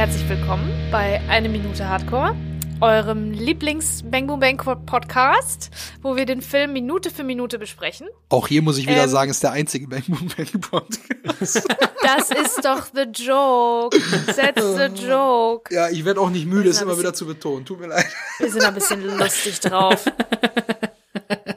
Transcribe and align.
herzlich 0.00 0.26
willkommen 0.30 0.66
bei 0.90 1.20
Eine 1.28 1.50
Minute 1.50 1.86
Hardcore, 1.86 2.34
eurem 2.80 3.32
Lieblings 3.32 4.02
Bang 4.02 4.26
Boom 4.26 4.40
Bang 4.40 4.56
Podcast, 4.56 5.68
wo 6.00 6.16
wir 6.16 6.24
den 6.24 6.40
Film 6.40 6.72
Minute 6.72 7.10
für 7.10 7.22
Minute 7.22 7.58
besprechen. 7.58 8.08
Auch 8.30 8.48
hier 8.48 8.62
muss 8.62 8.78
ich 8.78 8.86
wieder 8.88 9.04
Ähm. 9.04 9.10
sagen, 9.10 9.30
ist 9.30 9.42
der 9.42 9.52
einzige 9.52 9.88
Bang 9.88 10.02
Boom 10.08 10.30
Bang 10.34 10.58
Podcast. 10.62 11.68
Das 12.02 12.30
ist 12.30 12.64
doch 12.64 12.86
the 12.94 13.02
joke. 13.12 13.94
That's 14.34 14.74
the 14.76 15.06
joke. 15.06 15.74
ja, 15.74 15.90
ich 15.90 16.02
werde 16.06 16.18
auch 16.22 16.30
nicht 16.30 16.46
müde, 16.46 16.70
es 16.70 16.80
immer 16.80 16.98
wieder 16.98 17.12
zu 17.12 17.26
betonen. 17.26 17.66
Tut 17.66 17.80
mir 17.80 17.88
leid. 17.88 18.06
Wir 18.38 18.50
sind 18.50 18.64
ein 18.64 18.72
bisschen 18.72 19.02
lustig 19.18 19.60
drauf. 19.60 20.06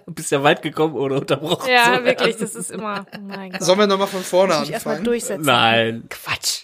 Du 0.05 0.11
bist 0.13 0.31
ja 0.31 0.43
weit 0.43 0.61
gekommen 0.61 0.95
ohne 0.95 1.15
unterbrochen. 1.21 1.71
Ja, 1.71 2.03
wirklich, 2.03 2.35
das 2.35 2.55
ist 2.55 2.71
immer. 2.71 3.05
Oh 3.15 3.21
mein 3.21 3.53
Gott. 3.53 3.63
Sollen 3.63 3.79
wir 3.79 3.87
nochmal 3.87 4.07
von 4.07 4.21
vorne 4.21 4.59
ich 4.63 4.71
erstmal 4.71 4.95
anfangen? 4.95 5.05
durchsetzen. 5.05 5.45
Nein. 5.45 6.03
Quatsch. 6.09 6.63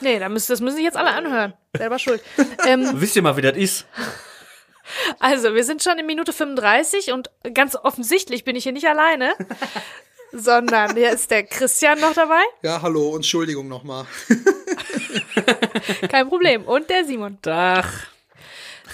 Nee, 0.00 0.18
da 0.18 0.28
müssen, 0.28 0.50
das 0.52 0.60
müssen 0.60 0.76
sich 0.76 0.84
jetzt 0.84 0.96
alle 0.96 1.10
anhören. 1.10 1.54
Selber 1.76 1.98
schuld. 1.98 2.22
Ähm, 2.66 2.88
Wisst 2.94 3.16
ihr 3.16 3.22
mal, 3.22 3.36
wie 3.36 3.42
das 3.42 3.56
ist? 3.56 3.86
Also, 5.18 5.54
wir 5.54 5.64
sind 5.64 5.82
schon 5.82 5.98
in 5.98 6.06
Minute 6.06 6.32
35 6.32 7.12
und 7.12 7.30
ganz 7.52 7.76
offensichtlich 7.76 8.44
bin 8.44 8.56
ich 8.56 8.62
hier 8.64 8.72
nicht 8.72 8.86
alleine, 8.88 9.34
sondern 10.32 10.94
hier 10.96 11.10
ist 11.10 11.30
der 11.30 11.42
Christian 11.42 12.00
noch 12.00 12.14
dabei. 12.14 12.42
Ja, 12.62 12.80
hallo 12.80 13.10
und 13.10 13.16
Entschuldigung 13.16 13.68
nochmal. 13.68 14.06
Kein 16.08 16.28
Problem. 16.28 16.64
Und 16.64 16.88
der 16.90 17.04
Simon. 17.04 17.38
Dach. 17.42 17.90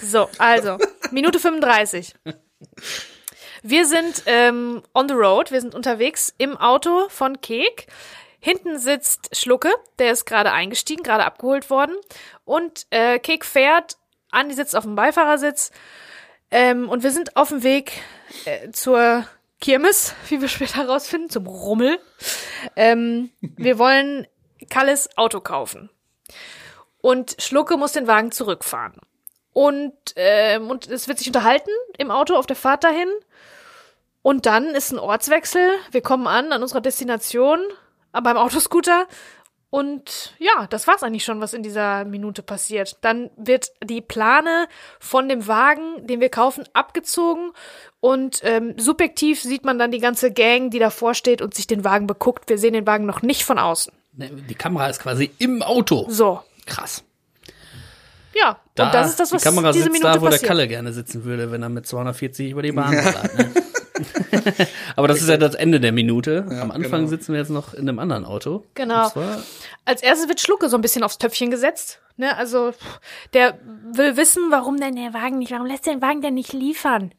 So, 0.02 0.28
also, 0.38 0.78
Minute 1.10 1.38
35. 1.38 2.14
Wir 3.62 3.86
sind 3.86 4.22
ähm, 4.26 4.82
on 4.94 5.08
the 5.08 5.14
road, 5.14 5.50
wir 5.52 5.60
sind 5.60 5.74
unterwegs 5.74 6.34
im 6.38 6.56
Auto 6.56 7.08
von 7.08 7.40
Kek. 7.40 7.86
Hinten 8.40 8.78
sitzt 8.78 9.36
Schlucke, 9.36 9.70
der 9.98 10.12
ist 10.12 10.24
gerade 10.24 10.52
eingestiegen, 10.52 11.02
gerade 11.02 11.24
abgeholt 11.24 11.68
worden. 11.68 11.94
Und 12.44 12.86
äh, 12.90 13.18
Kek 13.18 13.44
fährt, 13.44 13.98
Andi 14.30 14.54
sitzt 14.54 14.74
auf 14.74 14.84
dem 14.84 14.94
Beifahrersitz. 14.94 15.70
Ähm, 16.50 16.88
und 16.88 17.02
wir 17.02 17.10
sind 17.10 17.36
auf 17.36 17.50
dem 17.50 17.62
Weg 17.62 17.92
äh, 18.46 18.70
zur 18.70 19.26
Kirmes, 19.60 20.14
wie 20.28 20.40
wir 20.40 20.48
später 20.48 20.78
herausfinden, 20.78 21.28
zum 21.28 21.46
Rummel. 21.46 21.98
Ähm, 22.76 23.30
wir 23.40 23.78
wollen 23.78 24.26
Kalles 24.70 25.16
Auto 25.16 25.40
kaufen. 25.40 25.90
Und 27.02 27.36
Schlucke 27.38 27.76
muss 27.76 27.92
den 27.92 28.06
Wagen 28.06 28.32
zurückfahren. 28.32 28.94
Und, 29.52 29.94
ähm, 30.16 30.70
und 30.70 30.86
es 30.86 31.08
wird 31.08 31.18
sich 31.18 31.26
unterhalten 31.26 31.70
im 31.98 32.10
Auto 32.10 32.36
auf 32.36 32.46
der 32.46 32.56
Fahrt 32.56 32.84
dahin. 32.84 33.08
Und 34.22 34.46
dann 34.46 34.66
ist 34.74 34.92
ein 34.92 34.98
Ortswechsel. 34.98 35.70
Wir 35.90 36.02
kommen 36.02 36.26
an 36.26 36.52
an 36.52 36.62
unserer 36.62 36.80
Destination 36.80 37.60
beim 38.12 38.36
Autoscooter. 38.36 39.06
Und 39.72 40.34
ja, 40.40 40.66
das 40.68 40.88
war's 40.88 41.04
eigentlich 41.04 41.24
schon, 41.24 41.40
was 41.40 41.54
in 41.54 41.62
dieser 41.62 42.04
Minute 42.04 42.42
passiert. 42.42 42.96
Dann 43.02 43.30
wird 43.36 43.70
die 43.84 44.00
Plane 44.00 44.66
von 44.98 45.28
dem 45.28 45.46
Wagen, 45.46 46.08
den 46.08 46.18
wir 46.20 46.28
kaufen, 46.28 46.64
abgezogen. 46.72 47.52
Und 48.00 48.40
ähm, 48.42 48.74
subjektiv 48.78 49.40
sieht 49.40 49.64
man 49.64 49.78
dann 49.78 49.92
die 49.92 50.00
ganze 50.00 50.32
Gang, 50.32 50.70
die 50.70 50.80
davor 50.80 51.14
steht 51.14 51.40
und 51.40 51.54
sich 51.54 51.68
den 51.68 51.84
Wagen 51.84 52.08
beguckt. 52.08 52.48
Wir 52.48 52.58
sehen 52.58 52.72
den 52.72 52.86
Wagen 52.86 53.06
noch 53.06 53.22
nicht 53.22 53.44
von 53.44 53.60
außen. 53.60 53.92
Ne, 54.16 54.30
Die 54.48 54.56
Kamera 54.56 54.88
ist 54.88 55.00
quasi 55.00 55.30
im 55.38 55.62
Auto. 55.62 56.04
So, 56.08 56.40
Krass. 56.66 57.04
ja. 58.34 58.58
Da, 58.74 58.86
und 58.86 58.94
das 58.94 59.10
ist 59.10 59.20
das, 59.20 59.30
was 59.30 59.42
die 59.42 59.48
Kamera 59.48 59.70
diese 59.70 59.84
sitzt 59.84 59.92
Minute 59.92 60.12
da, 60.14 60.20
wo 60.20 60.24
passiert. 60.24 60.42
der 60.42 60.48
Kalle 60.48 60.66
gerne 60.68 60.92
sitzen 60.92 61.22
würde, 61.24 61.52
wenn 61.52 61.62
er 61.62 61.68
mit 61.68 61.86
240 61.86 62.50
über 62.50 62.62
die 62.62 62.72
Bahn 62.72 62.92
fährt. 62.92 63.38
Ne? 63.38 63.52
Aber 64.96 65.08
das 65.08 65.20
ist 65.20 65.28
ja 65.28 65.36
das 65.36 65.54
Ende 65.54 65.80
der 65.80 65.92
Minute. 65.92 66.46
Am 66.60 66.70
Anfang 66.70 67.00
genau. 67.00 67.08
sitzen 67.08 67.32
wir 67.32 67.40
jetzt 67.40 67.50
noch 67.50 67.74
in 67.74 67.88
einem 67.88 67.98
anderen 67.98 68.24
Auto. 68.24 68.64
Genau. 68.74 69.10
Als 69.84 70.02
erstes 70.02 70.28
wird 70.28 70.40
Schlucke 70.40 70.68
so 70.68 70.76
ein 70.76 70.82
bisschen 70.82 71.02
aufs 71.02 71.18
Töpfchen 71.18 71.50
gesetzt. 71.50 72.00
Ne, 72.16 72.36
also 72.36 72.72
der 73.32 73.58
will 73.92 74.18
wissen, 74.18 74.50
warum 74.50 74.78
denn 74.78 74.94
der 74.94 75.14
Wagen 75.14 75.38
nicht, 75.38 75.52
warum 75.52 75.66
lässt 75.66 75.86
der 75.86 75.94
den 75.94 76.02
Wagen 76.02 76.20
denn 76.20 76.34
nicht 76.34 76.52
liefern? 76.52 77.14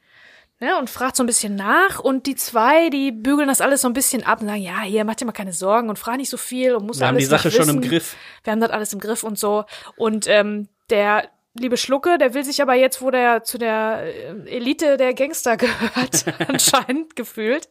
Ne, 0.59 0.77
und 0.77 0.91
fragt 0.91 1.15
so 1.15 1.23
ein 1.23 1.25
bisschen 1.25 1.55
nach 1.55 1.99
und 1.99 2.27
die 2.27 2.35
zwei, 2.35 2.91
die 2.91 3.11
bügeln 3.11 3.47
das 3.47 3.61
alles 3.61 3.81
so 3.81 3.87
ein 3.87 3.93
bisschen 3.93 4.23
ab 4.23 4.41
und 4.41 4.47
sagen, 4.47 4.61
ja, 4.61 4.81
hier, 4.81 5.03
mach 5.03 5.15
dir 5.15 5.25
mal 5.25 5.31
keine 5.31 5.53
Sorgen 5.53 5.89
und 5.89 5.97
frag 5.97 6.17
nicht 6.17 6.29
so 6.29 6.37
viel 6.37 6.75
und 6.75 6.85
muss 6.85 6.99
wir 6.99 7.07
haben 7.07 7.15
alles 7.15 7.25
die 7.27 7.29
Sache 7.31 7.49
schon 7.49 7.67
im. 7.67 7.81
Griff. 7.81 8.15
Wir 8.43 8.51
haben 8.51 8.59
das 8.59 8.69
alles 8.69 8.93
im 8.93 8.99
Griff 8.99 9.23
und 9.23 9.39
so. 9.39 9.65
Und 9.95 10.27
ähm, 10.27 10.67
der 10.91 11.29
liebe 11.53 11.77
Schlucke, 11.77 12.17
der 12.17 12.33
will 12.33 12.43
sich 12.43 12.61
aber 12.61 12.75
jetzt, 12.75 13.01
wo 13.01 13.11
der 13.11 13.43
zu 13.43 13.57
der 13.57 14.03
äh, 14.03 14.49
Elite 14.49 14.97
der 14.97 15.13
Gangster 15.13 15.57
gehört, 15.57 16.25
anscheinend 16.47 17.15
gefühlt, 17.15 17.69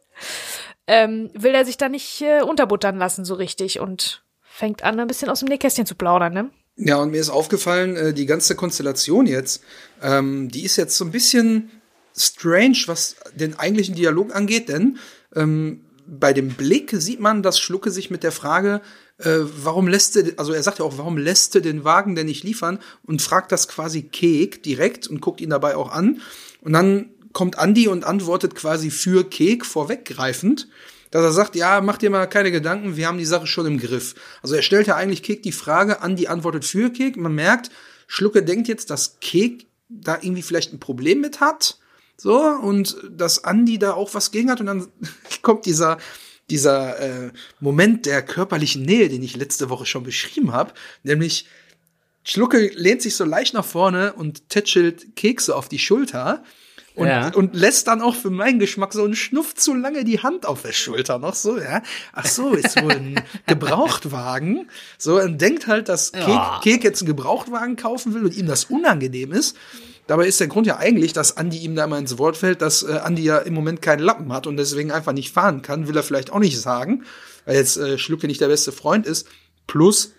ähm, 0.86 1.30
will 1.34 1.54
er 1.54 1.64
sich 1.64 1.76
da 1.76 1.88
nicht 1.88 2.20
äh, 2.22 2.42
unterbuttern 2.42 2.98
lassen 2.98 3.24
so 3.24 3.34
richtig 3.34 3.80
und 3.80 4.24
fängt 4.42 4.82
an, 4.82 5.00
ein 5.00 5.06
bisschen 5.06 5.28
aus 5.28 5.40
dem 5.40 5.48
Nähkästchen 5.48 5.86
zu 5.86 5.94
plaudern, 5.94 6.32
ne? 6.32 6.50
Ja, 6.76 6.96
und 6.96 7.10
mir 7.10 7.20
ist 7.20 7.30
aufgefallen, 7.30 7.96
äh, 7.96 8.12
die 8.12 8.26
ganze 8.26 8.54
Konstellation 8.56 9.26
jetzt, 9.26 9.62
ähm, 10.02 10.48
die 10.50 10.64
ist 10.64 10.76
jetzt 10.76 10.96
so 10.96 11.04
ein 11.04 11.10
bisschen 11.10 11.70
strange, 12.16 12.78
was 12.86 13.16
den 13.34 13.58
eigentlichen 13.58 13.94
Dialog 13.94 14.34
angeht, 14.34 14.68
denn 14.68 14.98
ähm, 15.34 15.84
bei 16.10 16.32
dem 16.32 16.48
Blick 16.48 16.90
sieht 16.92 17.20
man, 17.20 17.42
dass 17.42 17.60
Schlucke 17.60 17.90
sich 17.90 18.10
mit 18.10 18.22
der 18.22 18.32
Frage, 18.32 18.80
äh, 19.18 19.38
warum 19.62 19.86
lässt 19.86 20.16
er, 20.16 20.24
also 20.38 20.52
er 20.52 20.62
sagt 20.62 20.80
ja 20.80 20.84
auch, 20.84 20.98
warum 20.98 21.16
lässt 21.16 21.54
er 21.54 21.60
den 21.60 21.84
Wagen 21.84 22.16
denn 22.16 22.26
nicht 22.26 22.42
liefern 22.42 22.80
und 23.04 23.22
fragt 23.22 23.52
das 23.52 23.68
quasi 23.68 24.02
Kek 24.02 24.62
direkt 24.62 25.06
und 25.06 25.20
guckt 25.20 25.40
ihn 25.40 25.50
dabei 25.50 25.76
auch 25.76 25.92
an. 25.92 26.20
Und 26.62 26.72
dann 26.72 27.10
kommt 27.32 27.58
Andi 27.58 27.86
und 27.86 28.04
antwortet 28.04 28.56
quasi 28.56 28.90
für 28.90 29.28
Kek 29.28 29.64
vorweggreifend, 29.64 30.68
dass 31.12 31.22
er 31.22 31.32
sagt, 31.32 31.54
ja, 31.54 31.80
mach 31.80 31.98
dir 31.98 32.10
mal 32.10 32.26
keine 32.26 32.50
Gedanken, 32.50 32.96
wir 32.96 33.06
haben 33.06 33.18
die 33.18 33.24
Sache 33.24 33.46
schon 33.46 33.66
im 33.66 33.78
Griff. 33.78 34.14
Also 34.42 34.56
er 34.56 34.62
stellt 34.62 34.88
ja 34.88 34.96
eigentlich 34.96 35.22
Kek 35.22 35.42
die 35.42 35.52
Frage, 35.52 36.02
Andi 36.02 36.26
antwortet 36.26 36.64
für 36.64 36.90
Kek. 36.90 37.16
Man 37.16 37.34
merkt, 37.34 37.70
Schlucke 38.08 38.42
denkt 38.42 38.68
jetzt, 38.68 38.90
dass 38.90 39.20
Kek 39.20 39.66
da 39.88 40.18
irgendwie 40.20 40.42
vielleicht 40.42 40.72
ein 40.72 40.80
Problem 40.80 41.20
mit 41.20 41.40
hat. 41.40 41.79
So, 42.22 42.38
und 42.38 42.98
dass 43.10 43.44
Andi 43.44 43.78
da 43.78 43.94
auch 43.94 44.12
was 44.12 44.30
gegen 44.30 44.50
hat. 44.50 44.60
Und 44.60 44.66
dann 44.66 44.88
kommt 45.42 45.64
dieser, 45.64 45.96
dieser 46.50 46.98
äh, 47.00 47.30
Moment 47.60 48.04
der 48.04 48.20
körperlichen 48.20 48.82
Nähe, 48.82 49.08
den 49.08 49.22
ich 49.22 49.36
letzte 49.36 49.70
Woche 49.70 49.86
schon 49.86 50.02
beschrieben 50.02 50.52
habe. 50.52 50.74
Nämlich, 51.02 51.46
Schlucke 52.22 52.70
lehnt 52.74 53.00
sich 53.00 53.16
so 53.16 53.24
leicht 53.24 53.54
nach 53.54 53.64
vorne 53.64 54.12
und 54.12 54.50
tätschelt 54.50 55.16
Kekse 55.16 55.56
auf 55.56 55.70
die 55.70 55.78
Schulter. 55.78 56.44
Und, 56.94 57.06
Ja. 57.06 57.32
und 57.32 57.54
lässt 57.54 57.86
dann 57.86 58.02
auch 58.02 58.14
für 58.16 58.28
meinen 58.28 58.58
Geschmack 58.58 58.92
so 58.92 59.02
einen 59.04 59.14
Schnuff 59.16 59.54
zu 59.54 59.72
lange 59.74 60.04
die 60.04 60.18
Hand 60.22 60.44
auf 60.44 60.60
der 60.60 60.72
Schulter 60.72 61.18
noch 61.18 61.34
so, 61.36 61.56
ja. 61.58 61.82
Ach 62.12 62.26
so, 62.26 62.50
ist 62.52 62.82
wohl 62.82 62.92
ein 62.92 63.22
Gebrauchtwagen. 63.46 64.68
So, 64.98 65.18
und 65.20 65.40
denkt 65.40 65.66
halt, 65.68 65.88
dass 65.88 66.12
Kek, 66.12 66.26
Ja. 66.28 66.60
Kek 66.62 66.84
jetzt 66.84 67.00
einen 67.00 67.06
Gebrauchtwagen 67.06 67.76
kaufen 67.76 68.12
will 68.12 68.24
und 68.24 68.36
ihm 68.36 68.46
das 68.46 68.64
unangenehm 68.66 69.32
ist. 69.32 69.56
Dabei 70.10 70.26
ist 70.26 70.40
der 70.40 70.48
Grund 70.48 70.66
ja 70.66 70.76
eigentlich, 70.76 71.12
dass 71.12 71.36
Andi 71.36 71.58
ihm 71.58 71.76
da 71.76 71.84
immer 71.84 71.96
ins 71.96 72.18
Wort 72.18 72.36
fällt, 72.36 72.62
dass 72.62 72.82
äh, 72.82 72.94
Andi 72.94 73.22
ja 73.22 73.38
im 73.38 73.54
Moment 73.54 73.80
keinen 73.80 74.00
Lappen 74.00 74.32
hat 74.32 74.48
und 74.48 74.56
deswegen 74.56 74.90
einfach 74.90 75.12
nicht 75.12 75.30
fahren 75.30 75.62
kann, 75.62 75.86
will 75.86 75.96
er 75.96 76.02
vielleicht 76.02 76.32
auch 76.32 76.40
nicht 76.40 76.60
sagen, 76.60 77.04
weil 77.44 77.54
jetzt 77.54 77.76
äh, 77.76 77.96
Schlucke 77.96 78.26
nicht 78.26 78.40
der 78.40 78.48
beste 78.48 78.72
Freund 78.72 79.06
ist. 79.06 79.28
Plus, 79.68 80.14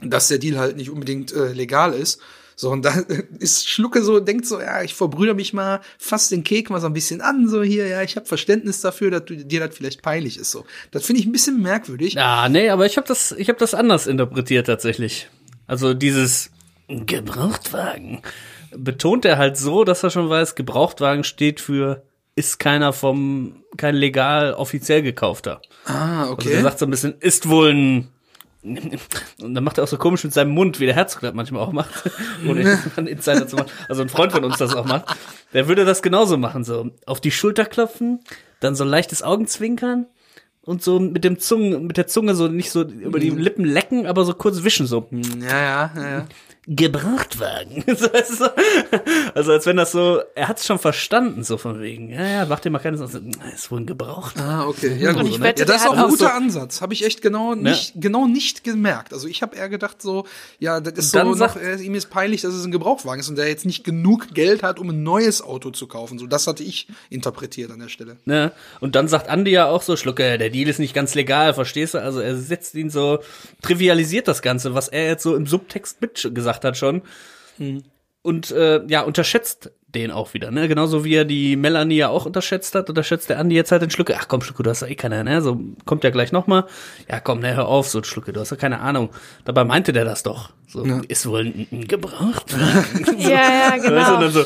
dass 0.00 0.28
der 0.28 0.38
Deal 0.38 0.60
halt 0.60 0.76
nicht 0.76 0.90
unbedingt 0.90 1.32
äh, 1.32 1.52
legal 1.52 1.92
ist. 1.92 2.20
So, 2.54 2.70
und 2.70 2.84
da 2.84 3.02
ist 3.40 3.68
Schlucke 3.68 4.04
so, 4.04 4.20
denkt 4.20 4.46
so, 4.46 4.60
ja, 4.60 4.84
ich 4.84 4.94
verbrüder 4.94 5.34
mich 5.34 5.52
mal, 5.52 5.80
fass 5.98 6.28
den 6.28 6.44
Kek 6.44 6.70
mal 6.70 6.80
so 6.80 6.86
ein 6.86 6.92
bisschen 6.92 7.20
an, 7.20 7.48
so 7.48 7.64
hier, 7.64 7.88
ja, 7.88 8.02
ich 8.02 8.14
habe 8.14 8.26
Verständnis 8.26 8.80
dafür, 8.80 9.10
dass 9.10 9.22
dir 9.26 9.58
das 9.58 9.74
vielleicht 9.74 10.02
peinlich 10.02 10.38
ist. 10.38 10.52
So, 10.52 10.64
das 10.92 11.04
finde 11.04 11.20
ich 11.20 11.26
ein 11.26 11.32
bisschen 11.32 11.60
merkwürdig. 11.60 12.14
Ja, 12.14 12.48
nee, 12.48 12.68
aber 12.68 12.86
ich 12.86 12.96
habe 12.96 13.08
das, 13.08 13.32
ich 13.32 13.48
habe 13.48 13.58
das 13.58 13.74
anders 13.74 14.06
interpretiert 14.06 14.68
tatsächlich. 14.68 15.28
Also 15.66 15.94
dieses 15.94 16.52
Gebrauchtwagen 16.88 18.22
betont 18.76 19.24
er 19.24 19.38
halt 19.38 19.56
so, 19.56 19.84
dass 19.84 20.02
er 20.02 20.10
schon 20.10 20.28
weiß, 20.28 20.54
Gebrauchtwagen 20.54 21.24
steht 21.24 21.60
für 21.60 22.02
ist 22.34 22.58
keiner 22.58 22.92
vom 22.92 23.64
kein 23.78 23.94
legal 23.94 24.52
offiziell 24.54 25.02
gekaufter. 25.02 25.62
Ah, 25.86 26.22
Also 26.22 26.32
okay. 26.34 26.52
er 26.52 26.62
sagt 26.62 26.78
so 26.78 26.86
ein 26.86 26.90
bisschen, 26.90 27.14
ist 27.18 27.48
wohl 27.48 27.72
ein 27.72 28.08
und 29.40 29.54
dann 29.54 29.62
macht 29.62 29.78
er 29.78 29.84
auch 29.84 29.88
so 29.88 29.96
komisch 29.96 30.24
mit 30.24 30.32
seinem 30.32 30.50
Mund, 30.50 30.80
wie 30.80 30.86
der 30.86 30.94
Herzog 30.94 31.22
manchmal 31.34 31.62
auch 31.62 31.72
macht, 31.72 32.10
ohne 32.48 32.62
jetzt 32.62 32.98
einen 32.98 33.06
Insider 33.06 33.46
zu 33.46 33.54
machen. 33.56 33.70
Also 33.88 34.02
ein 34.02 34.08
Freund 34.08 34.32
von 34.32 34.44
uns 34.44 34.58
das 34.58 34.74
auch 34.74 34.84
macht. 34.84 35.16
Der 35.52 35.68
würde 35.68 35.84
das 35.84 36.02
genauso 36.02 36.36
machen, 36.36 36.64
so 36.64 36.90
auf 37.06 37.20
die 37.20 37.30
Schulter 37.30 37.64
klopfen, 37.64 38.20
dann 38.58 38.74
so 38.74 38.82
ein 38.82 38.90
leichtes 38.90 39.22
Augenzwinkern 39.22 40.06
und 40.62 40.82
so 40.82 40.98
mit 40.98 41.22
dem 41.22 41.38
Zungen, 41.38 41.86
mit 41.86 41.96
der 41.96 42.08
Zunge 42.08 42.34
so 42.34 42.48
nicht 42.48 42.72
so 42.72 42.82
über 42.82 43.20
die 43.20 43.30
Lippen 43.30 43.64
lecken, 43.64 44.06
aber 44.06 44.24
so 44.24 44.34
kurz 44.34 44.64
wischen 44.64 44.86
so. 44.88 45.06
ja, 45.12 45.60
ja, 45.60 45.90
ja, 45.94 46.10
ja. 46.10 46.26
So, 47.86 48.08
so. 48.28 48.46
also 49.34 49.52
als 49.52 49.66
wenn 49.66 49.76
das 49.76 49.92
so, 49.92 50.20
er 50.34 50.48
hat 50.48 50.58
es 50.58 50.66
schon 50.66 50.78
verstanden, 50.78 51.44
so 51.44 51.56
von 51.58 51.80
wegen, 51.80 52.08
ja, 52.10 52.26
ja, 52.26 52.46
mach 52.46 52.58
dir 52.60 52.70
mal 52.70 52.80
keine 52.80 52.98
Sorgen, 52.98 53.30
ist 53.54 53.70
wohl 53.70 53.80
ein 53.80 53.86
Gebraucht. 53.86 54.36
Ah, 54.38 54.66
okay. 54.66 54.96
Ja, 54.98 55.12
gut. 55.12 55.28
ich 55.28 55.40
wette, 55.40 55.60
ja, 55.62 55.66
das 55.66 55.82
ist 55.82 55.88
auch 55.88 55.96
ein 55.96 56.08
guter 56.08 56.26
so- 56.26 56.30
Ansatz. 56.32 56.80
Habe 56.80 56.92
ich 56.94 57.04
echt 57.04 57.22
genau 57.22 57.54
nicht, 57.54 57.92
genau 57.96 58.26
nicht 58.26 58.64
gemerkt. 58.64 59.12
Also 59.12 59.28
ich 59.28 59.42
habe 59.42 59.56
eher 59.56 59.68
gedacht 59.68 60.02
so, 60.02 60.26
ja, 60.58 60.80
das 60.80 60.94
ist 60.94 61.10
so 61.12 61.18
dann 61.18 61.28
noch, 61.28 61.36
sagt- 61.36 61.56
äh, 61.62 61.76
ihm 61.76 61.94
ist 61.94 62.10
peinlich, 62.10 62.42
dass 62.42 62.52
es 62.54 62.64
ein 62.64 62.72
Gebrauchtwagen 62.72 63.20
ist 63.20 63.28
und 63.28 63.36
der 63.36 63.48
jetzt 63.48 63.64
nicht 63.64 63.84
genug 63.84 64.34
Geld 64.34 64.62
hat, 64.64 64.78
um 64.80 64.90
ein 64.90 65.02
neues 65.04 65.42
Auto 65.42 65.70
zu 65.70 65.86
kaufen. 65.86 66.18
So, 66.18 66.26
das 66.26 66.46
hatte 66.48 66.64
ich 66.64 66.88
interpretiert 67.10 67.70
an 67.70 67.78
der 67.78 67.88
Stelle. 67.88 68.16
Ne? 68.24 68.50
Und 68.80 68.96
dann 68.96 69.06
sagt 69.08 69.28
Andi 69.28 69.52
ja 69.52 69.66
auch 69.68 69.82
so, 69.82 69.96
Schlucke, 69.96 70.36
der 70.38 70.50
Deal 70.50 70.68
ist 70.68 70.80
nicht 70.80 70.94
ganz 70.94 71.14
legal, 71.14 71.54
verstehst 71.54 71.94
du? 71.94 71.98
Also 72.02 72.20
er 72.20 72.36
setzt 72.36 72.74
ihn 72.74 72.90
so, 72.90 73.20
trivialisiert 73.62 74.26
das 74.28 74.42
Ganze, 74.42 74.74
was 74.74 74.88
er 74.88 75.06
jetzt 75.06 75.22
so 75.22 75.36
im 75.36 75.46
Subtext 75.46 76.00
mitgesagt 76.00 76.55
hat 76.64 76.76
schon. 76.76 77.02
Und 78.22 78.50
äh, 78.50 78.84
ja, 78.86 79.02
unterschätzt 79.02 79.70
den 79.96 80.10
auch 80.10 80.34
wieder, 80.34 80.50
ne? 80.50 80.68
Genauso 80.68 81.04
wie 81.04 81.14
er 81.14 81.24
die 81.24 81.56
Melanie 81.56 81.96
ja 81.96 82.08
auch 82.08 82.26
unterschätzt 82.26 82.74
hat, 82.74 82.88
unterschätzt 82.88 83.30
der 83.30 83.38
Andi 83.38 83.56
jetzt 83.56 83.72
halt 83.72 83.82
den 83.82 83.90
Schlucke. 83.90 84.16
Ach 84.18 84.28
komm, 84.28 84.42
Schlucke, 84.42 84.62
du 84.62 84.70
hast 84.70 84.82
ja 84.82 84.88
eh 84.88 84.94
keine, 84.94 85.24
ne? 85.24 85.42
So 85.42 85.60
kommt 85.84 86.04
ja 86.04 86.10
gleich 86.10 86.32
noch 86.32 86.46
mal. 86.46 86.64
Ja, 87.10 87.20
komm, 87.20 87.40
ne, 87.40 87.56
hör 87.56 87.66
auf, 87.66 87.88
so 87.88 88.02
Schlucke, 88.02 88.32
du 88.32 88.40
hast 88.40 88.50
ja 88.50 88.56
keine 88.56 88.80
Ahnung. 88.80 89.10
Dabei 89.44 89.64
meinte 89.64 89.92
der 89.92 90.04
das 90.04 90.22
doch. 90.22 90.50
So, 90.68 90.84
ist 91.06 91.26
wohl 91.26 91.46
ein, 91.46 91.66
ein 91.70 91.86
Gebrauchtwagen. 91.86 93.06
Ja, 93.18 93.30
ja, 93.30 93.74
und 93.74 93.82
genau. 93.82 94.20
dann 94.20 94.30
so, 94.30 94.44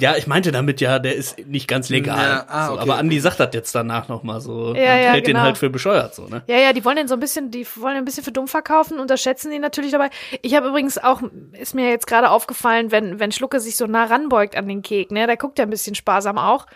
ja. 0.00 0.16
ich 0.16 0.26
meinte 0.26 0.50
damit 0.50 0.80
ja, 0.80 0.98
der 0.98 1.14
ist 1.14 1.46
nicht 1.46 1.68
ganz 1.68 1.88
legal. 1.88 2.18
Ja, 2.18 2.46
ah, 2.48 2.66
so, 2.66 2.72
okay, 2.72 2.82
aber 2.82 2.92
okay. 2.92 3.00
Andi 3.00 3.20
sagt 3.20 3.38
das 3.38 3.50
jetzt 3.52 3.74
danach 3.74 4.08
noch 4.08 4.22
mal 4.22 4.40
so. 4.40 4.68
Ja, 4.68 4.70
und 4.70 4.76
ja, 4.76 4.92
hält 5.12 5.26
den 5.26 5.34
genau. 5.34 5.44
halt 5.44 5.58
für 5.58 5.70
bescheuert 5.70 6.14
so, 6.14 6.26
ne? 6.26 6.42
Ja, 6.46 6.56
ja, 6.56 6.72
die 6.72 6.84
wollen 6.84 6.96
den 6.96 7.06
so 7.06 7.14
ein 7.14 7.20
bisschen, 7.20 7.50
die 7.50 7.66
wollen 7.76 7.94
den 7.94 8.02
ein 8.02 8.04
bisschen 8.04 8.24
für 8.24 8.32
dumm 8.32 8.48
verkaufen, 8.48 8.98
unterschätzen 8.98 9.52
ihn 9.52 9.60
natürlich 9.60 9.92
dabei. 9.92 10.10
Ich 10.42 10.54
habe 10.54 10.68
übrigens 10.68 10.98
auch, 10.98 11.22
ist 11.52 11.74
mir 11.74 11.90
jetzt 11.90 12.06
gerade 12.06 12.30
aufgefallen, 12.30 12.90
wenn, 12.90 13.20
wenn 13.20 13.30
Schlucke 13.30 13.60
sich 13.60 13.76
so 13.76 13.86
nah 13.86 14.04
ranbeugt 14.04 14.56
an 14.56 14.68
den 14.68 14.82
Kek, 14.88 15.10
ne, 15.10 15.26
da 15.26 15.34
guckt 15.36 15.58
er 15.58 15.66
ein 15.66 15.70
bisschen 15.70 15.94
sparsam 15.94 16.38
auch. 16.38 16.66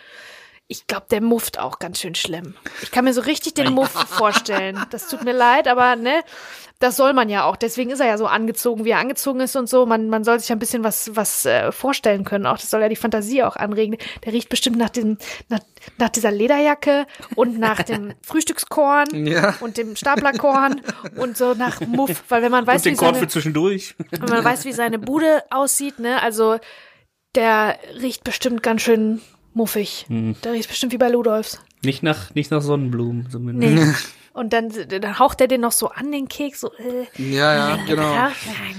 Ich 0.69 0.87
glaube, 0.87 1.07
der 1.11 1.21
mufft 1.21 1.59
auch 1.59 1.79
ganz 1.81 2.01
schön 2.01 2.15
schlimm. 2.15 2.55
Ich 2.83 2.91
kann 2.93 3.05
mir 3.05 3.13
so 3.13 3.21
richtig 3.21 3.55
den 3.55 3.73
Muff 3.75 3.91
vorstellen. 4.09 4.81
Das 4.91 5.09
tut 5.09 5.23
mir 5.25 5.33
leid, 5.33 5.69
aber 5.69 5.97
ne, 5.97 6.23
das 6.79 6.97
soll 6.97 7.13
man 7.13 7.29
ja 7.29 7.45
auch. 7.45 7.57
Deswegen 7.57 7.91
ist 7.91 8.01
er 8.01 8.07
ja 8.07 8.17
so 8.17 8.27
angezogen, 8.27 8.85
wie 8.85 8.91
er 8.91 8.99
angezogen 8.99 9.41
ist 9.41 9.55
und 9.55 9.69
so. 9.69 9.85
Man, 9.87 10.09
man 10.09 10.25
soll 10.25 10.41
sich 10.41 10.51
ein 10.51 10.59
bisschen 10.59 10.83
was, 10.83 11.15
was 11.15 11.45
äh, 11.45 11.73
vorstellen 11.73 12.25
können. 12.25 12.47
Auch 12.47 12.57
das 12.59 12.71
soll 12.71 12.81
ja 12.81 12.89
die 12.89 12.97
Fantasie 12.97 13.43
auch 13.43 13.57
anregen. 13.57 13.99
Der 14.25 14.33
riecht 14.33 14.49
bestimmt 14.49 14.79
nach 14.79 14.89
diesem, 14.91 15.19
nach, 15.49 15.61
nach 15.99 16.09
dieser 16.09 16.31
Lederjacke 16.31 17.07
und 17.37 17.59
nach 17.59 17.83
dem 17.83 18.15
Frühstückskorn 18.23 19.27
Ja. 19.27 19.55
und 19.61 19.77
dem 19.77 19.95
Staplerkorn 19.95 20.81
und 21.17 21.37
so 21.37 21.53
nach 21.55 21.81
Muff, 21.81 22.25
weil 22.31 22.43
wenn 22.43 22.51
man 22.53 22.67
weiß, 22.67 22.77
Und 22.77 22.85
den 22.87 22.93
wie 22.95 22.97
Korn 22.97 23.15
seine, 23.15 23.27
für 23.27 23.31
zwischendurch. 23.31 23.95
wenn 24.11 24.29
man 24.31 24.43
weiß, 24.45 24.65
wie 24.65 24.73
seine 24.73 24.99
Bude 24.99 25.43
aussieht, 25.51 25.99
ne, 25.99 26.23
also 26.23 26.59
der 27.35 27.79
riecht 28.01 28.25
bestimmt 28.25 28.63
ganz 28.63 28.83
schön 28.83 29.21
muffig. 29.55 30.07
Hm. 30.09 30.37
Der 30.45 30.53
riecht 30.53 30.69
bestimmt 30.69 30.93
wie 30.93 30.99
bei 30.99 31.09
Ludolfs. 31.09 31.61
nicht 31.85 32.03
nach, 32.03 32.35
nicht 32.35 32.51
nach 32.51 32.63
Sonnenblumen 32.63 33.29
zumindest. 33.31 33.75
Nee. 33.75 33.93
Und 34.35 34.53
dann, 34.55 34.73
dann 34.89 35.19
haucht 35.19 35.41
er 35.43 35.47
den 35.47 35.61
noch 35.61 35.73
so 35.73 35.89
an 35.89 36.11
den 36.11 36.27
Keks, 36.27 36.61
so, 36.61 36.73
äh, 36.73 37.07
Ja, 37.23 37.55
ja, 37.77 37.79
genau. 37.87 38.03
ja. 38.15 38.33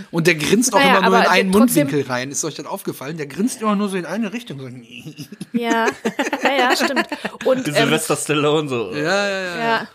Und 0.10 0.26
der 0.26 0.34
grinst 0.36 0.74
auch 0.74 0.80
Naja, 0.80 0.98
immer 0.98 1.10
nur 1.12 1.20
in 1.20 1.26
einen 1.28 1.52
trotzdem- 1.52 1.88
Mundwinkel 1.88 2.12
rein. 2.12 2.32
Ist 2.32 2.44
euch 2.44 2.56
das 2.56 2.66
aufgefallen? 2.66 3.18
Der 3.18 3.28
grinst 3.28 3.62
immer 3.62 3.76
nur 3.76 3.88
so 3.90 3.98
in 3.98 4.06
eine 4.08 4.34
Richtung. 4.34 4.60
So. 4.60 4.68
Ja, 5.54 5.86
ja, 6.44 6.52
ja, 6.58 6.76
stimmt. 6.76 7.08
Und, 7.46 7.68
ähm, 7.68 7.74
Sylvester 7.76 8.16
Stallone 8.18 8.68
so. 8.68 8.92
Ja, 8.96 9.30
ja, 9.30 9.42
ja. 9.42 9.58
ja. 9.58 9.88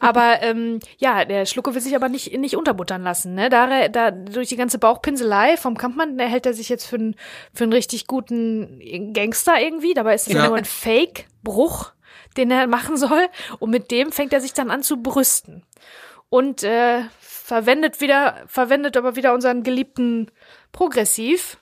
Aber 0.00 0.42
ähm, 0.42 0.78
ja, 0.98 1.24
der 1.24 1.46
Schlucke 1.46 1.74
will 1.74 1.80
sich 1.80 1.96
aber 1.96 2.10
nicht, 2.10 2.36
nicht 2.38 2.54
unterbuttern 2.54 3.02
lassen. 3.02 3.34
Ne? 3.34 3.48
Da, 3.48 3.88
da 3.88 4.10
durch 4.10 4.48
die 4.50 4.56
ganze 4.56 4.78
Bauchpinselei 4.78 5.56
vom 5.56 5.78
Kampfmann 5.78 6.18
hält 6.18 6.44
er 6.44 6.52
sich 6.52 6.68
jetzt 6.68 6.84
für, 6.86 6.96
einen 6.96 7.16
für 7.54 7.64
einen 7.64 7.72
richtig 7.72 8.06
guten 8.06 8.78
Gangster 9.14 9.58
irgendwie. 9.58 9.94
Dabei 9.94 10.14
ist 10.14 10.26
das 10.26 10.34
ja, 10.34 10.40
Ja. 10.42 10.48
nur 10.48 10.58
ein 10.58 10.66
Fake-Bruch, 10.66 11.92
den 12.36 12.50
er 12.50 12.66
machen 12.66 12.96
soll. 12.96 13.28
Und 13.58 13.70
mit 13.70 13.90
dem 13.90 14.12
fängt 14.12 14.32
er 14.32 14.40
sich 14.40 14.52
dann 14.52 14.70
an 14.70 14.82
zu 14.82 15.02
brüsten. 15.02 15.64
Und 16.28 16.62
äh, 16.62 17.02
verwendet 17.20 18.00
wieder, 18.00 18.42
verwendet 18.46 18.96
aber 18.96 19.16
wieder 19.16 19.34
unseren 19.34 19.62
geliebten 19.62 20.30
Progressiv. 20.72 21.58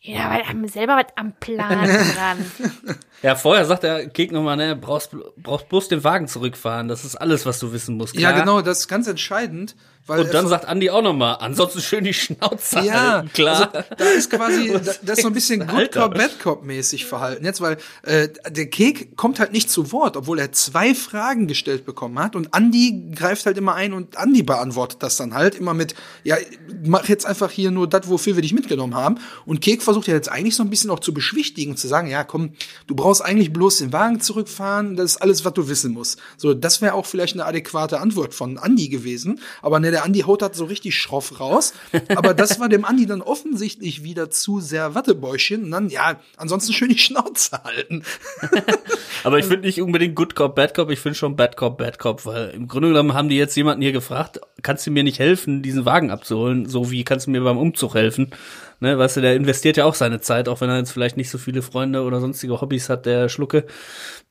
Ja, 0.00 0.30
weil 0.30 0.40
er 0.40 0.68
selber 0.68 0.96
was 0.96 1.16
am 1.16 1.32
Plan 1.40 1.84
dran. 2.14 2.98
Ja, 3.22 3.34
vorher 3.34 3.64
sagt 3.64 3.82
der 3.82 4.08
Kek 4.08 4.30
nochmal, 4.30 4.56
ne, 4.56 4.76
brauchst, 4.76 5.16
brauchst 5.36 5.68
bloß 5.68 5.88
den 5.88 6.04
Wagen 6.04 6.28
zurückfahren. 6.28 6.86
Das 6.86 7.04
ist 7.04 7.16
alles, 7.16 7.46
was 7.46 7.58
du 7.58 7.72
wissen 7.72 7.96
musst. 7.96 8.14
Ja, 8.14 8.30
klar? 8.30 8.40
genau, 8.40 8.60
das 8.62 8.80
ist 8.80 8.88
ganz 8.88 9.08
entscheidend. 9.08 9.74
Weil 10.08 10.22
Und 10.22 10.32
dann 10.32 10.48
sagt 10.48 10.64
Andi 10.64 10.88
auch 10.88 11.02
nochmal, 11.02 11.36
ansonsten 11.40 11.82
schön 11.82 12.02
die 12.02 12.14
Schnauze 12.14 12.80
Ja, 12.80 13.12
halten, 13.12 13.32
klar. 13.34 13.74
Also, 13.74 13.88
da 13.98 14.04
ist 14.06 14.30
quasi, 14.30 14.68
da, 14.72 14.78
das 14.78 15.18
ist 15.18 15.20
so 15.20 15.28
ein 15.28 15.34
bisschen 15.34 15.66
Good. 15.66 15.92
Cop, 15.92 16.14
Bad 16.14 16.40
Cop 16.40 16.64
mäßig 16.64 17.04
verhalten 17.04 17.44
jetzt, 17.44 17.60
weil 17.60 17.76
äh, 18.04 18.30
der 18.48 18.70
Kek 18.70 19.18
kommt 19.18 19.38
halt 19.38 19.52
nicht 19.52 19.70
zu 19.70 19.92
Wort, 19.92 20.16
obwohl 20.16 20.38
er 20.38 20.50
zwei 20.52 20.94
Fragen 20.94 21.46
gestellt 21.46 21.84
bekommen 21.84 22.18
hat 22.18 22.36
und 22.36 22.54
Andi 22.54 23.12
greift 23.14 23.44
halt 23.44 23.58
immer 23.58 23.74
ein 23.74 23.92
und 23.92 24.16
Andi 24.16 24.42
beantwortet 24.42 25.02
das 25.02 25.18
dann 25.18 25.34
halt 25.34 25.54
immer 25.54 25.74
mit, 25.74 25.94
ja, 26.24 26.38
mach 26.86 27.06
jetzt 27.06 27.26
einfach 27.26 27.50
hier 27.50 27.70
nur 27.70 27.86
das, 27.86 28.08
wofür 28.08 28.34
wir 28.34 28.42
dich 28.42 28.54
mitgenommen 28.54 28.94
haben 28.94 29.18
und 29.44 29.60
Kek 29.60 29.82
versucht 29.82 30.08
ja 30.08 30.14
jetzt 30.14 30.30
eigentlich 30.30 30.56
so 30.56 30.62
ein 30.62 30.70
bisschen 30.70 30.88
auch 30.88 31.00
zu 31.00 31.12
beschwichtigen 31.12 31.72
und 31.72 31.76
zu 31.76 31.86
sagen, 31.86 32.08
ja, 32.08 32.24
komm, 32.24 32.54
du 32.86 32.94
brauchst 32.94 33.22
eigentlich 33.22 33.52
bloß 33.52 33.76
den 33.76 33.92
Wagen 33.92 34.22
zurückfahren, 34.22 34.96
das 34.96 35.12
ist 35.12 35.16
alles, 35.18 35.44
was 35.44 35.52
du 35.52 35.68
wissen 35.68 35.92
musst. 35.92 36.18
So, 36.38 36.54
das 36.54 36.80
wäre 36.80 36.94
auch 36.94 37.04
vielleicht 37.04 37.34
eine 37.34 37.44
adäquate 37.44 38.00
Antwort 38.00 38.32
von 38.32 38.56
Andi 38.56 38.88
gewesen, 38.88 39.40
aber 39.60 39.80
ne, 39.80 39.97
der 39.98 40.04
Andi 40.04 40.20
haut 40.20 40.42
das 40.42 40.56
so 40.56 40.64
richtig 40.64 40.96
schroff 40.96 41.40
raus, 41.40 41.74
aber 42.14 42.32
das 42.32 42.60
war 42.60 42.68
dem 42.68 42.84
Andi 42.84 43.06
dann 43.06 43.20
offensichtlich 43.20 44.04
wieder 44.04 44.30
zu 44.30 44.60
sehr 44.60 44.94
Wattebäuschen 44.94 45.64
und 45.64 45.70
dann, 45.72 45.88
ja, 45.88 46.20
ansonsten 46.36 46.72
schön 46.72 46.90
die 46.90 46.98
Schnauze 46.98 47.64
halten. 47.64 48.04
Aber 49.24 49.40
ich 49.40 49.46
finde 49.46 49.66
nicht 49.66 49.82
unbedingt 49.82 50.14
Good 50.14 50.36
Cop, 50.36 50.54
Bad 50.54 50.74
Cop, 50.74 50.90
ich 50.90 51.00
finde 51.00 51.18
schon 51.18 51.34
Bad 51.34 51.56
Cop, 51.56 51.78
Bad 51.78 51.98
Cop, 51.98 52.24
weil 52.26 52.50
im 52.50 52.68
Grunde 52.68 52.88
genommen 52.90 53.14
haben 53.14 53.28
die 53.28 53.36
jetzt 53.36 53.56
jemanden 53.56 53.82
hier 53.82 53.90
gefragt, 53.90 54.40
kannst 54.62 54.86
du 54.86 54.92
mir 54.92 55.02
nicht 55.02 55.18
helfen, 55.18 55.62
diesen 55.62 55.84
Wagen 55.84 56.12
abzuholen, 56.12 56.66
so 56.66 56.92
wie 56.92 57.02
kannst 57.02 57.26
du 57.26 57.32
mir 57.32 57.42
beim 57.42 57.58
Umzug 57.58 57.94
helfen? 57.94 58.30
Ne, 58.78 58.96
weißt 58.96 59.16
du, 59.16 59.20
der 59.22 59.34
investiert 59.34 59.76
ja 59.76 59.84
auch 59.84 59.96
seine 59.96 60.20
Zeit, 60.20 60.48
auch 60.48 60.60
wenn 60.60 60.70
er 60.70 60.78
jetzt 60.78 60.92
vielleicht 60.92 61.16
nicht 61.16 61.30
so 61.30 61.38
viele 61.38 61.62
Freunde 61.62 62.04
oder 62.04 62.20
sonstige 62.20 62.60
Hobbys 62.60 62.88
hat, 62.88 63.06
der 63.06 63.28
Schlucke, 63.28 63.66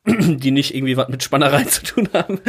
die 0.06 0.52
nicht 0.52 0.74
irgendwie 0.74 0.96
was 0.96 1.10
mit 1.10 1.24
Spannerei 1.24 1.64
zu 1.66 1.84
tun 1.84 2.08
haben, 2.14 2.40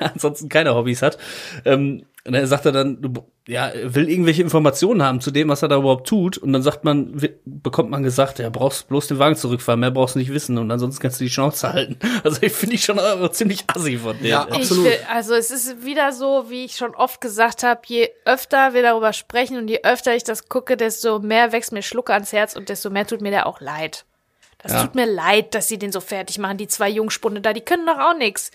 ansonsten 0.00 0.48
keine 0.48 0.74
Hobbys 0.74 1.02
hat. 1.02 1.18
Ähm, 1.66 2.06
und 2.26 2.34
er 2.34 2.46
sagt 2.46 2.66
er 2.66 2.72
dann, 2.72 3.14
ja, 3.46 3.68
er 3.68 3.94
will 3.94 4.08
irgendwelche 4.10 4.42
Informationen 4.42 5.02
haben 5.02 5.20
zu 5.20 5.30
dem, 5.30 5.48
was 5.48 5.62
er 5.62 5.68
da 5.68 5.76
überhaupt 5.76 6.06
tut. 6.08 6.36
Und 6.38 6.52
dann 6.52 6.62
sagt 6.62 6.84
man, 6.84 7.20
bekommt 7.44 7.90
man 7.90 8.02
gesagt, 8.02 8.38
ja, 8.38 8.48
brauchst 8.50 8.88
bloß 8.88 9.06
den 9.06 9.18
Wagen 9.18 9.36
zurückfahren, 9.36 9.80
mehr 9.80 9.90
brauchst 9.92 10.14
du 10.16 10.18
nicht 10.18 10.32
wissen. 10.32 10.58
Und 10.58 10.70
ansonsten 10.70 11.00
kannst 11.00 11.20
du 11.20 11.24
die 11.24 11.30
Schnauze 11.30 11.72
halten. 11.72 11.96
Also 12.24 12.42
ich 12.42 12.52
finde 12.52 12.74
ich 12.74 12.84
schon 12.84 12.98
ziemlich 13.32 13.64
assi 13.68 13.98
von 13.98 14.16
dem. 14.18 14.26
Ja. 14.26 14.42
Absolut. 14.48 14.86
Will, 14.86 14.98
also 15.08 15.34
es 15.34 15.50
ist 15.50 15.84
wieder 15.84 16.12
so, 16.12 16.46
wie 16.48 16.64
ich 16.64 16.76
schon 16.76 16.94
oft 16.94 17.20
gesagt 17.20 17.62
habe, 17.62 17.80
je 17.86 18.10
öfter 18.24 18.74
wir 18.74 18.82
darüber 18.82 19.12
sprechen 19.12 19.56
und 19.58 19.68
je 19.68 19.80
öfter 19.84 20.16
ich 20.16 20.24
das 20.24 20.48
gucke, 20.48 20.76
desto 20.76 21.20
mehr 21.20 21.52
wächst 21.52 21.72
mir 21.72 21.82
Schlucke 21.82 22.12
ans 22.14 22.32
Herz 22.32 22.56
und 22.56 22.68
desto 22.68 22.90
mehr 22.90 23.06
tut 23.06 23.20
mir 23.20 23.30
der 23.30 23.46
auch 23.46 23.60
leid. 23.60 24.04
Das 24.58 24.72
Ja. 24.72 24.82
tut 24.82 24.94
mir 24.96 25.06
leid, 25.06 25.54
dass 25.54 25.68
sie 25.68 25.78
den 25.78 25.92
so 25.92 26.00
fertig 26.00 26.38
machen, 26.38 26.56
die 26.58 26.66
zwei 26.66 26.88
Jungspunde 26.88 27.40
da, 27.40 27.52
die 27.52 27.60
können 27.60 27.86
doch 27.86 27.98
auch 27.98 28.16
nix. 28.18 28.50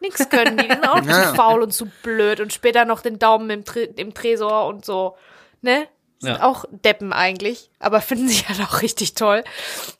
Nix 0.00 0.28
können 0.28 0.56
die, 0.56 0.68
die 0.68 0.74
sind 0.74 0.86
auch 0.86 1.02
Ja. 1.04 1.30
zu 1.30 1.34
faul 1.36 1.62
und 1.62 1.72
zu 1.72 1.86
blöd 2.02 2.40
und 2.40 2.52
später 2.52 2.84
noch 2.84 3.00
den 3.02 3.18
Daumen 3.18 3.50
im, 3.50 3.64
Tre 3.64 3.82
im 3.82 4.14
Tresor 4.14 4.66
und 4.66 4.84
so, 4.84 5.16
ne? 5.62 5.86
Sind 6.18 6.32
Ja. 6.36 6.42
auch 6.42 6.64
Deppen 6.70 7.12
eigentlich, 7.12 7.70
aber 7.78 8.00
finden 8.02 8.28
sich 8.28 8.48
halt 8.48 8.60
auch 8.60 8.82
richtig 8.82 9.14
toll 9.14 9.42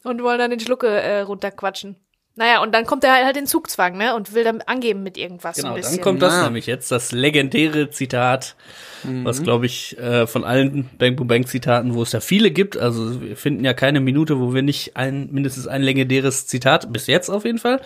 und 0.03 0.23
wollen 0.23 0.39
dann 0.39 0.51
den 0.51 0.61
Schlucke 0.61 0.89
äh, 0.89 1.21
runterquatschen. 1.21 1.97
Naja, 2.37 2.63
und 2.63 2.73
dann 2.73 2.87
kommt 2.87 3.05
er 3.05 3.25
halt 3.25 3.37
in 3.37 3.47
Zugzwang, 3.47 3.99
ne? 3.99 4.15
Und 4.15 4.35
will 4.35 4.45
dann 4.45 4.63
angeben 4.63 5.03
mit 5.03 5.19
irgendwas 5.19 5.57
Genau, 5.57 5.75
ein 5.75 5.83
dann 5.83 6.01
kommt 6.01 6.23
das 6.23 6.35
Ja. 6.35 6.45
nämlich 6.45 6.67
jetzt, 6.67 6.91
das 6.91 7.13
legendäre 7.13 7.91
Zitat, 7.91 8.57
was 9.03 9.43
glaube 9.43 9.67
ich 9.67 9.99
äh, 9.99 10.27
von 10.27 10.45
allen 10.45 10.89
Bang 10.99 11.17
Boom 11.17 11.27
Bang 11.27 11.47
Zitaten, 11.47 11.95
wo 11.95 12.03
es 12.03 12.13
ja 12.13 12.21
viele 12.21 12.51
gibt, 12.51 12.77
also 12.77 13.21
wir 13.21 13.37
finden 13.37 13.65
ja 13.65 13.75
keine 13.75 14.01
Minute, 14.01 14.39
wo 14.41 14.55
wir 14.55 14.63
nicht 14.63 14.97
ein 14.97 15.29
mindestens 15.33 15.67
ein 15.67 15.83
legendäres 15.83 16.47
Zitat 16.47 16.93
bis 16.93 17.07
jetzt 17.09 17.31
auf 17.31 17.45
jeden 17.45 17.59
Fall 17.59 17.81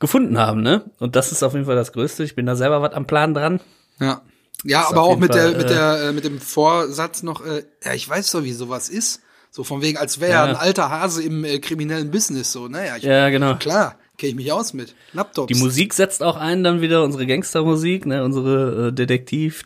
gefunden 0.00 0.38
haben, 0.38 0.62
ne? 0.62 0.82
Und 0.98 1.16
das 1.16 1.32
ist 1.32 1.42
auf 1.42 1.54
jeden 1.54 1.66
Fall 1.66 1.76
das 1.76 1.92
Größte. 1.92 2.24
Ich 2.24 2.34
bin 2.34 2.46
da 2.46 2.56
selber 2.56 2.82
was 2.82 2.94
am 2.94 3.06
Plan 3.06 3.32
dran. 3.32 3.60
Ja. 4.00 4.22
Ja, 4.64 4.88
aber 4.88 5.02
auch 5.02 5.18
mit 5.18 5.32
Fall, 5.32 5.50
der, 5.50 5.58
mit 5.58 5.66
äh, 5.70 5.74
der, 5.74 6.08
äh, 6.08 6.12
mit 6.12 6.24
dem 6.24 6.40
Vorsatz 6.40 7.22
noch, 7.22 7.44
äh, 7.44 7.64
ja, 7.84 7.92
ich 7.92 8.08
weiß 8.08 8.30
doch, 8.32 8.42
wie 8.44 8.52
sowas 8.52 8.88
ist. 8.88 9.20
So 9.56 9.62
von 9.62 9.82
wegen, 9.82 9.98
als 9.98 10.18
wäre 10.18 10.32
Ja. 10.32 10.42
er 10.46 10.48
ein 10.48 10.56
alter 10.56 10.90
Hase 10.90 11.22
im 11.22 11.44
äh, 11.44 11.60
kriminellen 11.60 12.10
Business, 12.10 12.50
so, 12.50 12.66
naja, 12.66 12.96
ich, 12.96 13.04
Ja, 13.04 13.28
genau. 13.28 13.54
klar, 13.54 13.94
kenne 14.18 14.30
ich 14.30 14.34
mich 14.34 14.50
aus 14.50 14.72
mit. 14.72 14.96
Laptops. 15.12 15.46
Die 15.46 15.62
Musik 15.62 15.94
setzt 15.94 16.24
auch 16.24 16.36
ein, 16.36 16.64
dann 16.64 16.80
wieder 16.80 17.04
unsere 17.04 17.24
Gangstermusik, 17.24 18.04
ne, 18.04 18.24
unsere 18.24 18.88
äh, 18.88 18.92
Detektiv, 18.92 19.62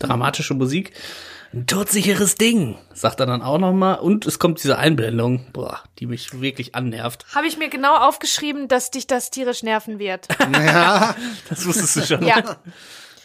dramatische 0.00 0.54
Musik. 0.54 0.92
Ein 1.52 1.68
todsicheres 1.68 2.34
Ding, 2.34 2.76
sagt 2.92 3.20
er 3.20 3.26
dann 3.26 3.40
auch 3.40 3.58
noch 3.58 3.72
mal. 3.72 3.94
Und 3.94 4.26
es 4.26 4.40
kommt 4.40 4.60
diese 4.64 4.78
Einblendung, 4.78 5.46
boah, 5.52 5.78
die 6.00 6.06
mich 6.06 6.40
wirklich 6.40 6.74
annervt. 6.74 7.26
Habe 7.36 7.46
ich 7.46 7.56
mir 7.56 7.68
genau 7.68 7.94
aufgeschrieben, 7.96 8.66
dass 8.66 8.90
dich 8.90 9.06
das 9.06 9.30
tierisch 9.30 9.62
nerven 9.62 10.00
wird. 10.00 10.26
Ja, 10.52 11.14
Das 11.48 11.64
wusstest 11.66 11.94
du 11.94 12.02
schon. 12.02 12.26
ja. 12.26 12.56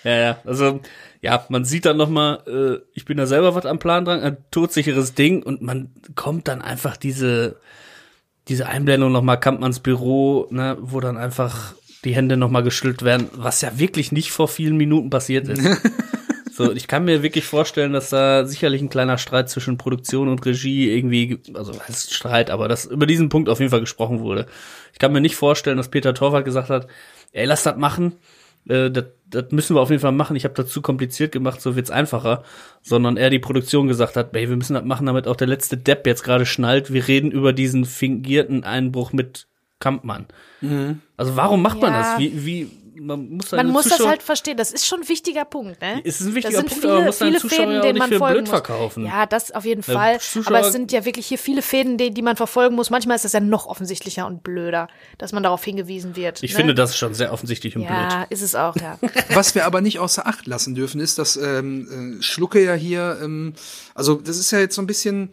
Ja, 0.03 0.15
ja, 0.17 0.37
also 0.45 0.79
ja, 1.21 1.45
man 1.49 1.65
sieht 1.65 1.85
dann 1.85 1.97
noch 1.97 2.09
mal, 2.09 2.43
äh, 2.47 2.85
ich 2.93 3.05
bin 3.05 3.17
da 3.17 3.25
selber 3.25 3.55
was 3.55 3.65
am 3.65 3.79
Plan 3.79 4.05
dran, 4.05 4.21
ein 4.21 4.37
todsicheres 4.51 5.13
Ding 5.15 5.43
und 5.43 5.61
man 5.61 5.91
kommt 6.15 6.47
dann 6.47 6.61
einfach 6.61 6.97
diese 6.97 7.57
diese 8.49 8.67
Einblendung 8.67 9.11
noch 9.11 9.21
mal 9.21 9.37
Kampmanns 9.37 9.79
Büro, 9.79 10.47
ne, 10.49 10.75
wo 10.81 10.99
dann 10.99 11.17
einfach 11.17 11.75
die 12.03 12.15
Hände 12.15 12.35
noch 12.35 12.49
mal 12.49 12.63
geschüttelt 12.63 13.03
werden, 13.03 13.29
was 13.33 13.61
ja 13.61 13.77
wirklich 13.77 14.11
nicht 14.11 14.31
vor 14.31 14.47
vielen 14.47 14.75
Minuten 14.75 15.09
passiert 15.09 15.47
ist. 15.47 15.61
so, 16.51 16.71
ich 16.71 16.87
kann 16.87 17.05
mir 17.05 17.21
wirklich 17.21 17.45
vorstellen, 17.45 17.93
dass 17.93 18.09
da 18.09 18.45
sicherlich 18.45 18.81
ein 18.81 18.89
kleiner 18.89 19.17
Streit 19.17 19.49
zwischen 19.49 19.77
Produktion 19.77 20.29
und 20.29 20.43
Regie 20.45 20.89
irgendwie, 20.89 21.39
also 21.53 21.73
heißt 21.79 22.13
Streit, 22.13 22.49
aber 22.49 22.67
dass 22.67 22.85
über 22.85 23.05
diesen 23.05 23.29
Punkt 23.29 23.49
auf 23.49 23.59
jeden 23.59 23.69
Fall 23.69 23.81
gesprochen 23.81 24.21
wurde. 24.21 24.47
Ich 24.93 24.99
kann 24.99 25.11
mir 25.11 25.21
nicht 25.21 25.35
vorstellen, 25.35 25.77
dass 25.77 25.89
Peter 25.89 26.13
Torwart 26.13 26.45
gesagt 26.45 26.69
hat, 26.69 26.87
ey, 27.33 27.45
lass 27.45 27.63
das 27.63 27.77
machen 27.77 28.13
äh, 28.67 28.89
das, 28.89 29.05
das 29.29 29.51
müssen 29.51 29.75
wir 29.75 29.81
auf 29.81 29.89
jeden 29.89 30.01
Fall 30.01 30.11
machen. 30.11 30.35
Ich 30.35 30.43
habe 30.43 30.55
das 30.55 30.67
zu 30.67 30.81
kompliziert 30.81 31.31
gemacht, 31.31 31.61
so 31.61 31.75
wird's 31.75 31.91
einfacher. 31.91 32.43
Sondern 32.81 33.17
er 33.17 33.29
die 33.29 33.39
Produktion 33.39 33.87
gesagt 33.87 34.15
hat, 34.15 34.35
ey, 34.35 34.49
wir 34.49 34.57
müssen 34.57 34.73
das 34.73 34.85
machen, 34.85 35.05
damit 35.05 35.27
auch 35.27 35.35
der 35.35 35.47
letzte 35.47 35.77
Depp 35.77 36.07
jetzt 36.07 36.23
gerade 36.23 36.45
schnallt. 36.45 36.91
Wir 36.91 37.07
reden 37.07 37.31
über 37.31 37.53
diesen 37.53 37.85
fingierten 37.85 38.63
Einbruch 38.63 39.13
mit 39.13 39.47
Kampmann. 39.79 40.25
Mhm. 40.61 41.01
Also 41.15 41.35
warum 41.35 41.61
macht 41.61 41.81
man 41.81 41.93
das? 41.93 42.19
Wie, 42.19 42.45
wie, 42.45 42.71
man 42.99 43.29
muss, 43.29 43.51
man 43.51 43.67
muss 43.67 43.87
das 43.87 44.05
halt 44.05 44.21
verstehen. 44.23 44.57
Das 44.57 44.71
ist 44.71 44.85
schon 44.85 45.01
ein 45.01 45.09
wichtiger 45.09 45.45
Punkt. 45.45 45.81
Ne? 45.81 46.01
Es 46.03 46.21
ist 46.21 46.27
ein 46.27 46.35
wichtiger 46.35 46.61
das 46.61 46.69
sind 46.69 46.69
Punkt, 46.69 46.81
viele, 46.81 46.91
aber 46.93 46.99
man 46.99 47.05
muss 47.07 47.17
viele 47.17 47.39
Zuschauer 47.39 47.57
Fäden, 47.57 47.73
ja 47.73 47.81
denen 47.81 47.93
nicht 47.93 47.99
man 47.99 48.09
für 48.09 48.17
folgen 48.19 48.33
blöd 48.33 48.41
muss. 48.43 48.49
verkaufen. 48.49 49.05
Ja, 49.05 49.25
das 49.25 49.51
auf 49.51 49.65
jeden 49.65 49.83
Ja, 49.87 49.93
Fall. 49.93 50.19
Zuschauer- 50.19 50.47
aber 50.47 50.67
es 50.67 50.71
sind 50.73 50.91
ja 50.91 51.05
wirklich 51.05 51.27
hier 51.27 51.37
viele 51.37 51.61
Fäden, 51.61 51.97
die, 51.97 52.11
die 52.11 52.21
man 52.21 52.35
verfolgen 52.35 52.75
muss. 52.75 52.89
Manchmal 52.89 53.15
ist 53.15 53.25
das 53.25 53.33
ja 53.33 53.39
noch 53.39 53.65
offensichtlicher 53.67 54.25
und 54.27 54.43
blöder, 54.43 54.87
dass 55.17 55.31
man 55.31 55.43
darauf 55.43 55.63
hingewiesen 55.63 56.15
wird. 56.15 56.43
Ich 56.43 56.51
ne? 56.51 56.57
finde 56.57 56.75
das 56.75 56.97
schon 56.97 57.13
sehr 57.13 57.31
offensichtlich 57.33 57.75
und 57.75 57.83
blöd. 57.83 57.91
Ja, 57.97 58.23
ist 58.29 58.41
es 58.41 58.55
auch, 58.55 58.75
ja. 58.75 58.97
Was 59.33 59.55
wir 59.55 59.65
aber 59.65 59.81
nicht 59.81 59.99
außer 59.99 60.27
Acht 60.27 60.47
lassen 60.47 60.75
dürfen, 60.75 60.99
ist, 60.99 61.17
dass 61.19 61.37
ähm, 61.37 62.17
äh, 62.19 62.23
Schlucke 62.23 62.63
ja 62.63 62.73
hier, 62.73 63.19
ähm, 63.23 63.53
also 63.95 64.15
das 64.15 64.37
ist 64.37 64.51
ja 64.51 64.59
jetzt 64.59 64.75
so 64.75 64.81
ein 64.81 64.87
bisschen, 64.87 65.29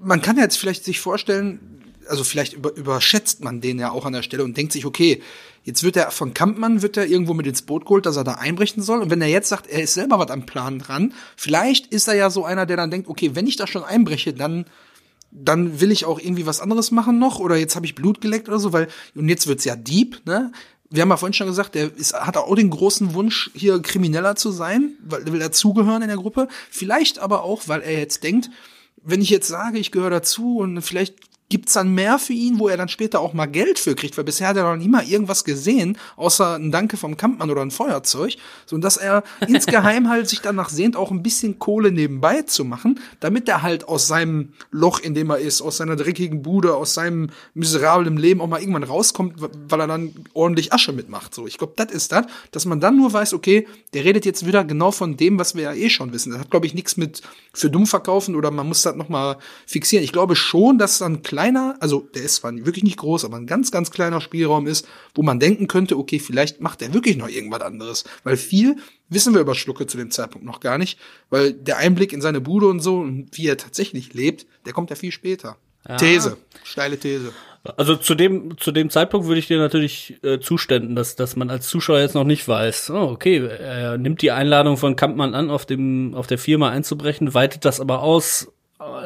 man 0.00 0.22
kann 0.22 0.36
jetzt 0.38 0.56
vielleicht 0.58 0.84
sich 0.84 1.00
vorstellen, 1.00 1.73
also 2.08 2.24
vielleicht 2.24 2.52
über, 2.52 2.74
überschätzt 2.74 3.42
man 3.42 3.60
den 3.60 3.78
ja 3.78 3.90
auch 3.90 4.06
an 4.06 4.12
der 4.12 4.22
Stelle 4.22 4.44
und 4.44 4.56
denkt 4.56 4.72
sich, 4.72 4.86
okay, 4.86 5.22
jetzt 5.62 5.82
wird 5.82 5.96
er 5.96 6.10
von 6.10 6.34
Kampmann, 6.34 6.82
wird 6.82 6.96
er 6.96 7.06
irgendwo 7.06 7.34
mit 7.34 7.46
ins 7.46 7.62
Boot 7.62 7.84
geholt, 7.84 8.06
dass 8.06 8.16
er 8.16 8.24
da 8.24 8.32
einbrechen 8.34 8.82
soll. 8.82 9.00
Und 9.00 9.10
wenn 9.10 9.22
er 9.22 9.28
jetzt 9.28 9.48
sagt, 9.48 9.66
er 9.66 9.82
ist 9.82 9.94
selber 9.94 10.18
was 10.18 10.30
am 10.30 10.46
Plan 10.46 10.78
dran, 10.78 11.14
vielleicht 11.36 11.86
ist 11.88 12.08
er 12.08 12.14
ja 12.14 12.30
so 12.30 12.44
einer, 12.44 12.66
der 12.66 12.76
dann 12.76 12.90
denkt, 12.90 13.08
okay, 13.08 13.30
wenn 13.34 13.46
ich 13.46 13.56
da 13.56 13.66
schon 13.66 13.84
einbreche, 13.84 14.32
dann 14.32 14.66
dann 15.34 15.80
will 15.80 15.90
ich 15.90 16.04
auch 16.04 16.20
irgendwie 16.20 16.46
was 16.46 16.60
anderes 16.60 16.92
machen 16.92 17.18
noch 17.18 17.40
oder 17.40 17.56
jetzt 17.56 17.74
habe 17.74 17.84
ich 17.86 17.96
Blut 17.96 18.20
geleckt 18.20 18.48
oder 18.48 18.60
so, 18.60 18.72
weil 18.72 18.86
und 19.16 19.28
jetzt 19.28 19.48
wird's 19.48 19.64
ja 19.64 19.74
Dieb, 19.74 20.22
ne? 20.24 20.52
Wir 20.90 21.02
haben 21.02 21.08
ja 21.08 21.16
vorhin 21.16 21.32
schon 21.32 21.48
gesagt, 21.48 21.74
der 21.74 21.92
ist, 21.96 22.14
hat 22.14 22.36
auch 22.36 22.54
den 22.54 22.70
großen 22.70 23.14
Wunsch, 23.14 23.50
hier 23.52 23.82
Krimineller 23.82 24.36
zu 24.36 24.52
sein, 24.52 24.92
weil 25.04 25.26
will 25.32 25.40
dazugehören 25.40 26.02
in 26.02 26.08
der 26.08 26.18
Gruppe. 26.18 26.46
Vielleicht 26.70 27.18
aber 27.18 27.42
auch, 27.42 27.62
weil 27.66 27.80
er 27.80 27.98
jetzt 27.98 28.22
denkt, 28.22 28.48
wenn 29.02 29.20
ich 29.20 29.30
jetzt 29.30 29.48
sage, 29.48 29.78
ich 29.78 29.90
gehöre 29.90 30.10
dazu 30.10 30.58
und 30.58 30.82
vielleicht 30.82 31.16
gibt's 31.50 31.74
dann 31.74 31.94
mehr 31.94 32.18
für 32.18 32.32
ihn, 32.32 32.58
wo 32.58 32.68
er 32.68 32.76
dann 32.76 32.88
später 32.88 33.20
auch 33.20 33.32
mal 33.34 33.46
Geld 33.46 33.78
für 33.78 33.94
kriegt, 33.94 34.16
weil 34.16 34.24
bisher 34.24 34.48
hat 34.48 34.56
er 34.56 34.64
noch 34.64 34.82
nie 34.82 34.88
mal 34.88 35.04
irgendwas 35.04 35.44
gesehen, 35.44 35.98
außer 36.16 36.54
ein 36.54 36.70
Danke 36.70 36.96
vom 36.96 37.16
Kampmann 37.16 37.50
oder 37.50 37.62
ein 37.62 37.70
Feuerzeug, 37.70 38.36
so 38.66 38.78
dass 38.78 38.96
er 38.96 39.22
insgeheim 39.48 40.08
halt 40.08 40.28
sich 40.28 40.40
danach 40.40 40.68
sehnt, 40.68 40.96
auch 40.96 41.10
ein 41.10 41.22
bisschen 41.22 41.58
Kohle 41.58 41.92
nebenbei 41.92 42.42
zu 42.42 42.64
machen, 42.64 43.00
damit 43.20 43.48
er 43.48 43.62
halt 43.62 43.88
aus 43.88 44.06
seinem 44.06 44.52
Loch, 44.70 45.00
in 45.00 45.14
dem 45.14 45.30
er 45.30 45.38
ist, 45.38 45.60
aus 45.60 45.76
seiner 45.76 45.96
dreckigen 45.96 46.42
Bude, 46.42 46.74
aus 46.74 46.94
seinem 46.94 47.30
miserablen 47.54 48.16
Leben 48.16 48.40
auch 48.40 48.48
mal 48.48 48.60
irgendwann 48.60 48.82
rauskommt, 48.82 49.34
weil 49.68 49.80
er 49.80 49.86
dann 49.86 50.14
ordentlich 50.32 50.72
Asche 50.72 50.92
mitmacht. 50.92 51.34
So, 51.34 51.46
ich 51.46 51.58
glaube, 51.58 51.74
das 51.76 51.92
ist 51.92 52.12
das, 52.12 52.26
dass 52.50 52.64
man 52.64 52.80
dann 52.80 52.96
nur 52.96 53.12
weiß, 53.12 53.34
okay, 53.34 53.66
der 53.92 54.04
redet 54.04 54.24
jetzt 54.24 54.46
wieder 54.46 54.64
genau 54.64 54.90
von 54.90 55.16
dem, 55.16 55.38
was 55.38 55.54
wir 55.54 55.62
ja 55.64 55.74
eh 55.74 55.90
schon 55.90 56.12
wissen. 56.12 56.32
Das 56.32 56.40
hat, 56.40 56.50
glaube 56.50 56.66
ich, 56.66 56.74
nichts 56.74 56.96
mit 56.96 57.22
für 57.52 57.70
dumm 57.70 57.86
verkaufen 57.86 58.34
oder 58.34 58.50
man 58.50 58.66
muss 58.66 58.82
das 58.82 58.96
noch 58.96 59.08
mal 59.08 59.36
fixieren. 59.66 60.04
Ich 60.04 60.12
glaube 60.12 60.36
schon, 60.36 60.78
dass 60.78 60.98
dann 60.98 61.22
kleiner, 61.34 61.76
also 61.80 62.08
der 62.14 62.22
ist 62.22 62.36
zwar 62.36 62.54
wirklich 62.54 62.84
nicht 62.84 62.96
groß, 62.96 63.24
aber 63.24 63.36
ein 63.36 63.46
ganz, 63.46 63.72
ganz 63.72 63.90
kleiner 63.90 64.20
Spielraum 64.20 64.68
ist, 64.68 64.86
wo 65.14 65.22
man 65.22 65.40
denken 65.40 65.66
könnte, 65.66 65.98
okay, 65.98 66.20
vielleicht 66.20 66.60
macht 66.60 66.80
er 66.80 66.94
wirklich 66.94 67.16
noch 67.16 67.28
irgendwas 67.28 67.62
anderes. 67.62 68.04
Weil 68.22 68.36
viel 68.36 68.76
wissen 69.08 69.34
wir 69.34 69.40
über 69.40 69.56
Schlucke 69.56 69.88
zu 69.88 69.96
dem 69.96 70.12
Zeitpunkt 70.12 70.46
noch 70.46 70.60
gar 70.60 70.78
nicht, 70.78 70.98
weil 71.30 71.52
der 71.52 71.78
Einblick 71.78 72.12
in 72.12 72.20
seine 72.20 72.40
Bude 72.40 72.68
und 72.68 72.80
so 72.80 72.98
und 72.98 73.28
wie 73.32 73.48
er 73.48 73.56
tatsächlich 73.56 74.14
lebt, 74.14 74.46
der 74.64 74.72
kommt 74.72 74.90
ja 74.90 74.96
viel 74.96 75.10
später. 75.10 75.56
These, 75.98 76.38
steile 76.62 76.98
These. 76.98 77.32
Also 77.76 77.96
zu 77.96 78.14
dem, 78.14 78.56
zu 78.58 78.72
dem 78.72 78.90
Zeitpunkt 78.90 79.26
würde 79.26 79.38
ich 79.38 79.48
dir 79.48 79.58
natürlich 79.58 80.18
äh, 80.22 80.38
zuständen, 80.38 80.94
dass, 80.94 81.16
dass 81.16 81.34
man 81.34 81.50
als 81.50 81.66
Zuschauer 81.68 81.98
jetzt 81.98 82.14
noch 82.14 82.24
nicht 82.24 82.46
weiß, 82.46 82.90
oh, 82.90 83.10
okay, 83.10 83.44
er 83.46 83.98
nimmt 83.98 84.22
die 84.22 84.30
Einladung 84.30 84.76
von 84.76 84.96
Kampmann 84.96 85.34
an, 85.34 85.50
auf 85.50 85.66
dem, 85.66 86.14
auf 86.14 86.26
der 86.26 86.38
Firma 86.38 86.70
einzubrechen, 86.70 87.34
weitet 87.34 87.64
das 87.64 87.80
aber 87.80 88.02
aus 88.02 88.52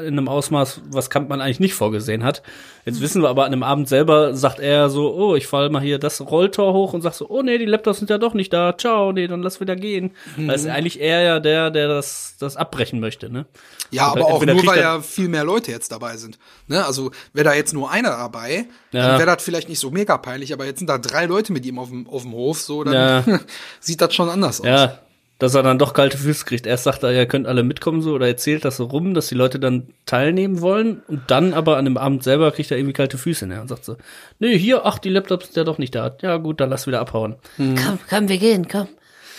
in 0.01 0.07
einem 0.19 0.29
Ausmaß, 0.29 0.83
was 0.91 1.11
Kampmann 1.11 1.41
eigentlich 1.41 1.61
nicht 1.61 1.75
vorgesehen 1.75 2.25
hat. 2.25 2.43
Jetzt 2.85 3.01
wissen 3.01 3.23
wir 3.23 3.29
aber 3.29 3.45
an 3.45 3.51
dem 3.51 3.63
Abend 3.63 3.89
selber, 3.89 4.35
sagt 4.35 4.61
er 4.61 4.89
so, 4.91 5.15
oh, 5.15 5.35
ich 5.37 5.47
fall 5.47 5.71
mal 5.71 5.83
hier 5.83 5.99
das 5.99 6.21
Rolltor 6.21 6.73
hoch 6.73 6.93
und 6.95 7.03
sagt 7.03 7.17
so, 7.17 7.29
oh 7.29 7.43
nee, 7.43 7.59
die 7.59 7.65
Laptops 7.65 7.99
sind 7.99 8.11
ja 8.11 8.19
doch 8.19 8.35
nicht 8.35 8.53
da, 8.53 8.77
ciao, 8.77 9.13
nee, 9.13 9.27
dann 9.27 9.43
lass 9.43 9.61
wieder 9.61 9.77
gehen. 9.77 10.13
Mhm. 10.37 10.49
Weil 10.49 10.55
es 10.55 10.63
ist 10.63 10.71
eigentlich 10.71 11.01
er 11.01 11.23
ja 11.23 11.41
der, 11.41 11.71
der 11.71 11.89
das, 11.89 12.37
das 12.39 12.57
abbrechen 12.57 13.01
möchte, 13.01 13.31
ne? 13.31 13.47
Ja, 13.91 14.09
aber 14.09 14.27
auch 14.27 14.45
nur, 14.45 14.67
weil 14.67 14.81
ja 14.81 15.01
viel 15.01 15.29
mehr 15.29 15.45
Leute 15.45 15.71
jetzt 15.71 15.93
dabei 15.93 16.17
sind. 16.17 16.39
Ne? 16.67 16.85
Also 16.85 17.11
wäre 17.33 17.45
da 17.45 17.55
jetzt 17.55 17.73
nur 17.73 17.91
einer 17.91 18.11
dabei, 18.11 18.67
Ja. 18.93 19.09
dann 19.09 19.19
wäre 19.19 19.35
das 19.35 19.43
vielleicht 19.43 19.69
nicht 19.69 19.79
so 19.79 19.91
mega 19.91 20.19
peinlich, 20.19 20.53
aber 20.53 20.67
jetzt 20.67 20.79
sind 20.79 20.89
da 20.89 20.99
drei 20.99 21.27
Leute 21.27 21.53
mit 21.53 21.65
ihm 21.67 21.79
auf 21.79 21.89
dem, 21.89 22.07
auf 22.07 22.23
dem 22.23 22.33
Hof, 22.33 22.61
so, 22.61 22.85
dann 22.85 22.95
Ja. 23.29 23.41
sieht 23.81 24.01
das 24.01 24.15
schon 24.15 24.29
anders 24.29 24.61
aus. 24.61 24.67
Ja, 24.67 24.99
dass 25.38 25.54
er 25.54 25.62
dann 25.62 25.78
doch 25.78 25.95
kalte 25.95 26.18
Füße 26.18 26.45
kriegt. 26.45 26.66
Erst 26.66 26.85
sagt 26.85 27.02
er, 27.02 27.12
ihr 27.12 27.26
könnt 27.26 27.47
alle 27.47 27.62
mitkommen 27.62 28.02
so 28.02 28.12
oder 28.12 28.26
erzählt 28.26 28.64
das 28.64 28.76
so 28.76 28.85
rum, 28.85 29.14
dass 29.14 29.28
die 29.28 29.35
Leute 29.35 29.61
dann 29.61 29.88
teilnehmen 30.04 30.61
wollen 30.61 31.02
und 31.07 31.23
dann 31.28 31.54
aber 31.54 31.76
an 31.76 31.85
dem 31.85 31.97
Abend 31.97 32.25
selber 32.25 32.50
kriegt 32.50 32.71
er 32.71 32.76
irgendwie 32.76 32.92
kalte 32.92 33.18
Füße 33.18 33.47
ne? 33.47 33.61
und 33.61 33.68
sagt 33.68 33.85
so, 33.85 33.97
nee, 34.40 34.59
hier, 34.59 34.85
ach, 34.85 34.99
die 34.99 35.11
Laptops 35.11 35.47
sind 35.47 35.57
ja 35.57 35.64
doch 35.64 35.78
nicht 35.78 35.95
da. 35.95 36.16
Ja 36.23 36.37
gut, 36.38 36.61
dann 36.61 36.71
lass 36.71 36.87
wieder 36.87 37.00
abhauen. 37.00 37.37
Komm, 37.57 37.99
komm, 38.09 38.28
wir 38.28 38.38
gehen, 38.38 38.66
komm. 38.68 38.88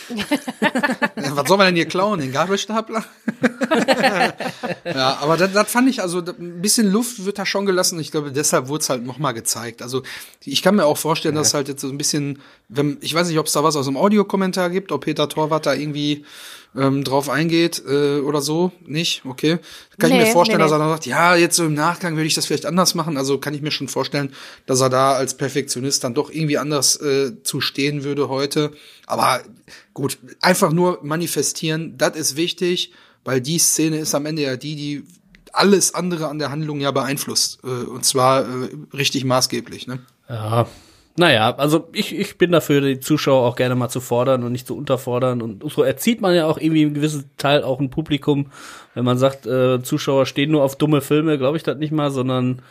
Ja, 0.09 1.35
Was 1.35 1.47
soll 1.47 1.57
man 1.57 1.67
denn 1.67 1.75
hier 1.75 1.87
klauen? 1.87 2.19
Den 2.19 2.31
Gabelstapler? 2.31 3.03
ja, 4.85 5.17
aber 5.21 5.37
das, 5.37 5.53
das 5.53 5.71
fand 5.71 5.89
ich, 5.89 6.01
also 6.01 6.19
ein 6.19 6.61
bisschen 6.61 6.91
Luft 6.91 7.25
wird 7.25 7.39
da 7.39 7.45
schon 7.45 7.65
gelassen. 7.65 7.99
Ich 7.99 8.11
glaube, 8.11 8.31
deshalb 8.31 8.67
wurde 8.67 8.81
es 8.81 8.89
halt 8.89 9.05
nochmal 9.05 9.33
gezeigt. 9.33 9.81
Also 9.81 10.03
ich 10.43 10.61
kann 10.61 10.75
mir 10.75 10.85
auch 10.85 10.97
vorstellen, 10.97 11.35
dass 11.35 11.53
halt 11.53 11.67
jetzt 11.67 11.81
so 11.81 11.89
ein 11.89 11.97
bisschen, 11.97 12.39
wenn, 12.67 12.97
ich 13.01 13.13
weiß 13.13 13.27
nicht, 13.27 13.39
ob 13.39 13.45
es 13.47 13.53
da 13.53 13.63
was 13.63 13.75
aus 13.75 13.85
dem 13.85 13.97
Audiokommentar 13.97 14.69
gibt, 14.69 14.91
ob 14.91 15.05
Peter 15.05 15.29
Torwart 15.29 15.65
da 15.65 15.73
irgendwie 15.73 16.25
ähm, 16.75 17.03
drauf 17.03 17.29
eingeht 17.29 17.81
äh, 17.87 18.19
oder 18.19 18.41
so. 18.41 18.71
Nicht? 18.85 19.23
Okay. 19.25 19.57
Kann 19.97 20.11
ich 20.11 20.17
Nee, 20.17 20.25
mir 20.25 20.31
vorstellen, 20.31 20.59
nee, 20.59 20.63
dass 20.65 20.71
er 20.71 20.79
dann 20.79 20.89
sagt, 20.89 21.05
ja, 21.05 21.35
jetzt 21.35 21.55
so 21.55 21.65
im 21.65 21.73
Nachgang 21.73 22.15
würde 22.15 22.27
ich 22.27 22.35
das 22.35 22.45
vielleicht 22.45 22.65
anders 22.65 22.93
machen. 22.95 23.17
Also 23.17 23.39
kann 23.39 23.53
ich 23.53 23.61
mir 23.61 23.71
schon 23.71 23.87
vorstellen, 23.87 24.33
dass 24.65 24.79
er 24.81 24.89
da 24.89 25.13
als 25.13 25.35
Perfektionist 25.35 26.03
dann 26.03 26.13
doch 26.13 26.29
irgendwie 26.29 26.57
anders 26.57 26.95
äh, 26.97 27.41
zu 27.43 27.59
stehen 27.61 28.03
würde 28.03 28.29
heute. 28.29 28.71
Aber 29.07 29.41
gut, 29.99 30.17
einfach 30.41 30.71
nur 30.71 30.99
manifestieren, 31.03 31.97
das 31.97 32.15
ist 32.15 32.35
wichtig, 32.35 32.93
weil 33.23 33.41
die 33.41 33.59
Szene 33.59 33.97
ist 33.97 34.15
am 34.15 34.25
Ende 34.25 34.43
ja 34.43 34.55
die, 34.55 34.75
die 34.75 35.03
alles 35.53 35.93
andere 35.93 36.27
an 36.27 36.39
der 36.39 36.51
Handlung 36.51 36.79
ja 36.79 36.91
beeinflusst. 36.91 37.59
Äh, 37.63 37.67
und 37.67 38.05
zwar 38.05 38.41
äh, 38.41 38.69
richtig 38.93 39.25
maßgeblich, 39.25 39.87
ne? 39.87 39.99
Ja, 40.27 40.67
naja, 41.19 41.53
also 41.57 41.89
ich, 41.91 42.17
ich 42.17 42.37
bin 42.37 42.51
dafür, 42.51 42.79
die 42.79 43.01
Zuschauer 43.01 43.45
auch 43.45 43.57
gerne 43.57 43.75
mal 43.75 43.89
zu 43.89 43.99
fordern 43.99 44.43
und 44.43 44.53
nicht 44.53 44.67
zu 44.67 44.77
unterfordern. 44.77 45.41
Und 45.41 45.69
so 45.69 45.83
erzieht 45.83 46.21
man 46.21 46.33
ja 46.33 46.45
auch 46.45 46.57
irgendwie 46.57 46.83
im 46.83 46.93
gewissen 46.93 47.29
Teil 47.35 47.63
auch 47.63 47.81
ein 47.81 47.89
Publikum, 47.89 48.51
wenn 48.93 49.03
man 49.03 49.17
sagt, 49.17 49.45
äh, 49.45 49.81
Zuschauer 49.81 50.25
stehen 50.25 50.51
nur 50.51 50.63
auf 50.63 50.77
dumme 50.77 51.01
Filme, 51.01 51.37
glaube 51.37 51.57
ich 51.57 51.63
das 51.63 51.77
nicht 51.77 51.91
mal, 51.91 52.09
sondern 52.11 52.61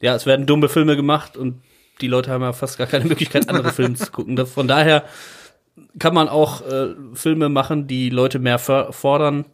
ja, 0.00 0.14
es 0.14 0.26
werden 0.26 0.46
dumme 0.46 0.68
Filme 0.68 0.94
gemacht 0.94 1.36
und 1.36 1.60
die 2.00 2.06
Leute 2.06 2.30
haben 2.30 2.42
ja 2.42 2.52
fast 2.52 2.78
gar 2.78 2.86
keine 2.86 3.06
Möglichkeit, 3.06 3.48
andere 3.48 3.72
Filme 3.72 3.96
zu 3.96 4.12
gucken. 4.12 4.46
Von 4.46 4.68
daher 4.68 5.04
kann 5.98 6.14
man 6.14 6.28
auch 6.28 6.62
äh, 6.66 6.94
Filme 7.14 7.48
machen, 7.48 7.86
die 7.86 8.10
Leute 8.10 8.38
mehr 8.38 8.58
fordern. 8.58 9.44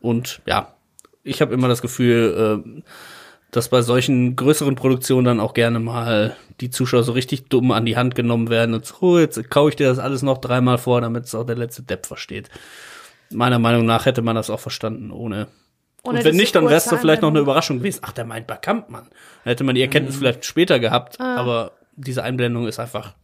Und 0.00 0.40
ja, 0.46 0.74
ich 1.22 1.40
habe 1.40 1.54
immer 1.54 1.68
das 1.68 1.82
Gefühl, 1.82 2.62
äh, 2.64 2.82
dass 3.50 3.68
bei 3.68 3.82
solchen 3.82 4.34
größeren 4.34 4.74
Produktionen 4.74 5.24
dann 5.26 5.40
auch 5.40 5.54
gerne 5.54 5.78
mal 5.78 6.36
die 6.60 6.70
Zuschauer 6.70 7.02
so 7.02 7.12
richtig 7.12 7.48
dumm 7.48 7.70
an 7.70 7.84
die 7.84 7.96
Hand 7.96 8.14
genommen 8.14 8.48
werden 8.48 8.74
und 8.74 8.86
so, 8.86 8.94
oh, 9.00 9.18
jetzt 9.18 9.50
kaue 9.50 9.68
ich 9.70 9.76
dir 9.76 9.88
das 9.88 9.98
alles 9.98 10.22
noch 10.22 10.38
dreimal 10.38 10.78
vor, 10.78 11.00
damit 11.00 11.24
es 11.24 11.34
auch 11.34 11.44
der 11.44 11.56
letzte 11.56 11.82
Depp 11.82 12.06
versteht. 12.06 12.48
Meiner 13.30 13.58
Meinung 13.58 13.84
nach 13.84 14.06
hätte 14.06 14.22
man 14.22 14.36
das 14.36 14.50
auch 14.50 14.60
verstanden, 14.60 15.10
ohne. 15.10 15.48
Ohne 16.02 16.18
und 16.18 16.24
wenn 16.24 16.36
nicht, 16.36 16.54
dann 16.54 16.64
wäre 16.64 16.76
es 16.76 16.84
vielleicht 16.84 17.02
noch 17.02 17.06
eine 17.06 17.12
Einblendung. 17.12 17.42
Überraschung 17.42 17.78
gewesen. 17.78 18.00
Ach, 18.02 18.12
der 18.12 18.24
meint 18.24 18.46
bei 18.46 18.56
Kampmann. 18.56 19.04
Dann 19.44 19.50
hätte 19.50 19.64
man 19.64 19.74
die 19.74 19.82
Erkenntnis 19.82 20.16
vielleicht 20.16 20.44
später 20.44 20.78
gehabt, 20.78 21.20
aber 21.20 21.72
diese 21.94 22.22
Einblendung 22.22 22.66
ist 22.66 22.80
einfach 22.80 23.14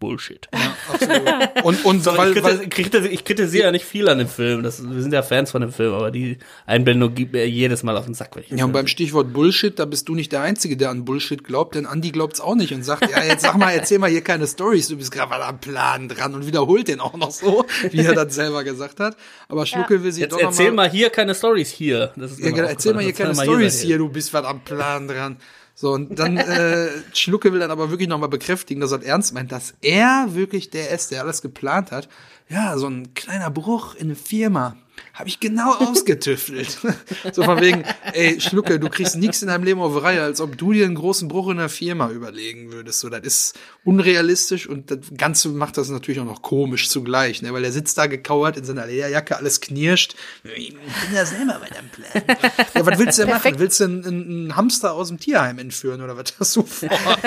Bullshit. 0.00 0.48
Absolut. 0.92 1.64
Und, 1.64 1.84
und 1.84 2.02
So, 2.02 2.16
weil, 2.16 2.36
ich, 2.36 2.42
weil, 2.42 2.68
kritisiere, 2.68 3.08
ich, 3.08 3.24
kritisiere, 3.24 3.64
ja 3.66 3.70
nicht 3.70 3.84
viel 3.84 4.08
an 4.08 4.18
dem 4.18 4.28
Film. 4.28 4.62
Das, 4.62 4.82
wir 4.82 5.02
sind 5.02 5.12
ja 5.12 5.22
Fans 5.22 5.50
von 5.50 5.60
dem 5.60 5.72
Film, 5.72 5.92
aber 5.92 6.10
die 6.10 6.38
Einblendung 6.66 7.14
gibt 7.14 7.34
mir 7.34 7.46
jedes 7.48 7.82
Mal 7.82 7.96
auf 7.96 8.06
den 8.06 8.14
Sack. 8.14 8.34
Wenn 8.34 8.42
ich 8.42 8.48
den 8.48 8.58
Ja, 8.58 8.64
und 8.64 8.72
beim 8.72 8.86
Stichwort 8.86 9.32
Bullshit, 9.32 9.78
da 9.78 9.84
bist 9.84 10.08
du 10.08 10.14
nicht 10.14 10.32
der 10.32 10.40
Einzige, 10.40 10.76
der 10.76 10.90
an 10.90 11.04
Bullshit 11.04 11.44
glaubt, 11.44 11.74
denn 11.74 11.86
Andi 11.86 12.10
glaubt's 12.10 12.40
auch 12.40 12.54
nicht 12.54 12.72
und 12.72 12.82
sagt, 12.82 13.10
ja, 13.10 13.22
jetzt 13.22 13.42
sag 13.42 13.58
mal, 13.58 13.70
erzähl 13.70 13.98
mal 13.98 14.10
hier 14.10 14.22
keine 14.22 14.46
Stories, 14.46 14.88
du 14.88 14.96
bist 14.96 15.12
gerade 15.12 15.44
am 15.44 15.60
Plan 15.60 16.08
dran 16.08 16.34
und 16.34 16.46
wiederholt 16.46 16.88
den 16.88 17.00
auch 17.00 17.14
noch 17.14 17.30
so, 17.30 17.66
wie 17.90 17.98
er 17.98 18.14
das 18.14 18.34
selber 18.34 18.64
gesagt 18.64 19.00
hat. 19.00 19.16
Aber 19.48 19.66
Schlucke 19.66 20.02
will 20.02 20.12
sich 20.12 20.22
Jetzt 20.22 20.32
doch 20.32 20.40
noch 20.40 20.48
erzähl 20.48 20.72
mal, 20.72 20.86
mal 20.86 20.90
hier 20.90 21.10
keine 21.10 21.34
Stories 21.34 21.70
hier. 21.70 22.12
Das 22.16 22.32
ist 22.32 22.40
ja, 22.40 22.50
genau, 22.50 22.68
erzähl 22.68 22.94
mal 22.94 23.04
hier 23.04 23.12
keine 23.12 23.34
Stories 23.34 23.80
hier, 23.80 23.98
du 23.98 24.08
bist 24.08 24.32
was 24.32 24.44
am 24.44 24.60
Plan 24.64 25.06
dran. 25.06 25.36
So, 25.80 25.92
und 25.92 26.18
dann, 26.18 26.36
äh, 26.36 26.88
Schlucke 27.14 27.54
will 27.54 27.60
dann 27.60 27.70
aber 27.70 27.88
wirklich 27.88 28.06
nochmal 28.06 28.28
bekräftigen, 28.28 28.82
dass 28.82 28.92
er 28.92 29.02
ernst 29.02 29.32
meint, 29.32 29.50
dass 29.50 29.72
er 29.80 30.26
wirklich 30.34 30.68
der 30.68 30.90
ist, 30.90 31.10
der 31.10 31.22
alles 31.22 31.40
geplant 31.40 31.90
hat. 31.90 32.06
Ja, 32.50 32.76
so 32.76 32.88
ein 32.88 33.14
kleiner 33.14 33.48
Bruch 33.48 33.94
in 33.94 34.08
eine 34.08 34.16
Firma. 34.16 34.76
Habe 35.14 35.28
ich 35.28 35.38
genau 35.38 35.72
ausgetüftelt. 35.74 36.78
so 37.32 37.42
von 37.44 37.60
wegen, 37.60 37.84
ey, 38.12 38.40
Schlucke, 38.40 38.80
du 38.80 38.88
kriegst 38.88 39.16
nichts 39.16 39.40
in 39.40 39.48
deinem 39.48 39.64
Leben 39.64 39.80
auf 39.80 40.02
Reihe, 40.02 40.22
als 40.22 40.40
ob 40.40 40.58
du 40.58 40.72
dir 40.72 40.84
einen 40.84 40.96
großen 40.96 41.28
Bruch 41.28 41.48
in 41.48 41.58
einer 41.58 41.68
Firma 41.68 42.10
überlegen 42.10 42.72
würdest. 42.72 43.00
So, 43.00 43.08
das 43.08 43.22
ist 43.22 43.58
unrealistisch 43.84 44.66
und 44.66 44.90
das 44.90 44.98
Ganze 45.16 45.48
macht 45.50 45.78
das 45.78 45.90
natürlich 45.90 46.20
auch 46.20 46.26
noch 46.26 46.42
komisch 46.42 46.88
zugleich, 46.88 47.40
ne? 47.40 47.52
Weil 47.52 47.64
er 47.64 47.72
sitzt 47.72 47.96
da 47.98 48.06
gekauert 48.06 48.56
in 48.56 48.64
seiner 48.64 48.86
Lederjacke, 48.86 49.36
alles 49.36 49.60
knirscht. 49.60 50.16
Ich 50.56 50.74
bin 50.74 50.80
ja 51.14 51.24
selber 51.24 51.60
bei 51.60 51.68
deinem 51.68 51.88
Plan. 51.88 52.38
ja, 52.74 52.86
was 52.86 52.98
willst 52.98 53.18
du 53.18 53.22
denn 53.22 53.34
machen? 53.34 53.54
Willst 53.58 53.80
du 53.80 53.84
einen, 53.84 54.04
einen 54.04 54.56
Hamster 54.56 54.92
aus 54.92 55.08
dem 55.08 55.18
Tierheim 55.18 55.58
entführen 55.58 56.02
oder 56.02 56.16
was 56.16 56.34
hast 56.38 56.56
du 56.56 56.62
vor? 56.62 56.90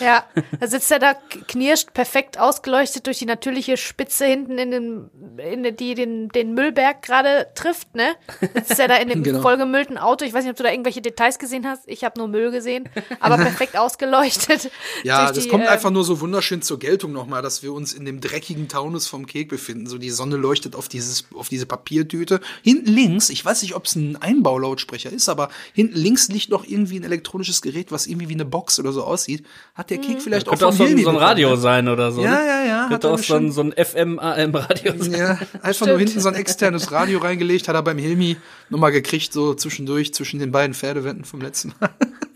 Ja, 0.00 0.24
da 0.60 0.66
sitzt 0.66 0.90
er 0.90 0.98
da, 0.98 1.14
knirscht, 1.48 1.92
perfekt 1.94 2.38
ausgeleuchtet 2.38 3.06
durch 3.06 3.18
die 3.18 3.26
natürliche 3.26 3.76
Spitze 3.76 4.26
hinten 4.26 4.58
in 4.58 4.70
den, 4.70 5.10
in 5.38 5.76
die 5.76 5.94
den, 5.94 6.28
den 6.28 6.54
Müllberg 6.54 7.02
gerade 7.02 7.48
trifft, 7.54 7.94
ne? 7.94 8.14
Sitzt 8.54 8.78
er 8.78 8.88
da 8.88 8.96
in 8.96 9.08
dem 9.10 9.22
Genau. 9.22 9.42
vollgemüllten 9.42 9.98
Auto. 9.98 10.24
Ich 10.24 10.32
weiß 10.32 10.44
nicht, 10.44 10.50
ob 10.52 10.56
du 10.56 10.62
da 10.62 10.70
irgendwelche 10.70 11.02
Details 11.02 11.38
gesehen 11.38 11.66
hast. 11.66 11.82
Ich 11.86 12.04
habe 12.04 12.18
nur 12.18 12.28
Müll 12.28 12.50
gesehen, 12.50 12.88
aber 13.20 13.36
perfekt 13.38 13.76
ausgeleuchtet. 13.76 14.70
Ja, 15.02 15.30
das 15.32 15.44
die, 15.44 15.48
kommt 15.50 15.64
äh, 15.64 15.68
einfach 15.68 15.90
nur 15.90 16.04
so 16.04 16.20
wunderschön 16.20 16.62
zur 16.62 16.78
Geltung 16.78 17.12
nochmal, 17.12 17.42
dass 17.42 17.62
wir 17.62 17.72
uns 17.72 17.92
in 17.92 18.04
dem 18.04 18.20
dreckigen 18.20 18.68
Taunus 18.68 19.06
vom 19.06 19.26
Kek 19.26 19.48
befinden. 19.48 19.86
So 19.86 19.98
die 19.98 20.10
Sonne 20.10 20.36
leuchtet 20.36 20.74
auf 20.76 20.88
dieses, 20.88 21.26
auf 21.34 21.48
diese 21.48 21.66
Papiertüte. 21.66 22.40
Hinten 22.62 22.90
links, 22.90 23.28
ich 23.30 23.44
weiß 23.44 23.62
nicht, 23.62 23.74
ob 23.74 23.86
es 23.86 23.96
ein 23.96 24.16
Einbaulautsprecher 24.16 25.10
ist, 25.10 25.28
aber 25.28 25.48
hinten 25.72 25.96
links 25.98 26.28
liegt 26.28 26.50
noch 26.50 26.64
irgendwie 26.64 26.98
ein 26.98 27.04
elektronisches 27.04 27.60
Gerät, 27.62 27.92
was 27.92 28.06
irgendwie 28.06 28.28
wie 28.28 28.34
eine 28.34 28.44
Box 28.44 28.78
oder 28.78 28.92
so 28.92 29.04
aussieht. 29.04 29.44
Hat 29.74 29.87
der 29.90 29.98
Kek 29.98 30.20
vielleicht 30.20 30.46
auch 30.48 30.52
Könnte 30.52 30.66
auch 30.66 30.72
so 30.72 30.84
ein, 30.84 30.88
so 30.90 30.94
ein 30.94 30.96
bekommen, 30.96 31.18
Radio 31.18 31.50
ne? 31.50 31.56
sein 31.56 31.88
oder 31.88 32.12
so. 32.12 32.22
Ja, 32.22 32.30
ne? 32.30 32.46
ja, 32.46 32.64
ja, 32.64 32.80
hat 32.82 32.88
Könnte 32.90 33.08
er 33.08 33.14
auch 33.14 33.18
so 33.18 33.34
ein, 33.34 33.52
so 33.52 33.62
ein 33.62 33.72
FM-AM-Radio 33.72 34.92
sein. 34.98 35.12
Ja, 35.12 35.38
einfach 35.62 35.86
nur 35.86 35.98
hinten 35.98 36.20
so 36.20 36.28
ein 36.28 36.34
externes 36.34 36.92
Radio 36.92 37.18
reingelegt, 37.18 37.68
hat 37.68 37.74
er 37.74 37.82
beim 37.82 37.98
Hilmi 37.98 38.36
nochmal 38.68 38.92
gekriegt, 38.92 39.32
so 39.32 39.54
zwischendurch, 39.54 40.14
zwischen 40.14 40.38
den 40.38 40.52
beiden 40.52 40.74
Pferdewänden 40.74 41.24
vom 41.24 41.40
letzten 41.40 41.74
Mal. 41.80 41.90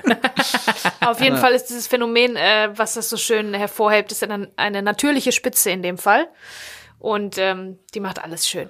Auf 1.00 1.20
jeden 1.20 1.36
Fall 1.36 1.52
ist 1.52 1.66
dieses 1.66 1.86
Phänomen, 1.86 2.36
äh, 2.36 2.70
was 2.74 2.94
das 2.94 3.08
so 3.08 3.16
schön 3.16 3.54
hervorhebt, 3.54 4.12
ist 4.12 4.22
dann 4.22 4.48
eine 4.56 4.82
natürliche 4.82 5.32
Spitze 5.32 5.70
in 5.70 5.82
dem 5.82 5.98
Fall. 5.98 6.28
Und 6.98 7.36
ähm, 7.38 7.78
die 7.94 8.00
macht 8.00 8.22
alles 8.22 8.48
schön. 8.48 8.68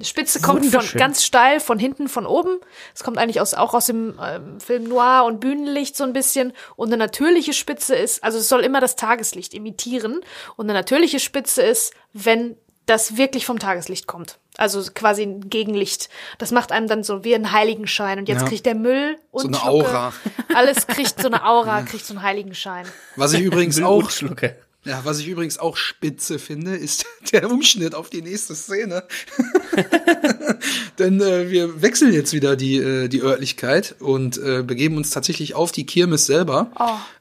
Die 0.00 0.04
Spitze 0.04 0.40
kommt 0.40 0.66
von 0.66 0.84
ganz 0.98 1.22
steil 1.24 1.60
von 1.60 1.78
hinten, 1.78 2.08
von 2.08 2.26
oben. 2.26 2.58
Es 2.94 3.04
kommt 3.04 3.16
eigentlich 3.16 3.40
aus, 3.40 3.54
auch 3.54 3.74
aus 3.74 3.86
dem 3.86 4.18
ähm, 4.20 4.58
Film 4.60 4.84
Noir 4.84 5.22
und 5.24 5.38
Bühnenlicht 5.38 5.96
so 5.96 6.02
ein 6.02 6.12
bisschen. 6.12 6.52
Und 6.74 6.88
eine 6.88 6.96
natürliche 6.96 7.52
Spitze 7.52 7.94
ist, 7.94 8.24
also 8.24 8.38
es 8.38 8.48
soll 8.48 8.62
immer 8.62 8.80
das 8.80 8.96
Tageslicht 8.96 9.54
imitieren. 9.54 10.20
Und 10.56 10.66
eine 10.66 10.72
natürliche 10.72 11.20
Spitze 11.20 11.62
ist, 11.62 11.94
wenn 12.12 12.56
das 12.86 13.16
wirklich 13.16 13.46
vom 13.46 13.60
Tageslicht 13.60 14.08
kommt. 14.08 14.38
Also 14.56 14.82
quasi 14.94 15.22
ein 15.22 15.48
Gegenlicht. 15.48 16.08
Das 16.38 16.50
macht 16.50 16.72
einem 16.72 16.88
dann 16.88 17.04
so 17.04 17.22
wie 17.22 17.34
einen 17.36 17.52
Heiligenschein. 17.52 18.18
Und 18.18 18.28
jetzt 18.28 18.42
Ja. 18.42 18.48
kriegt 18.48 18.66
der 18.66 18.74
Müll 18.74 19.16
und 19.30 19.46
eine 19.46 19.56
Schlucke, 19.56 19.88
Aura. 19.88 20.12
Alles 20.54 20.88
kriegt 20.88 21.20
so 21.20 21.28
eine 21.28 21.44
Aura, 21.46 21.82
kriegt 21.88 22.04
so 22.04 22.14
einen 22.14 22.22
Heiligenschein. 22.22 22.84
Was 23.14 23.32
ich 23.32 23.40
übrigens 23.42 23.80
auch 23.80 24.10
Schlucke. 24.10 24.56
Ja, 24.84 25.00
was 25.04 25.18
ich 25.18 25.28
übrigens 25.28 25.58
auch 25.58 25.76
spitze 25.76 26.38
finde, 26.38 26.76
ist 26.76 27.06
der 27.32 27.50
Umschnitt 27.50 27.94
auf 27.94 28.10
die 28.10 28.22
nächste 28.22 28.54
Szene. 28.54 29.04
Denn 30.98 31.20
äh, 31.20 31.50
wir 31.50 31.82
wechseln 31.82 32.12
jetzt 32.12 32.32
wieder 32.32 32.56
die, 32.56 32.76
äh, 32.76 33.08
die 33.08 33.22
Örtlichkeit 33.22 33.96
und 34.00 34.38
äh, 34.38 34.62
begeben 34.62 34.96
uns 34.96 35.10
tatsächlich 35.10 35.54
auf 35.54 35.72
die 35.72 35.86
Kirmes 35.86 36.26
selber. 36.26 36.70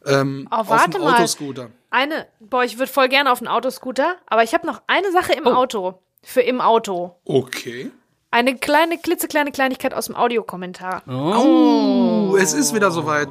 ähm, 0.05 0.47
Oh, 0.51 0.55
auf 0.55 0.85
dem 0.85 1.01
mal. 1.01 1.15
Autoscooter. 1.15 1.69
Eine, 1.89 2.27
boah, 2.39 2.63
ich 2.63 2.77
würde 2.79 2.91
voll 2.91 3.07
gerne 3.09 3.31
auf 3.31 3.39
einen 3.39 3.47
Autoscooter, 3.47 4.15
aber 4.27 4.43
ich 4.43 4.53
habe 4.53 4.65
noch 4.67 4.81
eine 4.87 5.11
Sache 5.11 5.33
im 5.33 5.47
Auto. 5.47 5.99
Für 6.23 6.41
im 6.41 6.61
Auto. 6.61 7.15
Okay. 7.25 7.91
Eine 8.31 8.57
kleine, 8.57 8.97
klitzekleine 8.97 9.51
Kleinigkeit 9.51 9.93
aus 9.93 10.07
dem 10.07 10.15
Audiokommentar. 10.15 11.03
Oh, 11.07 12.35
es 12.35 12.53
ist 12.53 12.73
wieder 12.73 12.89
soweit. 12.89 13.27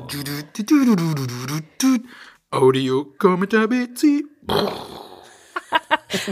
Audio 2.52 3.06
Kommentar 3.18 3.66
BC. 3.66 4.24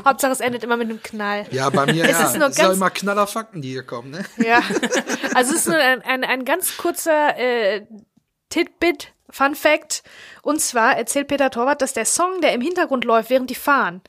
Hauptsache 0.05 0.33
es 0.33 0.41
endet 0.41 0.63
immer 0.63 0.77
mit 0.77 0.91
einem 0.91 1.03
Knall. 1.03 1.47
Ja, 1.51 1.71
bei 1.71 1.87
mir 1.87 2.05
Es 2.05 2.11
ja. 2.11 2.27
ist 2.27 2.37
nur 2.37 2.49
es 2.49 2.57
ganz- 2.57 2.77
immer 2.77 2.91
knaller 2.91 3.27
Fakten, 3.27 3.63
die 3.63 3.71
hier 3.71 3.85
kommen, 3.85 4.11
ne? 4.11 4.25
Ja. 4.37 4.63
Also 5.35 5.53
es 5.55 5.61
ist 5.61 5.69
nur 5.69 5.79
ein, 5.79 6.03
ein, 6.03 6.25
ein 6.25 6.45
ganz 6.45 6.77
kurzer 6.77 7.39
äh, 7.39 7.87
Titbit, 8.51 9.15
Fun 9.31 9.55
Fact. 9.55 10.03
Und 10.43 10.61
zwar 10.61 10.97
erzählt 10.99 11.29
Peter 11.29 11.51
Torwart, 11.51 11.81
dass 11.81 11.95
der 11.95 12.05
Song, 12.05 12.41
der 12.43 12.53
im 12.53 12.61
Hintergrund 12.61 13.05
läuft, 13.07 13.31
während 13.31 13.49
die 13.49 13.55
fahren, 13.55 14.03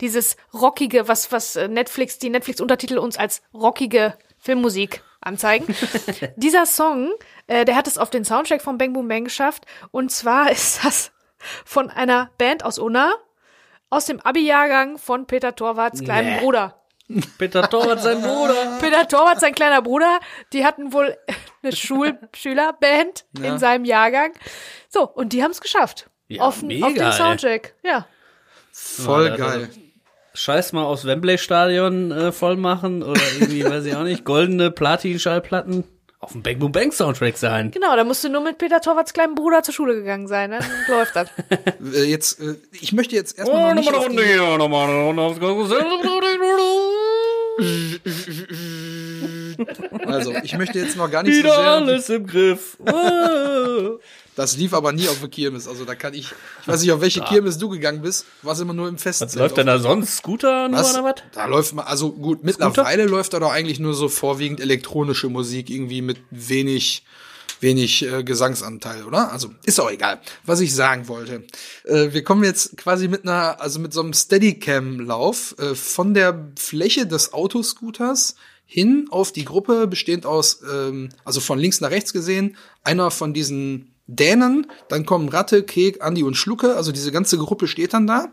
dieses 0.00 0.36
rockige, 0.52 1.06
was, 1.06 1.30
was 1.30 1.54
äh, 1.54 1.68
Netflix, 1.68 2.18
die 2.18 2.30
Netflix-Untertitel 2.30 2.98
uns 2.98 3.16
als 3.16 3.42
rockige 3.52 4.18
Filmmusik 4.38 5.02
anzeigen. 5.20 5.72
Dieser 6.36 6.66
Song, 6.66 7.12
äh, 7.46 7.64
der 7.64 7.76
hat 7.76 7.86
es 7.86 7.98
auf 7.98 8.10
den 8.10 8.24
Soundtrack 8.24 8.62
von 8.62 8.76
Bang 8.78 8.92
Boom 8.92 9.06
Bang 9.06 9.24
geschafft. 9.24 9.66
Und 9.92 10.10
zwar 10.10 10.50
ist 10.50 10.84
das 10.84 11.12
von 11.64 11.90
einer 11.90 12.30
Band 12.38 12.64
aus 12.64 12.78
Unna, 12.78 13.12
aus 13.90 14.06
dem 14.06 14.20
Abi-Jahrgang 14.20 14.98
von 14.98 15.26
Peter 15.26 15.54
Torwarts 15.54 16.02
kleinem 16.02 16.34
Nee. 16.34 16.40
Bruder. 16.40 16.80
Peter 17.38 17.68
Torwart, 17.68 18.00
sein 18.02 18.20
Bruder. 18.22 18.78
Peter 18.80 19.06
Torwart, 19.06 19.38
sein 19.40 19.54
kleiner 19.54 19.82
Bruder, 19.82 20.20
die 20.52 20.64
hatten 20.64 20.92
wohl 20.92 21.16
eine 21.62 21.72
Schulschülerband 21.76 23.24
Ja. 23.38 23.44
in 23.52 23.58
seinem 23.58 23.84
Jahrgang. 23.84 24.32
So, 24.88 25.08
und 25.08 25.32
die 25.32 25.42
haben 25.42 25.50
es 25.50 25.60
geschafft. 25.60 26.08
Ja, 26.28 26.42
auf, 26.44 26.62
mega, 26.62 26.86
auf 26.86 26.94
den 26.94 27.02
ey. 27.02 27.12
Soundtrack. 27.12 27.74
Ja. 27.82 28.06
Voll 28.72 29.26
Ja, 29.28 29.36
geil. 29.36 29.68
Scheiß 30.36 30.72
mal 30.72 30.82
aufs 30.84 31.04
Wembley-Stadion 31.04 32.10
äh, 32.10 32.32
voll 32.32 32.56
machen 32.56 33.02
oder 33.04 33.20
irgendwie, 33.38 33.64
weiß 33.64 33.84
ich 33.84 33.94
auch 33.94 34.02
nicht, 34.02 34.24
goldene 34.24 34.70
Platin-Schallplatten 34.72 35.84
auf 36.24 36.32
dem 36.32 36.42
Bang 36.42 36.58
Boom 36.58 36.72
Bang 36.72 36.92
Soundtrack 36.92 37.36
sein. 37.36 37.70
Genau, 37.70 37.94
da 37.94 38.04
musst 38.04 38.24
du 38.24 38.28
nur 38.28 38.40
mit 38.40 38.58
Peter 38.58 38.80
Torwarts 38.80 39.12
kleinem 39.12 39.34
Bruder 39.34 39.62
zur 39.62 39.74
Schule 39.74 39.94
gegangen 39.94 40.26
sein. 40.26 40.50
Dann 40.50 40.64
läuft 40.88 41.16
das. 41.16 41.28
Äh, 41.94 42.04
jetzt, 42.04 42.40
äh, 42.40 42.56
ich 42.72 42.92
möchte 42.92 43.14
jetzt 43.14 43.36
Oh, 43.38 43.40
erstmal 43.40 43.74
noch 43.74 43.80
nicht 43.80 43.94
auf 43.94 44.08
die, 44.08 44.22
hier, 44.22 44.58
nochmal 44.58 44.88
eine 44.88 45.04
Runde 45.04 45.22
aufs 45.22 45.38
also 50.06 50.34
ich 50.42 50.58
möchte 50.58 50.78
jetzt 50.78 50.96
noch 50.96 51.10
gar 51.10 51.22
nicht 51.22 51.34
so 51.34 51.40
Wieder 51.40 51.54
sehr 51.54 51.64
alles 51.64 52.10
im 52.10 52.26
Griff. 52.26 52.76
Das 54.36 54.56
lief 54.56 54.74
aber 54.74 54.92
nie 54.92 55.08
auf 55.08 55.20
der 55.20 55.28
Kirmes. 55.28 55.68
Also 55.68 55.84
da 55.84 55.94
kann 55.94 56.14
ich, 56.14 56.32
ich 56.62 56.68
weiß 56.68 56.80
nicht, 56.80 56.92
auf 56.92 57.00
welche 57.00 57.20
Kirmes 57.22 57.58
du 57.58 57.68
gegangen 57.68 58.02
bist. 58.02 58.26
Warst 58.42 58.60
immer 58.60 58.74
nur 58.74 58.88
im 58.88 58.98
Festen. 58.98 59.26
Was 59.26 59.34
läuft 59.36 59.56
denn 59.56 59.66
da 59.66 59.78
sonst? 59.78 60.16
Scooter 60.16 60.68
nur 60.68 60.80
Was? 60.80 60.94
oder 60.94 61.04
was? 61.04 61.14
Da 61.32 61.46
läuft 61.46 61.74
mal, 61.74 61.84
also 61.84 62.12
gut, 62.12 62.42
mittlerweile 62.42 63.06
läuft 63.06 63.32
da 63.32 63.40
doch 63.40 63.52
eigentlich 63.52 63.78
nur 63.78 63.94
so 63.94 64.08
vorwiegend 64.08 64.60
elektronische 64.60 65.28
Musik 65.28 65.70
irgendwie 65.70 66.02
mit 66.02 66.18
wenig, 66.30 67.04
wenig 67.60 68.04
äh, 68.04 68.24
Gesangsanteil, 68.24 69.04
oder? 69.04 69.32
Also 69.32 69.50
ist 69.64 69.80
auch 69.80 69.90
egal. 69.90 70.20
Was 70.44 70.60
ich 70.60 70.74
sagen 70.74 71.06
wollte, 71.06 71.44
äh, 71.84 72.12
wir 72.12 72.24
kommen 72.24 72.42
jetzt 72.42 72.76
quasi 72.76 73.06
mit 73.06 73.22
einer, 73.22 73.60
also 73.60 73.78
mit 73.78 73.92
so 73.92 74.00
einem 74.00 74.14
Steadicam-Lauf 74.14 75.54
äh, 75.58 75.74
von 75.76 76.12
der 76.12 76.50
Fläche 76.56 77.06
des 77.06 77.32
Autoscooters 77.32 78.34
hin 78.66 79.06
auf 79.10 79.30
die 79.30 79.44
Gruppe, 79.44 79.86
bestehend 79.86 80.26
aus, 80.26 80.60
ähm, 80.68 81.10
also 81.24 81.40
von 81.40 81.58
links 81.58 81.80
nach 81.80 81.90
rechts 81.90 82.12
gesehen, 82.12 82.56
einer 82.82 83.12
von 83.12 83.32
diesen 83.32 83.93
Dänen, 84.06 84.66
dann 84.88 85.06
kommen 85.06 85.28
Ratte, 85.28 85.62
Kek, 85.62 86.02
Andi 86.02 86.22
und 86.22 86.36
Schlucke, 86.36 86.76
also 86.76 86.92
diese 86.92 87.12
ganze 87.12 87.38
Gruppe 87.38 87.66
steht 87.66 87.94
dann 87.94 88.06
da 88.06 88.30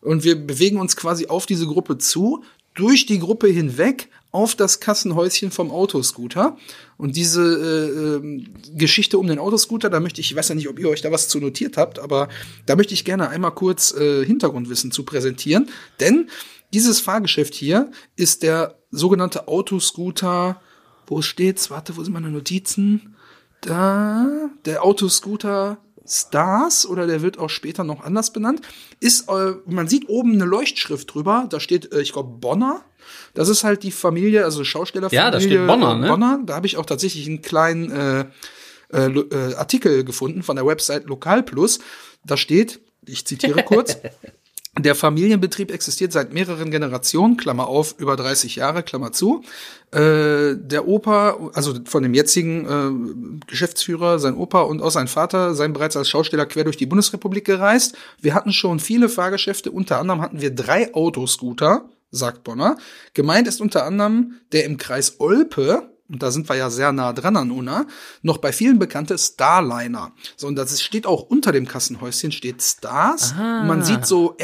und 0.00 0.24
wir 0.24 0.36
bewegen 0.36 0.78
uns 0.78 0.96
quasi 0.96 1.26
auf 1.26 1.46
diese 1.46 1.66
Gruppe 1.66 1.98
zu, 1.98 2.44
durch 2.74 3.06
die 3.06 3.18
Gruppe 3.18 3.48
hinweg 3.48 4.08
auf 4.30 4.54
das 4.54 4.78
Kassenhäuschen 4.78 5.50
vom 5.50 5.70
Autoscooter. 5.70 6.56
Und 6.96 7.16
diese 7.16 7.42
äh, 7.42 8.16
ähm, 8.16 8.54
Geschichte 8.74 9.18
um 9.18 9.26
den 9.26 9.38
Autoscooter, 9.38 9.90
da 9.90 10.00
möchte 10.00 10.20
ich, 10.20 10.30
ich 10.30 10.36
weiß 10.36 10.50
ja 10.50 10.54
nicht, 10.54 10.68
ob 10.68 10.78
ihr 10.78 10.88
euch 10.88 11.00
da 11.00 11.10
was 11.10 11.28
zu 11.28 11.40
notiert 11.40 11.76
habt, 11.76 11.98
aber 11.98 12.28
da 12.66 12.76
möchte 12.76 12.94
ich 12.94 13.04
gerne 13.04 13.30
einmal 13.30 13.52
kurz 13.52 13.92
äh, 13.92 14.24
Hintergrundwissen 14.24 14.92
zu 14.92 15.02
präsentieren. 15.04 15.68
Denn 15.98 16.28
dieses 16.72 17.00
Fahrgeschäft 17.00 17.54
hier 17.54 17.90
ist 18.16 18.42
der 18.42 18.78
sogenannte 18.90 19.48
Autoscooter, 19.48 20.60
wo 21.06 21.22
steht's? 21.22 21.70
Warte, 21.70 21.96
wo 21.96 22.04
sind 22.04 22.12
meine 22.12 22.30
Notizen? 22.30 23.16
Da, 23.60 24.50
der 24.64 24.84
Autoscooter 24.84 25.78
Stars 26.08 26.86
oder 26.86 27.06
der 27.06 27.22
wird 27.22 27.38
auch 27.38 27.50
später 27.50 27.84
noch 27.84 28.02
anders 28.02 28.32
benannt. 28.32 28.62
Ist, 29.00 29.28
äh, 29.28 29.54
man 29.66 29.88
sieht 29.88 30.08
oben 30.08 30.32
eine 30.32 30.44
Leuchtschrift 30.44 31.12
drüber, 31.12 31.46
da 31.50 31.60
steht, 31.60 31.92
äh, 31.92 32.00
ich 32.00 32.12
glaube, 32.12 32.30
Bonner. 32.38 32.82
Das 33.34 33.48
ist 33.48 33.64
halt 33.64 33.82
die 33.82 33.90
Familie, 33.90 34.44
also 34.44 34.64
Schaustellerfamilie. 34.64 35.24
Ja, 35.24 35.30
da 35.30 35.40
steht 35.40 35.66
Bonner, 35.66 35.96
ne? 35.96 36.08
Bonner. 36.08 36.40
Da 36.44 36.54
habe 36.54 36.66
ich 36.66 36.76
auch 36.76 36.86
tatsächlich 36.86 37.26
einen 37.26 37.42
kleinen 37.42 37.90
äh, 37.90 38.24
äh, 38.92 39.06
äh, 39.06 39.54
Artikel 39.54 40.04
gefunden 40.04 40.42
von 40.42 40.56
der 40.56 40.66
Website 40.66 41.04
Lokal 41.04 41.42
Plus. 41.42 41.78
Da 42.24 42.36
steht, 42.36 42.80
ich 43.06 43.26
zitiere 43.26 43.62
kurz. 43.62 43.98
Der 44.78 44.94
Familienbetrieb 44.94 45.72
existiert 45.72 46.12
seit 46.12 46.32
mehreren 46.32 46.70
Generationen, 46.70 47.36
Klammer 47.36 47.66
auf, 47.66 47.96
über 47.98 48.14
30 48.14 48.56
Jahre, 48.56 48.84
Klammer 48.84 49.10
zu. 49.10 49.42
Äh, 49.90 50.54
der 50.56 50.86
Opa, 50.86 51.50
also 51.54 51.74
von 51.84 52.02
dem 52.04 52.14
jetzigen 52.14 53.40
äh, 53.40 53.40
Geschäftsführer, 53.46 54.20
sein 54.20 54.36
Opa 54.36 54.62
und 54.62 54.80
auch 54.80 54.90
sein 54.90 55.08
Vater, 55.08 55.54
seien 55.54 55.72
bereits 55.72 55.96
als 55.96 56.08
Schausteller 56.08 56.46
quer 56.46 56.64
durch 56.64 56.76
die 56.76 56.86
Bundesrepublik 56.86 57.44
gereist. 57.44 57.96
Wir 58.20 58.34
hatten 58.34 58.52
schon 58.52 58.78
viele 58.78 59.08
Fahrgeschäfte, 59.08 59.72
unter 59.72 59.98
anderem 59.98 60.20
hatten 60.20 60.40
wir 60.40 60.54
drei 60.54 60.94
Autoscooter, 60.94 61.88
sagt 62.10 62.44
Bonner. 62.44 62.76
Gemeint 63.14 63.48
ist 63.48 63.60
unter 63.60 63.84
anderem 63.84 64.34
der 64.52 64.64
im 64.64 64.76
Kreis 64.76 65.18
Olpe, 65.18 65.90
und 66.10 66.22
da 66.22 66.30
sind 66.30 66.48
wir 66.48 66.56
ja 66.56 66.70
sehr 66.70 66.92
nah 66.92 67.12
dran 67.12 67.36
an 67.36 67.50
Unna, 67.50 67.86
noch 68.22 68.38
bei 68.38 68.52
vielen 68.52 68.78
bekannte 68.78 69.18
Starliner. 69.18 70.12
So, 70.36 70.46
und 70.46 70.56
das 70.56 70.80
steht 70.82 71.06
auch 71.06 71.22
unter 71.22 71.52
dem 71.52 71.66
Kassenhäuschen, 71.68 72.32
steht 72.32 72.62
Stars. 72.62 73.32
Und 73.32 73.66
man 73.66 73.82
sieht 73.82 74.06
so 74.06 74.34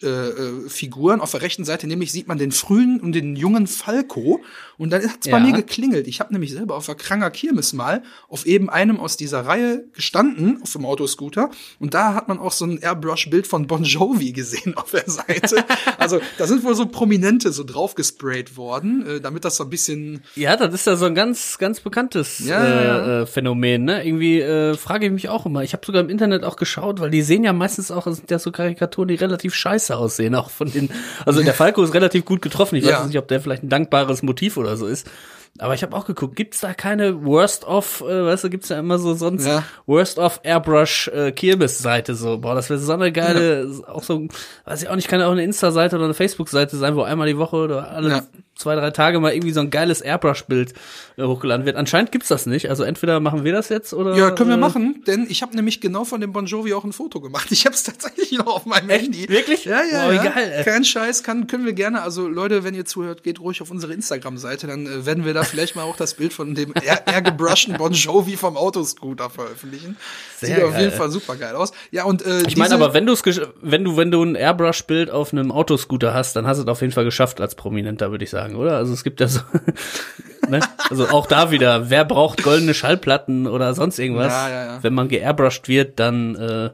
Airbrush-Figuren. 0.00 1.20
Auf 1.20 1.30
der 1.32 1.42
rechten 1.42 1.64
Seite 1.64 1.86
nämlich 1.86 2.12
sieht 2.12 2.28
man 2.28 2.38
den 2.38 2.52
frühen 2.52 3.00
und 3.00 3.12
den 3.12 3.36
jungen 3.36 3.66
Falco. 3.66 4.40
Und 4.78 4.90
dann 4.90 5.02
hat's 5.02 5.26
bei 5.26 5.38
Ja. 5.38 5.40
mir 5.40 5.52
geklingelt. 5.52 6.06
Ich 6.06 6.20
habe 6.20 6.32
nämlich 6.32 6.52
selber 6.52 6.76
auf 6.76 6.86
der 6.86 6.94
Kranger 6.94 7.30
Kirmes 7.30 7.72
mal 7.72 8.02
auf 8.28 8.46
eben 8.46 8.68
einem 8.68 9.00
aus 9.00 9.16
dieser 9.16 9.46
Reihe 9.46 9.84
gestanden, 9.94 10.60
auf 10.62 10.72
dem 10.72 10.84
Autoscooter. 10.84 11.50
Und 11.78 11.94
da 11.94 12.14
hat 12.14 12.28
man 12.28 12.38
auch 12.38 12.52
so 12.52 12.64
ein 12.66 12.78
Airbrush-Bild 12.78 13.46
von 13.46 13.66
Bon 13.66 13.82
Jovi 13.84 14.32
gesehen 14.32 14.76
auf 14.76 14.90
der 14.90 15.08
Seite. 15.08 15.64
also 15.98 16.20
da 16.38 16.46
sind 16.46 16.62
wohl 16.64 16.74
so 16.74 16.86
Prominente 16.86 17.52
so 17.52 17.64
draufgesprayt 17.64 18.56
worden, 18.56 19.06
äh, 19.06 19.20
damit 19.20 19.44
das 19.44 19.56
so 19.56 19.64
ein 19.64 19.70
bisschen 19.70 20.22
Ja, 20.34 20.56
das 20.56 20.75
ist 20.80 20.86
ja 20.86 20.96
so 20.96 21.06
ein 21.06 21.14
ganz, 21.14 21.58
ganz 21.58 21.80
bekanntes 21.80 22.38
Ja, 22.40 22.64
ja, 22.64 22.82
ja. 22.84 22.98
Äh, 22.98 23.22
äh, 23.22 23.26
Phänomen, 23.26 23.84
ne? 23.84 24.06
Irgendwie 24.06 24.40
äh, 24.40 24.74
frage 24.74 25.06
ich 25.06 25.12
mich 25.12 25.28
auch 25.28 25.46
immer. 25.46 25.62
Ich 25.62 25.72
habe 25.72 25.84
sogar 25.84 26.00
im 26.02 26.08
Internet 26.08 26.44
auch 26.44 26.56
geschaut, 26.56 27.00
weil 27.00 27.10
die 27.10 27.22
sehen 27.22 27.44
ja 27.44 27.52
meistens 27.52 27.90
auch, 27.90 28.06
sind 28.06 28.30
ja 28.30 28.38
so 28.38 28.52
Karikaturen, 28.52 29.08
die 29.08 29.14
relativ 29.16 29.54
scheiße 29.54 29.96
aussehen, 29.96 30.34
auch 30.34 30.50
von 30.50 30.70
den. 30.70 30.90
Also 31.24 31.42
der 31.42 31.54
Falco 31.54 31.82
ist 31.82 31.94
relativ 31.94 32.24
gut 32.24 32.42
getroffen. 32.42 32.76
Ich 32.76 32.84
weiß 32.84 32.90
Ja. 32.90 33.06
nicht, 33.06 33.18
ob 33.18 33.28
der 33.28 33.40
vielleicht 33.40 33.62
ein 33.64 33.68
dankbares 33.68 34.22
Motiv 34.22 34.56
oder 34.56 34.76
so 34.76 34.86
ist. 34.86 35.08
Aber 35.58 35.72
ich 35.72 35.82
habe 35.82 35.96
auch 35.96 36.04
geguckt, 36.04 36.36
gibt's 36.36 36.60
da 36.60 36.74
keine 36.74 37.24
Worst 37.24 37.64
of, 37.64 38.02
äh, 38.02 38.24
weißt 38.26 38.44
du, 38.44 38.50
gibt's 38.50 38.68
ja 38.68 38.78
immer 38.78 38.98
so 38.98 39.14
sonst 39.14 39.46
Ja. 39.46 39.62
Worst 39.86 40.18
of 40.18 40.40
Airbrush 40.42 41.08
äh, 41.08 41.32
Kirmes-Seite 41.32 42.14
so. 42.14 42.36
Boah, 42.36 42.54
das 42.54 42.68
wäre 42.68 42.78
so 42.78 42.92
eine 42.92 43.10
geile, 43.10 43.66
auch 43.86 44.02
so, 44.02 44.28
weiß 44.66 44.82
ich 44.82 44.88
auch 44.90 44.96
nicht, 44.96 45.08
kann 45.08 45.20
ja 45.20 45.28
auch 45.28 45.32
eine 45.32 45.44
Insta-Seite 45.44 45.96
oder 45.96 46.04
eine 46.04 46.12
Facebook-Seite 46.14 46.76
sein, 46.76 46.94
wo 46.94 47.02
einmal 47.04 47.26
die 47.26 47.38
Woche 47.38 47.56
oder 47.56 47.90
alle 47.90 48.08
Ja. 48.10 48.22
Zwei, 48.56 48.74
drei 48.74 48.90
Tage 48.90 49.20
mal 49.20 49.32
irgendwie 49.32 49.52
so 49.52 49.60
ein 49.60 49.70
geiles 49.70 50.00
Airbrush-Bild 50.00 50.72
äh, 51.16 51.22
hochgeladen 51.22 51.66
wird. 51.66 51.76
Anscheinend 51.76 52.10
gibt's 52.10 52.28
das 52.28 52.46
nicht. 52.46 52.68
Also 52.70 52.82
entweder 52.82 53.20
machen 53.20 53.44
wir 53.44 53.52
das 53.52 53.68
jetzt 53.68 53.94
oder. 53.94 54.16
Ja, 54.16 54.30
können 54.30 54.50
wir 54.50 54.56
äh, 54.56 54.60
machen, 54.60 55.04
denn 55.06 55.26
ich 55.28 55.42
habe 55.42 55.54
nämlich 55.54 55.80
genau 55.80 56.04
von 56.04 56.20
dem 56.20 56.32
Bon 56.32 56.46
Jovi 56.46 56.74
auch 56.74 56.84
ein 56.84 56.92
Foto 56.92 57.20
gemacht. 57.20 57.52
Ich 57.52 57.66
habe 57.66 57.74
es 57.74 57.82
tatsächlich 57.84 58.32
noch 58.32 58.46
auf 58.46 58.66
meinem 58.66 58.88
Handy. 58.88 59.28
Wirklich? 59.28 59.64
Ja, 59.64 59.82
ja, 59.82 60.10
wie 60.10 60.16
ja. 60.16 60.24
geil, 60.24 60.52
ey. 60.54 60.64
Kein 60.64 60.84
Scheiß, 60.84 61.22
kann, 61.22 61.46
können 61.46 61.66
wir 61.66 61.74
gerne. 61.74 62.02
Also 62.02 62.28
Leute, 62.28 62.64
wenn 62.64 62.74
ihr 62.74 62.84
zuhört, 62.84 63.22
geht 63.22 63.40
ruhig 63.40 63.62
auf 63.62 63.70
unsere 63.70 63.92
Instagram-Seite, 63.92 64.66
dann 64.66 64.86
äh, 64.86 65.06
werden 65.06 65.24
wir 65.24 65.34
da 65.34 65.42
vielleicht 65.44 65.76
mal 65.76 65.82
auch 65.82 65.96
das 65.96 66.14
Bild 66.14 66.32
von 66.32 66.54
dem 66.54 66.72
eher, 66.82 67.06
eher 67.06 67.22
gebrushten 67.22 67.76
Bon 67.76 67.92
Jovi 67.92 68.36
vom 68.36 68.56
Autoscooter 68.56 69.30
veröffentlichen. 69.30 69.96
Sehr 70.38 70.56
Sieht 70.56 70.64
auf 70.64 70.72
geil. 70.72 70.84
jeden 70.84 70.96
Fall 70.96 71.10
super 71.10 71.36
geil 71.36 71.54
aus. 71.54 71.72
Ja, 71.90 72.04
und 72.04 72.24
äh, 72.24 72.42
Ich 72.46 72.56
meine, 72.56 72.74
aber 72.74 72.94
wenn 72.94 73.06
du 73.06 73.12
es, 73.12 73.22
wenn 73.60 73.84
du, 73.84 73.96
wenn 73.96 74.10
du 74.10 74.22
ein 74.22 74.34
Airbrush-Bild 74.34 75.10
auf 75.10 75.32
einem 75.32 75.52
Autoscooter 75.52 76.14
hast, 76.14 76.36
dann 76.36 76.46
hast 76.46 76.58
du 76.58 76.62
es 76.62 76.68
auf 76.68 76.80
jeden 76.80 76.92
Fall 76.92 77.04
geschafft 77.04 77.40
als 77.40 77.54
Prominenter, 77.54 78.10
würde 78.10 78.24
ich 78.24 78.30
sagen, 78.30 78.45
oder? 78.54 78.76
Also 78.76 78.92
es 78.92 79.02
gibt 79.02 79.20
ja 79.20 79.28
so, 79.28 79.40
ne? 80.48 80.60
Also 80.90 81.08
auch 81.08 81.26
da 81.26 81.50
wieder, 81.50 81.90
wer 81.90 82.04
braucht 82.04 82.42
goldene 82.42 82.74
Schallplatten 82.74 83.46
oder 83.46 83.74
sonst 83.74 83.98
irgendwas? 83.98 84.32
Ja, 84.32 84.48
ja, 84.48 84.66
ja. 84.66 84.82
Wenn 84.82 84.94
man 84.94 85.08
geairbrushed 85.08 85.68
wird, 85.68 85.98
dann, 85.98 86.34
äh, 86.36 86.70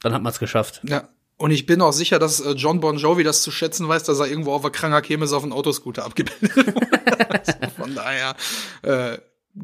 dann 0.00 0.12
hat 0.14 0.22
man 0.22 0.32
es 0.32 0.38
geschafft. 0.38 0.80
Ja. 0.84 1.08
Und 1.36 1.50
ich 1.50 1.66
bin 1.66 1.80
auch 1.82 1.92
sicher, 1.92 2.18
dass 2.20 2.40
äh, 2.40 2.52
John 2.52 2.80
Bon 2.80 2.96
Jovi 2.96 3.24
das 3.24 3.42
zu 3.42 3.50
schätzen 3.50 3.88
weiß, 3.88 4.04
dass 4.04 4.20
er 4.20 4.28
irgendwo 4.28 4.52
auf 4.52 4.62
der 4.62 4.70
Kranger 4.70 5.02
Chemis 5.02 5.32
auf 5.32 5.42
einen 5.42 5.52
Autoscooter 5.52 6.04
abgebildet 6.04 6.56
wurde. 6.74 7.30
Also 7.30 7.52
Von 7.76 7.94
daher 7.94 8.36
äh, 8.82 9.18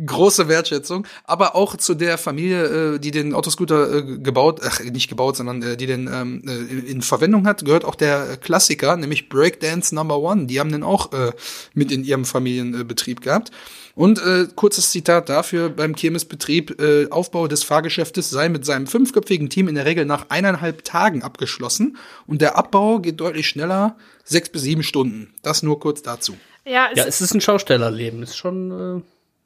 große 0.04 0.48
Wertschätzung. 0.48 1.06
Aber 1.24 1.56
auch 1.56 1.76
zu 1.76 1.94
der 1.94 2.18
Familie, 2.18 2.94
äh, 2.94 2.98
die 2.98 3.10
den 3.10 3.34
Autoscooter 3.34 3.94
äh, 3.94 4.02
gebaut, 4.18 4.60
ach, 4.64 4.80
nicht 4.80 5.08
gebaut, 5.08 5.36
sondern 5.36 5.62
äh, 5.62 5.76
die 5.76 5.86
den 5.86 6.10
ähm, 6.12 6.42
äh, 6.46 6.90
in 6.90 7.02
Verwendung 7.02 7.46
hat, 7.46 7.64
gehört 7.64 7.84
auch 7.84 7.94
der 7.94 8.30
äh, 8.30 8.36
Klassiker, 8.36 8.96
nämlich 8.96 9.28
Breakdance 9.28 9.94
Number 9.94 10.18
One. 10.18 10.46
Die 10.46 10.60
haben 10.60 10.72
den 10.72 10.82
auch 10.82 11.12
äh, 11.12 11.32
mit 11.74 11.90
in 11.90 12.04
ihrem 12.04 12.24
Familienbetrieb 12.24 13.20
gehabt. 13.20 13.50
Und 13.94 14.20
äh, 14.20 14.46
kurzes 14.54 14.92
Zitat 14.92 15.28
dafür, 15.28 15.70
beim 15.70 15.96
Kirmesbetrieb, 15.96 16.80
äh, 16.80 17.10
Aufbau 17.10 17.48
des 17.48 17.64
Fahrgeschäftes 17.64 18.30
sei 18.30 18.48
mit 18.48 18.64
seinem 18.64 18.86
fünfköpfigen 18.86 19.50
Team 19.50 19.66
in 19.66 19.74
der 19.74 19.86
Regel 19.86 20.04
nach 20.04 20.26
eineinhalb 20.28 20.84
Tagen 20.84 21.24
abgeschlossen 21.24 21.96
und 22.26 22.40
der 22.40 22.56
Abbau 22.56 23.00
geht 23.00 23.18
deutlich 23.18 23.48
schneller, 23.48 23.96
sechs 24.22 24.50
bis 24.50 24.62
sieben 24.62 24.84
Stunden. 24.84 25.34
Das 25.42 25.64
nur 25.64 25.80
kurz 25.80 26.02
dazu. 26.02 26.36
Ja, 26.64 26.88
es, 26.92 26.98
Ja, 26.98 27.04
es 27.06 27.20
ist 27.20 27.34
ein 27.34 27.40
Schaustellerleben. 27.40 28.22
Ist 28.22 28.36
schon 28.36 29.00
äh, 29.00 29.02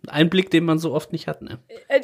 Einblick, 0.08 0.50
den 0.50 0.64
man 0.64 0.78
so 0.78 0.92
oft 0.92 1.12
nicht 1.12 1.28
hat, 1.28 1.42
ne? 1.42 1.58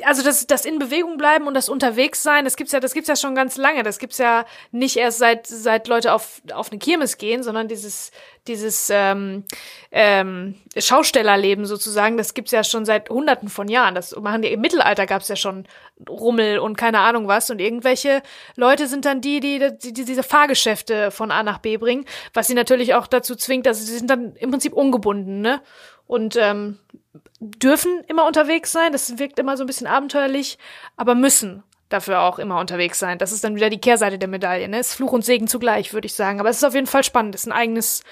also 0.04 0.22
das, 0.22 0.46
das 0.46 0.64
in 0.64 0.78
Bewegung 0.78 1.18
bleiben 1.18 1.46
und 1.46 1.54
das 1.54 1.68
unterwegs 1.68 2.22
sein, 2.22 2.44
das 2.44 2.56
gibt's 2.56 2.72
ja, 2.72 2.80
das 2.80 2.94
gibt's 2.94 3.08
ja 3.08 3.16
schon 3.16 3.34
ganz 3.34 3.56
lange. 3.56 3.82
Das 3.82 3.98
gibt's 3.98 4.18
ja 4.18 4.44
nicht 4.70 4.96
erst 4.96 5.18
seit 5.18 5.46
seit 5.46 5.88
Leute 5.88 6.12
auf 6.12 6.40
auf 6.52 6.70
eine 6.70 6.78
Kirmes 6.78 7.18
gehen, 7.18 7.42
sondern 7.42 7.68
dieses 7.68 8.12
dieses 8.46 8.88
ähm, 8.90 9.44
ähm, 9.90 10.54
Schaustellerleben 10.76 11.66
sozusagen, 11.66 12.16
das 12.16 12.34
gibt's 12.34 12.52
ja 12.52 12.64
schon 12.64 12.84
seit 12.84 13.11
Hunderten 13.11 13.48
von 13.48 13.68
Jahren. 13.68 13.94
Das 13.94 14.16
machen 14.16 14.42
die 14.42 14.48
im 14.48 14.61
Mittelalter 14.61 15.06
gab's 15.06 15.28
ja 15.28 15.37
schon 15.37 15.66
Rummel 16.08 16.58
und 16.58 16.76
keine 16.76 17.00
Ahnung 17.00 17.28
was 17.28 17.50
und 17.50 17.61
irgendwelche 17.61 18.22
Leute 18.56 18.87
sind 18.87 19.04
dann 19.04 19.20
die, 19.20 19.40
die, 19.40 19.58
die, 19.82 19.92
die 19.92 20.04
diese 20.04 20.22
Fahrgeschäfte 20.22 21.11
von 21.11 21.30
A 21.30 21.42
nach 21.42 21.58
B 21.58 21.76
bringen, 21.76 22.04
was 22.32 22.46
sie 22.46 22.54
natürlich 22.54 22.94
auch 22.94 23.06
dazu 23.06 23.34
zwingt, 23.34 23.66
dass 23.66 23.84
sie 23.84 23.96
sind 23.98 24.08
dann 24.08 24.34
im 24.37 24.50
Prinzip 24.50 24.72
ungebunden, 24.72 25.40
ne? 25.40 25.61
Und 26.09 26.35
ähm, 26.37 26.79
dürfen 27.38 28.03
immer 28.09 28.27
unterwegs 28.27 28.73
sein. 28.73 28.90
Das 28.90 29.18
wirkt 29.18 29.38
immer 29.38 29.57
so 29.57 29.62
ein 29.62 29.68
bisschen 29.68 29.87
abenteuerlich, 29.87 30.59
aber 30.97 31.14
müssen 31.14 31.62
dafür 31.88 32.21
auch 32.21 32.38
immer 32.38 32.59
unterwegs 32.59 32.99
sein. 32.99 33.18
Das 33.18 33.33
ist 33.33 33.44
dann 33.44 33.57
wieder 33.57 33.71
die 33.71 33.81
Kehrseite 33.81 34.18
der 34.18 34.29
Medaille. 34.29 34.68
Ne? 34.68 34.81
Ist 34.81 34.94
Fluch 34.94 35.12
und 35.12 35.25
Segen 35.25 35.49
zugleich, 35.49 35.92
würde 35.92 36.07
ich 36.07 36.14
sagen. 36.14 36.40
Aber 36.40 36.51
es 36.51 36.59
ist 36.59 36.64
auf 36.64 36.75
jeden 36.75 36.87
Fall 36.87 37.05
spannend. 37.05 37.35
Es 37.35 37.42
ist 37.42 37.47
ein 37.47 37.53
eigenes, 37.53 38.03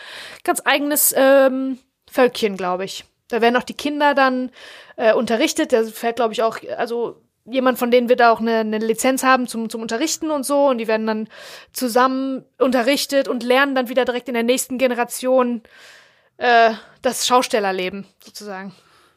ganz 0.45 0.63
eigenes 0.65 1.15
ähm, 1.17 1.79
Völkchen, 2.11 2.57
glaube 2.57 2.85
ich. 2.85 3.05
Da 3.29 3.41
werden 3.41 3.57
auch 3.57 3.65
die 3.65 3.75
Kinder 3.75 4.15
dann 4.15 4.51
äh, 4.97 5.13
unterrichtet. 5.13 5.73
Da 5.73 5.85
fährt, 5.85 6.17
glaube 6.17 6.33
ich, 6.33 6.43
auch, 6.43 6.59
also 6.77 7.21
jemand 7.45 7.79
von 7.79 7.91
denen 7.91 8.09
wird 8.09 8.23
auch 8.23 8.41
eine, 8.41 8.59
eine 8.59 8.79
Lizenz 8.79 9.23
haben 9.23 9.47
zum, 9.47 9.69
zum 9.69 9.83
Unterrichten 9.83 10.31
und 10.31 10.45
so. 10.45 10.69
Und 10.69 10.79
die 10.79 10.89
werden 10.89 11.07
dann 11.07 11.29
zusammen 11.73 12.45
unterrichtet 12.59 13.29
und 13.29 13.43
lernen 13.43 13.75
dann 13.75 13.89
wieder 13.89 14.05
direkt 14.05 14.29
in 14.29 14.35
der 14.35 14.43
nächsten 14.43 14.79
Generation 14.79 15.63
äh, 16.39 16.73
das 17.03 17.27
Schaustellerleben 17.27 18.07
sozusagen. 18.21 18.73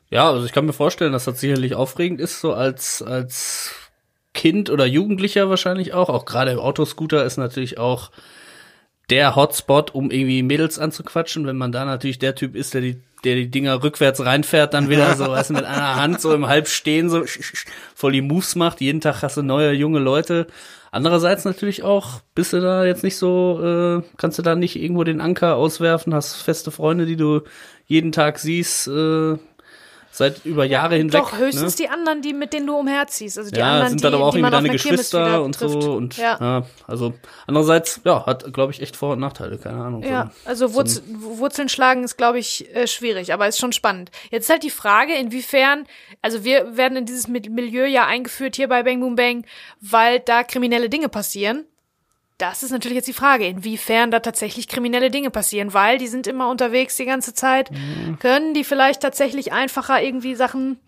Ja, 0.10 0.30
also 0.32 0.46
ich 0.46 0.54
kann 0.54 0.66
mir 0.66 0.74
vorstellen, 0.74 1.14
dass 1.14 1.26
das 1.26 1.40
sicherlich 1.40 1.76
aufregend 1.76 2.20
ist, 2.20 2.42
so 2.42 2.54
als, 2.54 3.02
als 3.02 3.74
Kind 4.34 4.70
oder 4.70 4.86
Jugendlicher 4.86 5.50
wahrscheinlich 5.50 5.94
auch. 5.94 6.10
Auch 6.10 6.26
gerade 6.26 6.52
im 6.52 6.60
Autoscooter 6.60 7.26
ist 7.26 7.38
natürlich 7.38 7.78
auch 7.78 8.12
der 9.10 9.36
Hotspot, 9.36 9.94
um 9.94 10.12
irgendwie 10.12 10.44
Mädels 10.44 10.80
anzuquatschen. 10.80 11.46
Wenn 11.46 11.58
man 11.58 11.72
da 11.72 11.86
natürlich 11.86 12.20
der 12.20 12.36
Typ 12.36 12.56
ist, 12.56 12.74
der 12.74 12.82
die, 12.82 13.02
der 13.24 13.36
die 13.36 13.52
Dinger 13.52 13.84
rückwärts 13.84 14.24
reinfährt, 14.24 14.74
dann 14.74 14.90
wieder 14.90 15.16
so, 15.16 15.28
weißt 15.30 15.52
du, 15.52 15.56
mit 15.56 15.66
einer 15.66 15.96
Hand 15.96 16.22
so 16.22 16.34
im 16.34 16.48
Halbstehen 16.48 17.10
so 17.10 17.24
voll 17.96 18.12
die 18.12 18.22
Moves 18.22 18.56
macht. 18.56 18.82
Jeden 18.82 19.02
Tag 19.02 19.22
hast 19.22 19.38
du 19.38 19.44
neue 19.44 19.74
junge 19.74 20.00
Leute. 20.00 20.48
Andererseits 20.92 21.46
natürlich 21.46 21.84
auch, 21.84 22.22
bist 22.34 22.54
du 22.54 22.62
da 22.62 22.86
jetzt 22.86 23.04
nicht 23.04 23.18
so, 23.18 23.60
äh, 23.64 24.02
kannst 24.18 24.40
du 24.40 24.42
da 24.42 24.56
nicht 24.56 24.76
irgendwo 24.76 25.04
den 25.04 25.22
Anker 25.22 25.56
auswerfen, 25.56 26.14
hast 26.14 26.36
feste 26.36 26.72
Freunde, 26.72 27.06
die 27.06 27.16
du 27.16 27.42
jeden 27.86 28.12
Tag 28.12 28.40
siehst, 28.40 28.88
äh, 28.88 29.38
seit 30.12 30.46
über 30.46 30.66
Jahre 30.66 30.96
hinweg. 30.96 31.22
Doch, 31.22 31.38
höchstens 31.38 31.78
ne? 31.78 31.86
die 31.86 31.90
anderen, 31.90 32.22
die 32.22 32.34
mit 32.34 32.54
denen 32.54 32.68
du 32.68 32.76
umherziehst. 32.76 33.38
Also 33.38 33.52
die 33.52 33.60
ja, 33.60 33.72
anderen, 33.72 33.90
sind 33.90 34.00
die, 34.00 34.04
dann 34.04 34.14
aber 34.16 34.26
auch 34.26 34.34
die 34.34 34.44
auf 34.44 34.50
deine 34.50 34.70
Geschwister 34.70 35.44
und 35.44 35.56
trifft. 35.56 35.82
so 35.82 35.94
und 35.94 36.18
ja. 36.18 36.38
ja. 36.40 36.66
also 36.88 37.14
andererseits, 37.48 38.02
ja, 38.04 38.26
hat, 38.26 38.52
glaube 38.54 38.72
ich, 38.72 38.82
echt 38.82 38.96
Vor- 38.96 39.14
und 39.14 39.20
Nachteile, 39.20 39.58
keine 39.58 39.82
Ahnung. 39.84 40.04
Ja, 40.04 40.32
So- 40.44 40.50
also 40.50 40.68
so 40.68 40.74
Wurz 40.74 41.02
Wurzeln 41.08 41.70
schlagen 41.70 42.04
ist, 42.04 42.18
glaube 42.18 42.40
ich, 42.40 42.74
äh, 42.76 42.88
schwierig, 42.88 43.34
aber 43.34 43.48
ist 43.48 43.60
schon 43.60 43.72
spannend. 43.74 44.12
Jetzt 44.32 44.46
ist 44.46 44.50
halt 44.50 44.64
die 44.64 44.70
Frage, 44.70 45.14
inwiefern, 45.16 45.86
also 46.22 46.44
wir 46.44 46.76
werden 46.76 46.98
in 46.98 47.06
dieses 47.06 47.28
Mil- 47.28 47.50
Milieu 47.50 47.86
ja 47.86 48.06
eingeführt 48.06 48.56
hier 48.56 48.68
bei 48.68 48.84
Bang 48.84 49.00
Boom 49.00 49.16
Bang, 49.16 49.46
weil 49.80 50.20
da 50.20 50.44
kriminelle 50.44 50.90
Dinge 50.90 51.10
passieren. 51.10 51.66
Das 52.40 52.64
ist 52.64 52.72
natürlich 52.72 52.96
jetzt 52.96 53.08
die 53.08 53.14
Frage, 53.14 53.46
inwiefern 53.46 54.12
da 54.12 54.22
tatsächlich 54.22 54.70
kriminelle 54.70 55.12
Dinge 55.12 55.30
passieren, 55.30 55.74
weil 55.74 55.98
die 55.98 56.08
sind 56.08 56.26
immer 56.26 56.50
unterwegs 56.50 56.96
die 56.96 57.04
ganze 57.04 57.34
Zeit. 57.34 57.70
Mhm. 57.70 58.18
Können 58.20 58.54
die 58.54 58.64
vielleicht 58.64 59.02
tatsächlich 59.02 59.52
einfacher 59.52 60.02
irgendwie 60.02 60.36
Sachen 60.36 60.80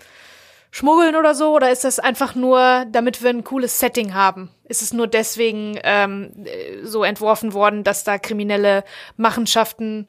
schmuggeln 0.71 1.17
oder 1.17 1.35
so? 1.35 1.53
Oder 1.53 1.69
ist 1.69 1.83
das 1.83 1.99
einfach 1.99 2.35
nur, 2.35 2.85
damit 2.89 3.21
wir 3.21 3.31
ein 3.31 3.43
cooles 3.43 3.79
Setting 3.79 4.13
haben? 4.13 4.49
Ist 4.63 4.81
es 4.81 4.93
nur 4.93 5.07
deswegen 5.07 5.77
ähm, 5.83 6.31
äh, 6.45 6.85
so 6.85 7.03
entworfen 7.03 7.51
worden, 7.51 7.83
dass 7.83 8.05
da 8.05 8.17
kriminelle 8.17 8.85
Machenschaften 9.17 10.07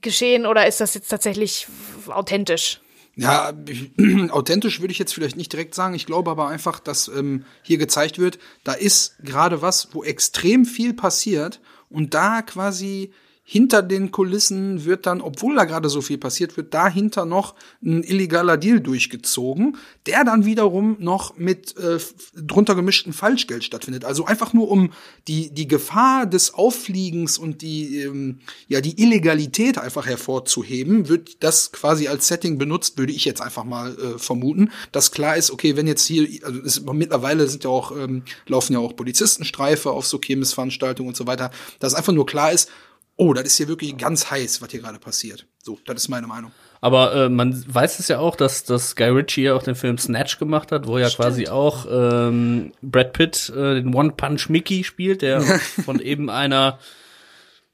geschehen? 0.00 0.46
Oder 0.46 0.68
ist 0.68 0.80
das 0.80 0.94
jetzt 0.94 1.08
tatsächlich 1.08 1.66
authentisch? 2.06 2.80
Ja, 3.16 3.52
authentisch 4.30 4.80
würde 4.80 4.92
ich 4.92 4.98
jetzt 4.98 5.14
vielleicht 5.14 5.36
nicht 5.36 5.52
direkt 5.52 5.74
sagen. 5.74 5.94
Ich 5.94 6.04
glaube 6.04 6.30
aber 6.30 6.48
einfach, 6.48 6.78
dass 6.80 7.08
ähm, 7.08 7.44
hier 7.62 7.78
gezeigt 7.78 8.18
wird, 8.18 8.38
da 8.62 8.74
ist 8.74 9.16
gerade 9.24 9.62
was, 9.62 9.88
wo 9.92 10.04
extrem 10.04 10.66
viel 10.66 10.92
passiert 10.92 11.60
und 11.88 12.12
da 12.12 12.42
quasi 12.42 13.12
hinter 13.48 13.80
den 13.80 14.10
Kulissen 14.10 14.84
wird 14.84 15.06
dann, 15.06 15.20
obwohl 15.20 15.54
da 15.54 15.66
gerade 15.66 15.88
so 15.88 16.00
viel 16.00 16.18
passiert, 16.18 16.56
wird 16.56 16.74
dahinter 16.74 17.24
noch 17.24 17.54
ein 17.80 18.02
illegaler 18.02 18.56
Deal 18.56 18.80
durchgezogen, 18.80 19.76
der 20.06 20.24
dann 20.24 20.44
wiederum 20.44 20.96
noch 20.98 21.36
mit 21.36 21.76
äh, 21.76 22.00
drunter 22.34 22.74
gemischten 22.74 23.12
Falschgeld 23.12 23.62
stattfindet. 23.62 24.04
Also 24.04 24.24
einfach 24.24 24.52
nur 24.52 24.68
um 24.68 24.90
die 25.28 25.54
die 25.54 25.68
Gefahr 25.68 26.26
des 26.26 26.54
Auffliegens 26.54 27.38
und 27.38 27.62
die 27.62 28.00
ähm, 28.00 28.40
ja 28.66 28.80
die 28.80 29.00
Illegalität 29.00 29.78
einfach 29.78 30.06
hervorzuheben, 30.06 31.08
wird 31.08 31.44
das 31.44 31.70
quasi 31.70 32.08
als 32.08 32.26
Setting 32.26 32.58
benutzt, 32.58 32.98
würde 32.98 33.12
ich 33.12 33.24
jetzt 33.24 33.40
einfach 33.40 33.62
mal 33.62 33.96
äh, 33.96 34.18
vermuten, 34.18 34.72
dass 34.90 35.12
klar 35.12 35.36
ist, 35.36 35.52
okay, 35.52 35.76
wenn 35.76 35.86
jetzt 35.86 36.04
hier 36.04 36.28
also 36.42 36.58
ist, 36.62 36.92
mittlerweile 36.92 37.46
sind 37.46 37.62
ja 37.62 37.70
auch 37.70 37.96
ähm, 37.96 38.24
laufen 38.48 38.72
ja 38.72 38.80
auch 38.80 38.96
Polizistenstreife 38.96 39.92
auf 39.92 40.04
so 40.04 40.20
Chemisveranstaltungen 40.20 41.10
und 41.10 41.16
so 41.16 41.28
weiter, 41.28 41.52
dass 41.78 41.94
einfach 41.94 42.12
nur 42.12 42.26
klar 42.26 42.50
ist, 42.50 42.70
oh, 43.16 43.32
das 43.32 43.44
ist 43.44 43.56
hier 43.56 43.68
wirklich 43.68 43.96
ganz 43.96 44.30
heiß, 44.30 44.60
was 44.62 44.70
hier 44.70 44.80
gerade 44.80 44.98
passiert. 44.98 45.46
So, 45.62 45.78
das 45.84 45.96
ist 45.96 46.08
meine 46.08 46.26
Meinung. 46.26 46.52
Aber 46.80 47.14
äh, 47.14 47.28
man 47.28 47.64
weiß 47.66 47.98
es 47.98 48.08
ja 48.08 48.18
auch, 48.18 48.36
dass, 48.36 48.64
dass 48.64 48.94
Guy 48.94 49.08
Ritchie 49.08 49.42
ja 49.44 49.54
auch 49.54 49.62
den 49.62 49.74
Film 49.74 49.98
Snatch 49.98 50.38
gemacht 50.38 50.70
hat, 50.72 50.86
wo 50.86 50.98
ja 50.98 51.08
Stimmt. 51.08 51.26
quasi 51.26 51.48
auch 51.48 51.86
ähm, 51.90 52.72
Brad 52.82 53.12
Pitt 53.12 53.50
äh, 53.50 53.74
den 53.76 53.94
One 53.94 54.12
Punch 54.16 54.48
Mickey 54.48 54.84
spielt, 54.84 55.22
der 55.22 55.40
von 55.84 56.00
eben 56.00 56.30
einer 56.30 56.78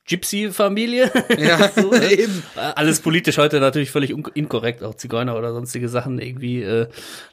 Gypsy-Familie. 0.06 1.10
Ja, 1.38 1.68
so, 1.76 1.90
ne? 1.90 2.12
eben. 2.18 2.42
Alles 2.56 3.00
politisch 3.00 3.38
heute 3.38 3.60
natürlich 3.60 3.90
völlig 3.90 4.10
inkorrekt, 4.34 4.82
auch 4.82 4.94
Zigeuner 4.94 5.36
oder 5.36 5.52
sonstige 5.52 5.88
Sachen 5.88 6.18
irgendwie, 6.18 6.62
äh, 6.62 6.88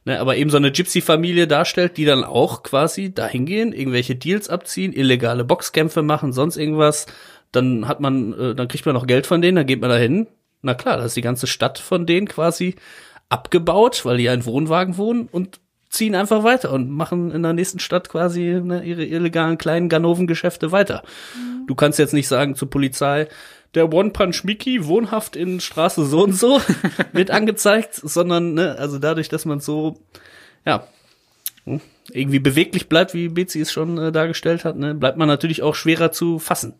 ne, 0.05 0.19
aber 0.19 0.37
eben 0.37 0.49
so 0.49 0.57
eine 0.57 0.71
Gypsy-Familie 0.71 1.47
darstellt, 1.47 1.97
die 1.97 2.05
dann 2.05 2.23
auch 2.23 2.63
quasi 2.63 3.13
dahin 3.13 3.45
gehen, 3.45 3.73
irgendwelche 3.73 4.15
Deals 4.15 4.49
abziehen, 4.49 4.93
illegale 4.93 5.43
Boxkämpfe 5.43 6.03
machen, 6.03 6.31
sonst 6.31 6.57
irgendwas. 6.57 7.05
Dann 7.51 7.88
hat 7.88 7.99
man, 7.99 8.33
äh, 8.33 8.55
dann 8.55 8.67
kriegt 8.67 8.85
man 8.85 8.95
noch 8.95 9.07
Geld 9.07 9.27
von 9.27 9.41
denen, 9.41 9.55
dann 9.55 9.65
geht 9.65 9.81
man 9.81 9.89
dahin. 9.89 10.27
Na 10.62 10.73
klar, 10.73 10.97
da 10.97 11.05
ist 11.05 11.15
die 11.15 11.21
ganze 11.21 11.47
Stadt 11.47 11.79
von 11.79 12.05
denen 12.05 12.27
quasi 12.27 12.75
abgebaut, 13.29 14.05
weil 14.05 14.17
die 14.17 14.23
ja 14.23 14.33
in 14.33 14.45
Wohnwagen 14.45 14.97
wohnen 14.97 15.27
und 15.31 15.59
ziehen 15.89 16.15
einfach 16.15 16.43
weiter 16.43 16.71
und 16.71 16.89
machen 16.89 17.31
in 17.31 17.43
der 17.43 17.53
nächsten 17.53 17.79
Stadt 17.79 18.09
quasi 18.09 18.62
ne, 18.63 18.83
ihre 18.83 19.05
illegalen 19.05 19.57
kleinen 19.57 19.89
Ganoven-Geschäfte 19.89 20.71
weiter. 20.71 21.03
Du 21.67 21.75
kannst 21.75 21.99
jetzt 21.99 22.13
nicht 22.13 22.27
sagen 22.27 22.55
zur 22.55 22.69
Polizei, 22.69 23.27
der 23.75 23.91
One 23.93 24.12
Punch 24.12 24.43
Mickey 24.43 24.85
wohnhaft 24.85 25.35
in 25.35 25.59
Straße 25.59 26.05
so 26.05 26.23
und 26.23 26.33
so 26.33 26.62
wird 27.12 27.31
angezeigt, 27.31 27.95
sondern 27.95 28.53
ne, 28.53 28.75
also 28.77 28.99
dadurch, 28.99 29.29
dass 29.29 29.45
man 29.45 29.59
so 29.59 29.99
ja 30.65 30.88
hm, 31.65 31.81
irgendwie 32.12 32.39
beweglich 32.39 32.89
bleibt, 32.89 33.13
wie 33.13 33.29
Betsy 33.29 33.62
es 33.62 33.71
schon 33.71 33.97
äh, 33.97 34.12
dargestellt 34.12 34.65
hat, 34.65 34.77
ne, 34.77 34.95
bleibt 34.95 35.17
man 35.17 35.27
natürlich 35.27 35.62
auch 35.62 35.75
schwerer 35.75 36.12
zu 36.12 36.39
fassen. 36.39 36.73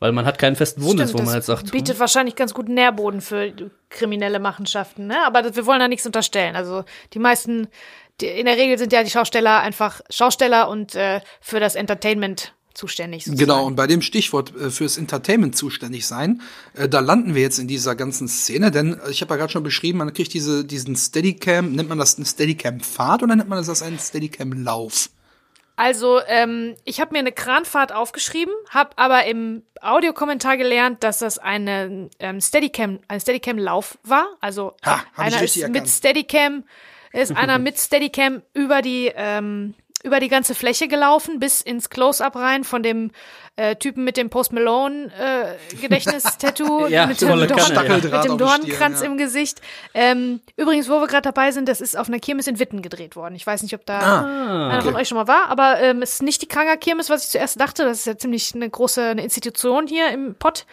Weil 0.00 0.12
man 0.12 0.24
hat 0.24 0.38
keinen 0.38 0.56
festen 0.56 0.82
Wohnsitz, 0.82 1.10
Stimmt, 1.10 1.12
wo 1.12 1.18
man 1.18 1.26
das 1.26 1.34
jetzt 1.34 1.46
sagt, 1.46 1.62
hm, 1.64 1.70
bietet 1.70 2.00
wahrscheinlich 2.00 2.34
ganz 2.34 2.54
gut 2.54 2.68
Nährboden 2.68 3.20
für 3.20 3.52
kriminelle 3.90 4.40
Machenschaften, 4.40 5.06
ne? 5.06 5.24
Aber 5.26 5.54
wir 5.54 5.66
wollen 5.66 5.78
da 5.78 5.88
nichts 5.88 6.06
unterstellen. 6.06 6.56
Also 6.56 6.84
die 7.12 7.18
meisten, 7.18 7.68
die, 8.22 8.26
in 8.26 8.46
der 8.46 8.56
Regel 8.56 8.78
sind 8.78 8.94
ja 8.94 9.04
die 9.04 9.10
Schausteller 9.10 9.60
einfach 9.60 10.00
Schausteller 10.08 10.70
und 10.70 10.94
äh, 10.94 11.20
für 11.42 11.60
das 11.60 11.74
Entertainment 11.74 12.54
zuständig. 12.72 13.24
Sozusagen. 13.24 13.46
Genau, 13.46 13.66
und 13.66 13.76
bei 13.76 13.86
dem 13.86 14.00
Stichwort 14.00 14.54
äh, 14.56 14.70
fürs 14.70 14.96
Entertainment 14.96 15.54
zuständig 15.54 16.06
sein, 16.06 16.40
äh, 16.74 16.88
da 16.88 17.00
landen 17.00 17.34
wir 17.34 17.42
jetzt 17.42 17.58
in 17.58 17.68
dieser 17.68 17.94
ganzen 17.94 18.26
Szene, 18.26 18.70
denn 18.70 18.98
äh, 18.98 19.10
ich 19.10 19.20
habe 19.20 19.34
ja 19.34 19.36
gerade 19.36 19.52
schon 19.52 19.62
beschrieben, 19.62 19.98
man 19.98 20.14
kriegt 20.14 20.32
diese, 20.32 20.64
diesen 20.64 20.96
Steadicam, 20.96 21.72
nennt 21.72 21.90
man 21.90 21.98
das 21.98 22.16
eine 22.16 22.24
Steadicam-Fahrt 22.24 23.22
oder 23.22 23.36
nennt 23.36 23.50
man 23.50 23.62
das 23.62 23.82
einen 23.82 23.98
Steadicam-Lauf? 23.98 25.10
Also, 25.80 26.20
ähm, 26.26 26.76
ich 26.84 27.00
habe 27.00 27.14
mir 27.14 27.20
eine 27.20 27.32
Kranfahrt 27.32 27.90
aufgeschrieben, 27.90 28.52
habe 28.68 28.90
aber 28.96 29.24
im 29.24 29.62
Audiokommentar 29.80 30.58
gelernt, 30.58 31.02
dass 31.02 31.20
das 31.20 31.38
eine 31.38 32.10
ähm, 32.18 32.38
Steadicam, 32.42 32.98
ein 33.08 33.18
Steadicam-Lauf 33.18 33.96
war. 34.02 34.26
Also 34.42 34.74
Ha, 34.84 35.02
einer 35.16 35.42
ist 35.42 35.56
mit. 35.70 35.88
Steadicam, 35.88 36.64
ist 37.14 37.34
einer 37.34 37.58
mit 37.58 37.78
Steadicam 37.78 38.42
über 38.52 38.82
die 38.82 39.10
ähm, 39.16 39.74
über 40.02 40.20
die 40.20 40.28
ganze 40.28 40.54
Fläche 40.54 40.88
gelaufen, 40.88 41.38
bis 41.38 41.60
ins 41.60 41.90
Close-Up 41.90 42.36
rein 42.36 42.64
von 42.64 42.82
dem 42.82 43.10
äh, 43.56 43.76
Typen 43.76 44.04
mit 44.04 44.16
dem 44.16 44.30
Post 44.30 44.52
Malone 44.52 45.10
äh, 45.18 45.76
Gedächtnistattoo 45.76 46.86
Ja, 46.88 47.06
mit, 47.06 47.20
dem 47.20 47.28
Kanne, 47.28 47.46
Dorn, 47.46 47.74
ja. 47.74 47.96
mit 47.98 48.24
dem 48.24 48.38
Dornenkranz 48.38 48.98
Stirn, 48.98 49.04
ja. 49.04 49.04
im 49.12 49.18
Gesicht. 49.18 49.60
Ähm, 49.92 50.40
übrigens, 50.56 50.88
wo 50.88 51.00
wir 51.00 51.06
gerade 51.06 51.22
dabei 51.22 51.50
sind, 51.52 51.68
das 51.68 51.80
ist 51.82 51.98
auf 51.98 52.08
einer 52.08 52.18
Kirmes 52.18 52.46
in 52.46 52.58
Witten 52.58 52.80
gedreht 52.80 53.16
worden. 53.16 53.34
Ich 53.34 53.46
weiß 53.46 53.62
nicht, 53.62 53.74
ob 53.74 53.84
da 53.84 53.98
Ah, 53.98 54.68
einer 54.70 54.82
von 54.82 54.92
okay. 54.94 55.02
euch 55.02 55.08
schon 55.08 55.18
mal 55.18 55.28
war, 55.28 55.48
aber 55.48 55.80
ähm, 55.80 56.00
es 56.00 56.14
ist 56.14 56.22
nicht 56.22 56.40
die 56.40 56.48
Kranger 56.48 56.78
Kirmes, 56.78 57.10
was 57.10 57.24
ich 57.24 57.30
zuerst 57.30 57.60
dachte. 57.60 57.84
Das 57.84 57.98
ist 57.98 58.06
ja 58.06 58.16
ziemlich 58.16 58.54
eine 58.54 58.70
große 58.70 59.02
eine 59.02 59.22
Institution 59.22 59.86
hier 59.86 60.08
im 60.10 60.34
Pott. 60.34 60.64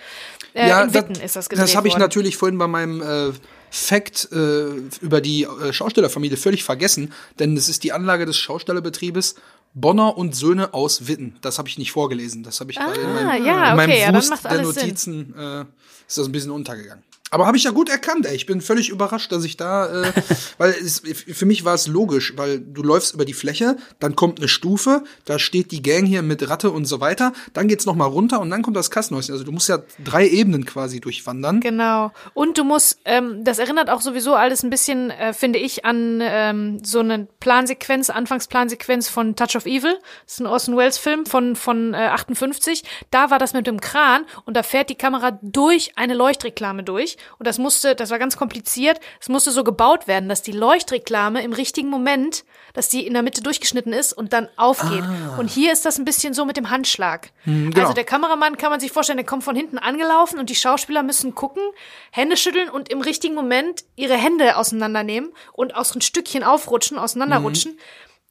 Äh, 0.53 0.69
in 0.83 0.93
Witten 0.93 1.15
ist 1.21 1.35
das 1.35 1.49
gedreht 1.49 1.63
Das 1.67 1.75
habe 1.75 1.87
ich 1.87 1.95
worden. 1.95 2.01
natürlich 2.03 2.37
vorhin 2.37 2.57
bei 2.57 2.67
meinem 2.67 3.01
äh, 3.01 3.33
Fact 3.69 4.29
äh, 4.31 4.67
über 5.01 5.21
die 5.21 5.43
äh, 5.43 5.73
Schaustellerfamilie 5.73 6.37
völlig 6.37 6.63
vergessen, 6.63 7.13
denn 7.39 7.55
es 7.57 7.69
ist 7.69 7.83
die 7.83 7.91
Anlage 7.91 8.25
des 8.25 8.37
Schaustellerbetriebes 8.37 9.35
Bonner 9.73 10.17
und 10.17 10.35
Söhne 10.35 10.73
aus 10.73 11.07
Witten. 11.07 11.35
Das 11.41 11.57
habe 11.59 11.69
ich 11.69 11.77
nicht 11.77 11.91
vorgelesen. 11.91 12.43
Das 12.43 12.59
habe 12.59 12.71
ich 12.71 12.77
bei 12.77 12.85
in 12.85 13.13
meinem, 13.13 13.27
Ah, 13.27 13.35
ja, 13.35 13.69
in 13.71 13.77
meinem 13.77 13.89
okay, 13.91 14.01
ja, 14.01 14.13
Wust 14.13 14.29
macht 14.29 14.45
der. 14.45 14.61
Notizen 14.61 15.35
äh, 15.37 15.61
ist 16.07 16.17
das 16.17 16.25
ein 16.25 16.31
bisschen 16.31 16.51
untergegangen. 16.51 17.03
Aber 17.29 17.45
habe 17.45 17.57
ich 17.57 17.63
ja 17.63 17.71
gut 17.71 17.89
erkannt, 17.89 18.25
ey. 18.25 18.35
Ich 18.35 18.45
bin 18.45 18.61
völlig 18.61 18.89
überrascht, 18.89 19.31
dass 19.31 19.43
ich 19.43 19.57
da, 19.57 20.03
äh, 20.03 20.13
weil 20.57 20.71
es, 20.71 21.01
für 21.01 21.45
mich 21.45 21.65
war 21.65 21.73
es 21.73 21.87
logisch, 21.87 22.33
weil 22.37 22.59
du 22.59 22.83
läufst 22.83 23.13
über 23.13 23.25
die 23.25 23.33
Fläche, 23.33 23.75
dann 23.99 24.15
kommt 24.15 24.39
eine 24.39 24.47
Stufe, 24.47 25.03
da 25.25 25.37
steht 25.37 25.71
die 25.71 25.81
Gang 25.81 26.05
hier 26.05 26.21
mit 26.21 26.47
Ratte 26.49 26.71
und 26.71 26.85
so 26.85 27.01
weiter, 27.01 27.33
dann 27.53 27.67
geht's 27.67 27.85
noch 27.85 27.95
mal 27.95 28.05
runter 28.05 28.39
und 28.39 28.49
dann 28.49 28.61
kommt 28.61 28.77
das 28.77 28.91
Kassenhäuschen. 28.91 29.33
Also 29.33 29.43
du 29.43 29.51
musst 29.51 29.67
ja 29.67 29.79
drei 30.03 30.27
Ebenen 30.27 30.65
quasi 30.65 31.01
durchwandern. 31.01 31.59
Genau. 31.59 32.11
Und 32.33 32.57
du 32.57 32.63
musst, 32.63 32.99
ähm, 33.03 33.43
das 33.43 33.59
erinnert 33.59 33.89
auch 33.89 34.01
sowieso 34.01 34.35
alles 34.35 34.63
ein 34.63 34.69
bisschen, 34.69 35.11
äh, 35.11 35.33
finde 35.33 35.59
ich, 35.59 35.83
an 35.83 36.19
ähm, 36.21 36.79
so 36.83 36.99
eine 36.99 37.27
Plansequenz, 37.39 38.09
Anfangsplansequenz 38.09 39.09
von 39.09 39.35
Touch 39.35 39.57
of 39.57 39.65
Evil. 39.65 39.97
Das 40.23 40.35
ist 40.35 40.39
ein 40.39 40.47
Orson 40.47 40.77
Welles 40.77 40.97
Film 40.97 41.25
von, 41.25 41.57
von 41.57 41.93
äh, 41.93 41.97
58. 41.97 42.83
Da 43.11 43.29
war 43.31 43.39
das 43.39 43.51
mit 43.51 43.67
dem 43.67 43.81
Kran 43.81 44.25
und 44.45 44.55
da 44.55 44.63
fährt 44.63 44.89
die 44.89 44.95
Kamera 44.95 45.37
durch 45.41 45.91
eine 45.97 46.13
Leuchtreklame 46.13 46.83
durch. 46.83 47.16
Und 47.39 47.47
das 47.47 47.57
musste, 47.57 47.95
das 47.95 48.09
war 48.09 48.19
ganz 48.19 48.37
kompliziert. 48.37 48.99
Es 49.19 49.29
musste 49.29 49.51
so 49.51 49.63
gebaut 49.63 50.07
werden, 50.07 50.29
dass 50.29 50.41
die 50.41 50.51
Leuchtreklame 50.51 51.41
im 51.43 51.53
richtigen 51.53 51.89
Moment, 51.89 52.45
dass 52.73 52.89
die 52.89 53.05
in 53.05 53.13
der 53.13 53.23
Mitte 53.23 53.41
durchgeschnitten 53.41 53.93
ist 53.93 54.13
und 54.13 54.33
dann 54.33 54.49
aufgeht. 54.55 55.03
Und 55.37 55.49
hier 55.49 55.71
ist 55.73 55.85
das 55.85 55.97
ein 55.97 56.05
bisschen 56.05 56.33
so 56.33 56.45
mit 56.45 56.57
dem 56.57 56.69
Handschlag. 56.69 57.31
genau. 57.45 57.81
Also 57.81 57.93
der 57.93 58.03
Kameramann 58.03 58.57
kann 58.57 58.69
man 58.69 58.79
sich 58.79 58.91
vorstellen, 58.91 59.17
der 59.17 59.25
kommt 59.25 59.43
von 59.43 59.55
hinten 59.55 59.77
angelaufen 59.77 60.39
und 60.39 60.49
die 60.49 60.55
Schauspieler 60.55 61.03
müssen 61.03 61.35
gucken, 61.35 61.63
Hände 62.11 62.37
schütteln 62.37 62.69
und 62.69 62.89
im 62.89 63.01
richtigen 63.01 63.35
Moment 63.35 63.83
ihre 63.95 64.15
Hände 64.15 64.57
auseinandernehmen 64.57 65.31
und 65.53 65.75
aus 65.75 65.95
ein 65.95 66.01
Stückchen 66.01 66.43
aufrutschen, 66.43 66.97
auseinanderrutschen, 66.97 67.77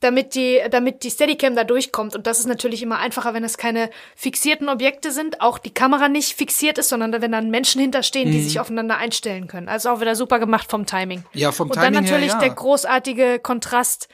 damit 0.01 0.35
die, 0.35 0.61
damit 0.71 1.03
die 1.03 1.11
Steadicam 1.11 1.55
da 1.55 1.65
durchkommt. 1.65 2.15
Und 2.15 2.27
das 2.27 2.39
ist 2.39 2.47
natürlich 2.47 2.83
immer 2.83 2.99
einfacher, 2.99 3.33
wenn 3.33 3.45
es 3.45 3.57
keine 3.57 3.91
fixierten 4.15 4.69
Objekte 4.69 5.11
sind, 5.11 5.41
auch 5.41 5.59
die 5.59 5.73
Kamera 5.73 6.09
nicht 6.09 6.37
fixiert 6.37 6.79
ist, 6.79 6.91
sondern 6.91 7.21
wenn 7.21 7.33
dann 7.33 7.51
Menschen 7.51 7.81
hinterstehen, 7.81 8.31
die 8.31 8.43
sich 8.43 8.61
aufeinander 8.61 8.99
einstellen 8.99 9.47
können. 9.47 9.69
Also 9.69 9.91
auch 9.91 10.01
wieder 10.01 10.15
super 10.15 10.39
gemacht 10.39 10.71
vom 10.71 10.85
Timing. 10.85 11.25
Ja, 11.33 11.51
vom 11.53 11.71
und 11.71 11.77
dann 11.77 11.95
Timing 11.95 12.05
her, 12.05 12.13
natürlich 12.13 12.33
ja. 12.33 12.39
der 12.41 12.51
großartige 12.51 13.39
Kontrast, 13.39 14.09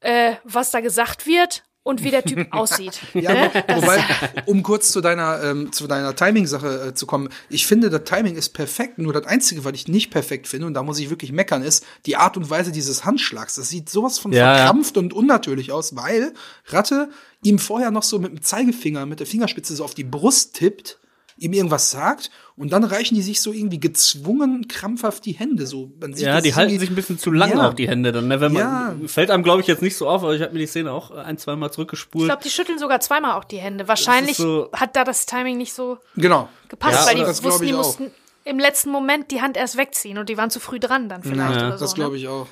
äh, 0.00 0.34
was 0.44 0.70
da 0.70 0.80
gesagt 0.80 1.26
wird 1.26 1.62
und 1.86 2.02
wie 2.02 2.10
der 2.10 2.24
Typ 2.24 2.48
aussieht. 2.52 2.98
Ja, 3.14 3.32
Ne? 3.32 3.50
wo- 3.68 3.76
wobei, 3.82 4.04
um 4.46 4.62
kurz 4.62 4.90
zu 4.90 5.00
deiner, 5.00 5.42
ähm, 5.42 5.72
zu 5.72 5.86
deiner 5.86 6.14
Timing-Sache 6.16 6.88
äh, 6.88 6.94
zu 6.94 7.06
kommen, 7.06 7.28
ich 7.48 7.66
finde, 7.66 7.90
das 7.90 8.02
Timing 8.04 8.34
ist 8.36 8.50
perfekt, 8.50 8.98
nur 8.98 9.12
das 9.12 9.24
Einzige, 9.26 9.64
was 9.64 9.72
ich 9.74 9.88
nicht 9.88 10.10
perfekt 10.10 10.48
finde, 10.48 10.66
und 10.66 10.74
da 10.74 10.82
muss 10.82 10.98
ich 10.98 11.10
wirklich 11.10 11.32
meckern, 11.32 11.62
ist 11.62 11.86
die 12.04 12.16
Art 12.16 12.36
und 12.36 12.50
Weise 12.50 12.72
dieses 12.72 13.04
Handschlags. 13.04 13.54
Das 13.54 13.68
sieht 13.68 13.88
sowas 13.88 14.18
von 14.18 14.32
Ja, 14.32 14.38
ja. 14.38 14.56
verkrampft 14.56 14.96
und 14.98 15.12
unnatürlich 15.12 15.72
aus, 15.72 15.94
weil 15.96 16.34
Ratte 16.66 17.08
ihm 17.42 17.58
vorher 17.58 17.90
noch 17.90 18.02
so 18.02 18.18
mit 18.18 18.32
dem 18.32 18.42
Zeigefinger, 18.42 19.06
mit 19.06 19.20
der 19.20 19.26
Fingerspitze 19.26 19.76
so 19.76 19.84
auf 19.84 19.94
die 19.94 20.04
Brust 20.04 20.54
tippt, 20.54 20.98
ihm 21.38 21.52
irgendwas 21.52 21.90
sagt, 21.90 22.30
und 22.58 22.72
dann 22.72 22.84
reichen 22.84 23.14
die 23.14 23.22
sich 23.22 23.40
so 23.40 23.52
irgendwie 23.52 23.78
gezwungen, 23.78 24.66
krampfhaft 24.68 25.24
die 25.26 25.32
Hände 25.32 25.66
so. 25.66 25.90
Man 26.00 26.14
sieht, 26.14 26.26
Ja, 26.26 26.40
die 26.40 26.54
halten 26.54 26.78
sich 26.78 26.88
ein 26.88 26.94
bisschen 26.94 27.18
zu 27.18 27.30
lang 27.30 27.50
Ja. 27.50 27.68
auch 27.68 27.74
die 27.74 27.88
Hände 27.88 28.12
dann. 28.12 28.28
Ne? 28.28 28.40
Wenn 28.40 28.52
man, 28.52 28.62
Ja. 29.02 29.08
Fällt 29.08 29.30
einem, 29.30 29.42
glaube 29.42 29.60
ich, 29.60 29.66
jetzt 29.66 29.82
nicht 29.82 29.96
so 29.96 30.08
auf, 30.08 30.22
aber 30.22 30.34
ich 30.34 30.42
habe 30.42 30.52
mir 30.52 30.60
die 30.60 30.66
Szene 30.66 30.90
auch 30.92 31.10
ein, 31.10 31.36
zweimal 31.38 31.68
Ich 31.68 31.74
zurückgespult. 31.74 32.24
glaube, 32.26 32.42
die 32.42 32.50
schütteln 32.50 32.78
sogar 32.78 33.00
zweimal 33.00 33.32
auch 33.38 33.44
die 33.44 33.58
Hände. 33.58 33.88
Wahrscheinlich 33.88 34.36
so- 34.38 34.70
hat 34.72 34.96
da 34.96 35.04
das 35.04 35.26
Timing 35.26 35.58
nicht 35.58 35.74
so 35.74 35.98
Genau. 36.16 36.48
gepasst, 36.68 37.00
Ja, 37.00 37.06
weil 37.06 37.14
die 37.16 37.26
wussten, 37.44 37.64
ich 37.64 37.70
die 37.70 37.76
mussten 37.76 38.10
im 38.44 38.58
letzten 38.58 38.90
Moment 38.90 39.30
die 39.32 39.42
Hand 39.42 39.56
erst 39.56 39.76
wegziehen 39.76 40.18
und 40.18 40.28
die 40.28 40.36
waren 40.38 40.50
zu 40.50 40.60
früh 40.60 40.78
dran 40.80 41.08
dann 41.08 41.22
vielleicht 41.22 41.56
Ja, 41.60 41.66
oder 41.66 41.78
so. 41.78 41.84
das 41.84 41.94
glaube 41.94 42.12
ne? 42.12 42.18
ich 42.18 42.28
auch. 42.28 42.46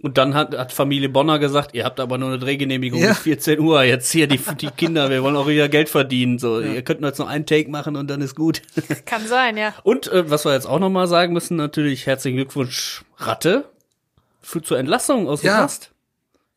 Und 0.00 0.18
dann 0.18 0.34
hat, 0.34 0.56
hat 0.56 0.72
Familie 0.72 1.08
Bonner 1.08 1.38
gesagt, 1.38 1.74
ihr 1.74 1.84
habt 1.84 2.00
aber 2.00 2.18
nur 2.18 2.30
eine 2.30 2.38
Drehgenehmigung 2.38 3.00
Ja. 3.00 3.08
bis 3.10 3.18
14 3.20 3.60
Uhr. 3.60 3.82
Jetzt 3.84 4.10
hier 4.10 4.26
die, 4.26 4.38
die 4.60 4.66
Kinder, 4.68 5.10
wir 5.10 5.22
wollen 5.22 5.36
auch 5.36 5.46
wieder 5.46 5.68
Geld 5.68 5.88
verdienen. 5.88 6.38
So, 6.38 6.60
ihr 6.60 6.82
könnt 6.82 7.00
nur 7.00 7.10
jetzt 7.10 7.18
noch 7.18 7.28
einen 7.28 7.46
Take 7.46 7.70
machen 7.70 7.94
und 7.96 8.08
dann 8.10 8.20
ist 8.20 8.34
gut. 8.34 8.62
Kann 9.06 9.26
sein, 9.26 9.56
ja. 9.56 9.74
Und 9.84 10.08
äh, 10.08 10.28
was 10.28 10.44
wir 10.44 10.54
jetzt 10.54 10.66
auch 10.66 10.80
noch 10.80 10.90
mal 10.90 11.06
sagen 11.06 11.32
müssen, 11.32 11.56
natürlich 11.56 12.06
herzlichen 12.06 12.36
Glückwunsch 12.36 13.04
Ratte 13.18 13.64
für 14.40 14.60
zur 14.62 14.78
Entlassung 14.78 15.28
aus 15.28 15.42
dem 15.42 15.46
Ja. 15.48 15.58
Knast. 15.58 15.92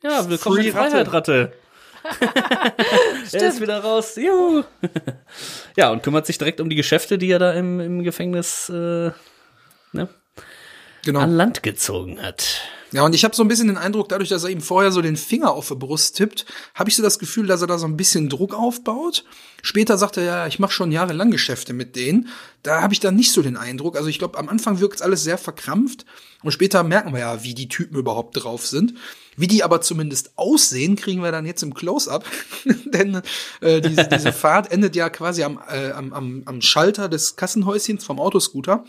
Ja, 0.02 0.28
willkommen 0.30 0.58
Free 0.58 0.68
in 0.68 0.74
Freiheit, 0.74 1.14
Ratte. 1.14 1.54
er 3.32 3.48
ist 3.48 3.62
wieder 3.62 3.80
raus. 3.80 4.16
Juhu. 4.16 4.64
ja, 5.78 5.90
und 5.92 6.04
kümmert 6.04 6.26
sich 6.26 6.38
direkt 6.38 6.62
um 6.62 6.70
die 6.70 6.76
Geschäfte, 6.76 7.18
die 7.18 7.30
er 7.32 7.40
da 7.40 7.52
im, 7.54 7.80
im 7.80 8.04
Gefängnis 8.04 8.70
äh, 8.70 9.12
ne, 9.92 10.08
Genau. 11.04 11.20
an 11.20 11.32
Land 11.36 11.64
gezogen 11.64 12.22
hat. 12.22 12.62
Ja, 12.92 13.04
und 13.04 13.16
ich 13.16 13.24
habe 13.24 13.36
so 13.36 13.44
ein 13.44 13.48
bisschen 13.48 13.68
den 13.68 13.78
Eindruck, 13.78 14.10
dadurch, 14.10 14.30
dass 14.30 14.44
er 14.44 14.50
ihm 14.50 14.62
vorher 14.62 14.92
so 14.92 15.02
den 15.02 15.18
Finger 15.18 15.52
auf 15.52 15.68
die 15.68 15.76
Brust 15.76 16.18
tippt, 16.18 16.46
habe 16.74 16.90
ich 16.90 16.96
so 16.96 17.04
das 17.04 17.20
Gefühl, 17.20 17.48
dass 17.48 17.62
er 17.62 17.68
da 17.68 17.78
so 17.78 17.88
ein 17.88 17.98
bisschen 17.98 18.30
Druck 18.30 18.54
aufbaut. 18.54 19.26
Später 19.62 19.98
sagt 19.98 20.18
er, 20.18 20.24
ja, 20.24 20.48
ich 20.48 20.60
mache 20.60 20.72
schon 20.72 20.92
jahrelang 20.92 21.32
Geschäfte 21.32 21.74
mit 21.74 21.96
denen. 21.96 22.30
Da 22.64 22.82
habe 22.82 22.94
ich 22.94 23.00
dann 23.00 23.16
nicht 23.16 23.32
so 23.32 23.42
den 23.42 23.58
Eindruck. 23.58 23.98
Also 23.98 24.10
ich 24.10 24.20
glaube, 24.20 24.38
am 24.38 24.50
Anfang 24.50 24.80
wirkt 24.80 25.02
alles 25.02 25.24
sehr 25.24 25.38
verkrampft 25.38 26.06
und 26.44 26.52
später 26.52 26.84
merken 26.84 27.14
wir 27.14 27.22
ja, 27.22 27.44
wie 27.44 27.56
die 27.56 27.68
Typen 27.68 27.98
überhaupt 27.98 28.44
drauf 28.44 28.66
sind. 28.68 28.94
Wie 29.36 29.48
die 29.48 29.64
aber 29.64 29.82
zumindest 29.82 30.38
aussehen, 30.38 30.96
kriegen 30.96 31.22
wir 31.22 31.32
dann 31.32 31.46
jetzt 31.46 31.64
im 31.64 31.74
Close-up. 31.74 32.24
Denn 32.86 33.22
äh, 33.62 33.82
diese, 33.82 34.08
diese 34.08 34.32
Fahrt 34.34 34.72
endet 34.72 34.96
ja 34.96 35.10
quasi 35.10 35.44
am, 35.44 35.60
äh, 35.70 35.92
am, 35.92 36.14
am, 36.14 36.44
am 36.46 36.62
Schalter 36.62 37.10
des 37.10 37.36
Kassenhäuschens 37.36 38.06
vom 38.06 38.20
Autoscooter. 38.20 38.86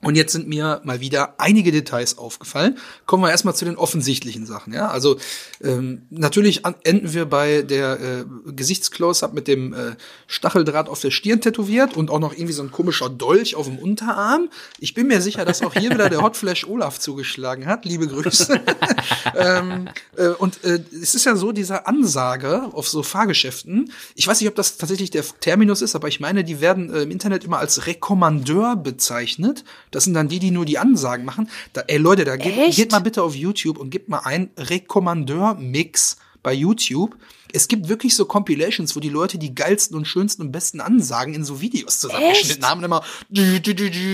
Und 0.00 0.14
jetzt 0.14 0.32
sind 0.32 0.46
mir 0.46 0.80
mal 0.84 1.00
wieder 1.00 1.34
einige 1.38 1.72
Details 1.72 2.18
aufgefallen. 2.18 2.78
Kommen 3.04 3.24
wir 3.24 3.30
erstmal 3.30 3.56
zu 3.56 3.64
den 3.64 3.76
offensichtlichen 3.76 4.46
Sachen. 4.46 4.72
Ja, 4.72 4.90
also 4.90 5.18
ähm, 5.60 6.02
natürlich 6.10 6.62
enden 6.84 7.12
wir 7.14 7.26
bei 7.26 7.62
der 7.62 7.98
äh, 8.00 8.52
Gesichtsclose-up 8.52 9.34
mit 9.34 9.48
dem 9.48 9.72
äh, 9.72 9.96
Stacheldraht 10.28 10.88
auf 10.88 11.00
der 11.00 11.10
Stirn 11.10 11.40
tätowiert 11.40 11.96
und 11.96 12.10
auch 12.10 12.20
noch 12.20 12.32
irgendwie 12.32 12.52
so 12.52 12.62
ein 12.62 12.70
komischer 12.70 13.08
Dolch 13.08 13.56
auf 13.56 13.66
dem 13.66 13.76
Unterarm. 13.76 14.50
Ich 14.78 14.94
bin 14.94 15.08
mir 15.08 15.20
sicher, 15.20 15.44
dass 15.44 15.62
auch 15.62 15.74
hier 15.74 15.90
wieder 15.90 16.08
der 16.08 16.22
Hotflash 16.22 16.64
Olaf 16.68 17.00
zugeschlagen 17.00 17.66
hat. 17.66 17.84
Liebe 17.84 18.06
Grüße. 18.06 18.60
ähm, 19.36 19.88
äh, 20.16 20.28
und 20.28 20.62
äh, 20.62 20.78
es 20.92 21.16
ist 21.16 21.24
ja 21.24 21.34
so, 21.34 21.50
dieser 21.50 21.88
Ansage 21.88 22.70
auf 22.72 22.88
so 22.88 23.02
Fahrgeschäften, 23.02 23.90
ich 24.14 24.28
weiß 24.28 24.40
nicht, 24.40 24.48
ob 24.48 24.54
das 24.54 24.76
tatsächlich 24.76 25.10
der 25.10 25.24
Terminus 25.40 25.82
ist, 25.82 25.96
aber 25.96 26.06
ich 26.06 26.20
meine, 26.20 26.44
die 26.44 26.60
werden 26.60 26.94
äh, 26.94 27.02
im 27.02 27.10
Internet 27.10 27.42
immer 27.42 27.58
als 27.58 27.88
Rekommandeur 27.88 28.76
bezeichnet. 28.76 29.64
Das 29.90 30.04
sind 30.04 30.14
dann 30.14 30.28
die, 30.28 30.38
die 30.38 30.50
nur 30.50 30.64
die 30.64 30.78
Ansagen 30.78 31.24
machen. 31.24 31.48
Da, 31.72 31.82
ey 31.86 31.98
Leute, 31.98 32.24
da 32.24 32.36
geht, 32.36 32.74
geht 32.74 32.92
mal 32.92 33.00
bitte 33.00 33.22
auf 33.22 33.34
YouTube 33.34 33.78
und 33.78 33.90
gebt 33.90 34.08
mal 34.08 34.20
ein 34.24 34.50
Rekommandeur-Mix 34.56 36.16
bei 36.42 36.52
YouTube. 36.52 37.16
Es 37.52 37.66
gibt 37.66 37.88
wirklich 37.88 38.14
so 38.14 38.26
Compilations, 38.26 38.94
wo 38.94 39.00
die 39.00 39.08
Leute 39.08 39.38
die 39.38 39.54
geilsten 39.54 39.96
und 39.96 40.06
schönsten 40.06 40.42
und 40.42 40.52
besten 40.52 40.80
Ansagen 40.80 41.34
in 41.34 41.44
so 41.44 41.60
Videos 41.60 42.00
zusammengeschnitten 42.00 42.66
haben. 42.66 42.78
Und 42.78 42.84
immer, 42.84 43.02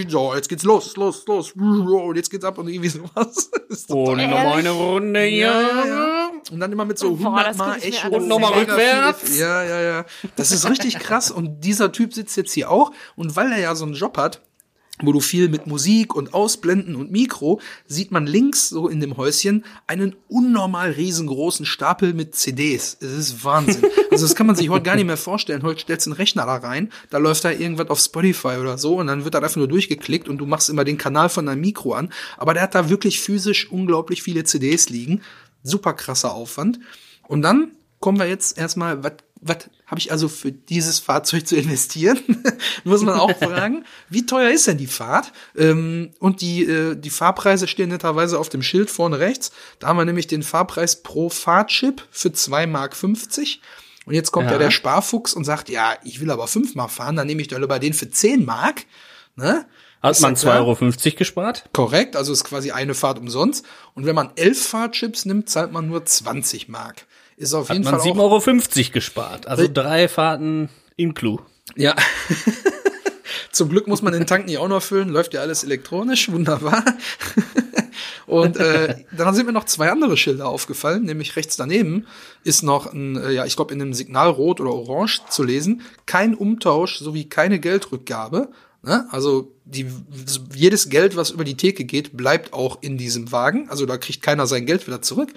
so, 0.08 0.34
jetzt 0.34 0.48
geht's 0.48 0.62
los, 0.62 0.96
los, 0.96 1.24
los, 1.26 1.52
und 1.52 2.16
jetzt 2.16 2.30
geht's 2.30 2.44
ab 2.44 2.58
und 2.58 2.68
irgendwie 2.68 2.88
sowas. 2.88 3.50
Und 3.88 4.18
nochmal 4.18 4.58
eine 4.58 4.70
Runde, 4.70 5.26
ja. 5.26 5.60
ja, 5.60 5.86
ja. 5.86 6.30
Und 6.50 6.60
dann 6.60 6.70
immer 6.70 6.84
mit 6.84 6.98
so 6.98 7.16
Boah, 7.16 7.38
100 7.38 7.46
das 7.48 7.56
Mal 7.56 7.78
Echo. 7.82 8.16
Und 8.16 8.28
nochmal 8.28 8.52
rückwärts. 8.52 9.36
Ja, 9.38 9.64
ja, 9.64 9.80
ja. 9.80 10.04
Das 10.36 10.52
ist 10.52 10.68
richtig 10.68 10.98
krass. 10.98 11.30
Und 11.30 11.60
dieser 11.64 11.90
Typ 11.90 12.14
sitzt 12.14 12.36
jetzt 12.36 12.52
hier 12.52 12.70
auch. 12.70 12.92
Und 13.16 13.34
weil 13.34 13.50
er 13.52 13.58
ja 13.58 13.74
so 13.74 13.84
einen 13.84 13.94
Job 13.94 14.16
hat, 14.16 14.42
wo 15.02 15.12
du 15.12 15.20
viel 15.20 15.48
mit 15.48 15.66
Musik 15.66 16.14
und 16.14 16.34
Ausblenden 16.34 16.94
und 16.94 17.10
Mikro, 17.10 17.60
sieht 17.86 18.12
man 18.12 18.26
links 18.26 18.68
so 18.68 18.88
in 18.88 19.00
dem 19.00 19.16
Häuschen 19.16 19.64
einen 19.88 20.14
unnormal 20.28 20.92
riesengroßen 20.92 21.66
Stapel 21.66 22.14
mit 22.14 22.36
CDs. 22.36 22.96
Es 23.00 23.12
ist 23.12 23.44
Wahnsinn. 23.44 23.84
Also 24.14 24.26
das 24.26 24.36
kann 24.36 24.46
man 24.46 24.54
sich 24.54 24.68
heute 24.68 24.84
gar 24.84 24.94
nicht 24.94 25.06
mehr 25.06 25.16
vorstellen. 25.16 25.64
Heute 25.64 25.80
stellst 25.80 26.06
du 26.06 26.10
einen 26.10 26.16
Rechner 26.16 26.46
da 26.46 26.54
rein, 26.54 26.92
da 27.10 27.18
läuft 27.18 27.44
da 27.44 27.50
irgendwas 27.50 27.90
auf 27.90 27.98
Spotify 27.98 28.58
oder 28.60 28.78
so 28.78 29.00
und 29.00 29.08
dann 29.08 29.24
wird 29.24 29.34
da 29.34 29.40
einfach 29.40 29.56
nur 29.56 29.66
durchgeklickt 29.66 30.28
und 30.28 30.38
du 30.38 30.46
machst 30.46 30.70
immer 30.70 30.84
den 30.84 30.98
Kanal 30.98 31.28
von 31.28 31.46
deinem 31.46 31.62
Mikro 31.62 31.94
an. 31.94 32.10
Aber 32.36 32.54
der 32.54 32.62
hat 32.62 32.76
da 32.76 32.88
wirklich 32.88 33.20
physisch 33.20 33.72
unglaublich 33.72 34.22
viele 34.22 34.44
CDs 34.44 34.88
liegen. 34.88 35.22
Super 35.64 35.94
krasser 35.94 36.32
Aufwand. 36.32 36.78
Und 37.26 37.42
dann 37.42 37.72
kommen 37.98 38.18
wir 38.18 38.28
jetzt 38.28 38.56
erstmal, 38.56 39.02
was 39.02 39.14
was 39.46 39.58
habe 39.86 40.00
ich 40.00 40.10
also 40.10 40.28
für 40.28 40.50
dieses 40.50 40.98
Fahrzeug 40.98 41.46
zu 41.46 41.56
investieren? 41.56 42.18
Muss 42.84 43.02
man 43.02 43.18
auch 43.18 43.36
fragen. 43.36 43.84
Wie 44.08 44.24
teuer 44.24 44.50
ist 44.50 44.66
denn 44.66 44.78
die 44.78 44.86
Fahrt? 44.86 45.32
Ähm, 45.56 46.12
und 46.18 46.40
die, 46.40 46.64
äh, 46.64 46.96
die 46.96 47.10
Fahrpreise 47.10 47.68
stehen 47.68 47.90
netterweise 47.90 48.38
auf 48.38 48.48
dem 48.48 48.62
Schild 48.62 48.90
vorne 48.90 49.18
rechts. 49.18 49.52
Da 49.78 49.88
haben 49.88 49.98
wir 49.98 50.06
nämlich 50.06 50.26
den 50.26 50.42
Fahrpreis 50.42 51.02
pro 51.02 51.28
Fahrtchip 51.28 52.02
für 52.10 52.30
2,50 52.30 52.66
Mark. 52.66 52.96
Und 54.06 54.14
jetzt 54.14 54.32
kommt 54.32 54.46
ja. 54.46 54.52
Ja. 54.52 54.58
der 54.58 54.70
Sparfuchs 54.70 55.34
und 55.34 55.44
sagt, 55.44 55.68
ja, 55.68 55.94
ich 56.04 56.20
will 56.20 56.30
aber 56.30 56.46
5 56.46 56.74
Mark 56.74 56.90
fahren, 56.90 57.16
dann 57.16 57.26
nehme 57.26 57.42
ich 57.42 57.48
doch 57.48 57.58
lieber 57.58 57.78
den 57.78 57.92
für 57.92 58.10
10 58.10 58.44
Mark. 58.44 58.86
Ne? 59.36 59.66
Hat 60.02 60.20
man 60.20 60.34
ja 60.34 60.40
klar. 60.40 60.62
2,50 60.62 61.06
Euro 61.06 61.16
gespart? 61.16 61.64
Korrekt, 61.72 62.16
also 62.16 62.32
ist 62.32 62.44
quasi 62.44 62.70
eine 62.70 62.94
Fahrt 62.94 63.18
umsonst. 63.18 63.64
Und 63.94 64.06
wenn 64.06 64.14
man 64.14 64.30
elf 64.36 64.68
Fahrtchips 64.68 65.26
nimmt, 65.26 65.50
zahlt 65.50 65.72
man 65.72 65.88
nur 65.88 66.04
20 66.04 66.68
Mark. 66.68 67.06
Ist 67.36 67.54
auf 67.54 67.68
Hat 67.68 67.76
jeden 67.76 67.84
man 67.84 68.00
Fall 68.00 68.10
auch 68.10 68.16
7,50 68.46 68.80
Euro 68.84 68.92
gespart. 68.92 69.46
Also 69.46 69.64
Ri- 69.64 69.72
drei 69.72 70.08
Fahrten 70.08 70.68
inclu. 70.96 71.38
Ja. 71.76 71.94
Zum 73.52 73.68
Glück 73.68 73.86
muss 73.86 74.02
man 74.02 74.12
den 74.12 74.26
Tank 74.26 74.46
nicht 74.46 74.58
auch 74.58 74.68
noch 74.68 74.82
füllen, 74.82 75.08
läuft 75.10 75.32
ja 75.34 75.40
alles 75.40 75.62
elektronisch, 75.64 76.30
wunderbar. 76.30 76.84
Und 78.26 78.56
äh, 78.56 78.96
dann 79.16 79.34
sind 79.34 79.46
mir 79.46 79.52
noch 79.52 79.64
zwei 79.64 79.90
andere 79.90 80.16
Schilder 80.16 80.48
aufgefallen, 80.48 81.04
nämlich 81.04 81.36
rechts 81.36 81.56
daneben 81.56 82.06
ist 82.42 82.62
noch 82.62 82.92
ein, 82.92 83.16
äh, 83.16 83.32
ja, 83.32 83.44
ich 83.44 83.54
glaube 83.54 83.72
in 83.74 83.80
einem 83.80 83.94
Signal 83.94 84.30
rot 84.30 84.60
oder 84.60 84.72
orange 84.72 85.20
zu 85.30 85.42
lesen, 85.44 85.82
kein 86.06 86.34
Umtausch 86.34 86.98
sowie 86.98 87.24
keine 87.28 87.60
Geldrückgabe. 87.60 88.48
Ne? 88.82 89.06
Also 89.10 89.52
die, 89.64 89.86
jedes 90.54 90.88
Geld, 90.88 91.16
was 91.16 91.30
über 91.30 91.44
die 91.44 91.56
Theke 91.56 91.84
geht, 91.84 92.16
bleibt 92.16 92.52
auch 92.52 92.78
in 92.82 92.98
diesem 92.98 93.30
Wagen. 93.30 93.68
Also 93.70 93.86
da 93.86 93.98
kriegt 93.98 94.22
keiner 94.22 94.46
sein 94.46 94.66
Geld 94.66 94.86
wieder 94.86 95.00
zurück. 95.02 95.30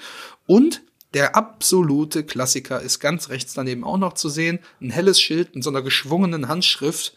Und 0.48 0.82
der 1.14 1.36
absolute 1.36 2.24
Klassiker 2.24 2.82
ist 2.82 3.00
ganz 3.00 3.30
rechts 3.30 3.54
daneben 3.54 3.84
auch 3.84 3.98
noch 3.98 4.14
zu 4.14 4.30
sehen. 4.30 4.60
Ein 4.82 4.90
helles 4.90 5.20
Schild 5.22 5.56
in 5.56 5.62
so 5.62 5.70
einer 5.70 5.82
geschwungenen 5.82 6.48
Handschrift. 6.48 7.16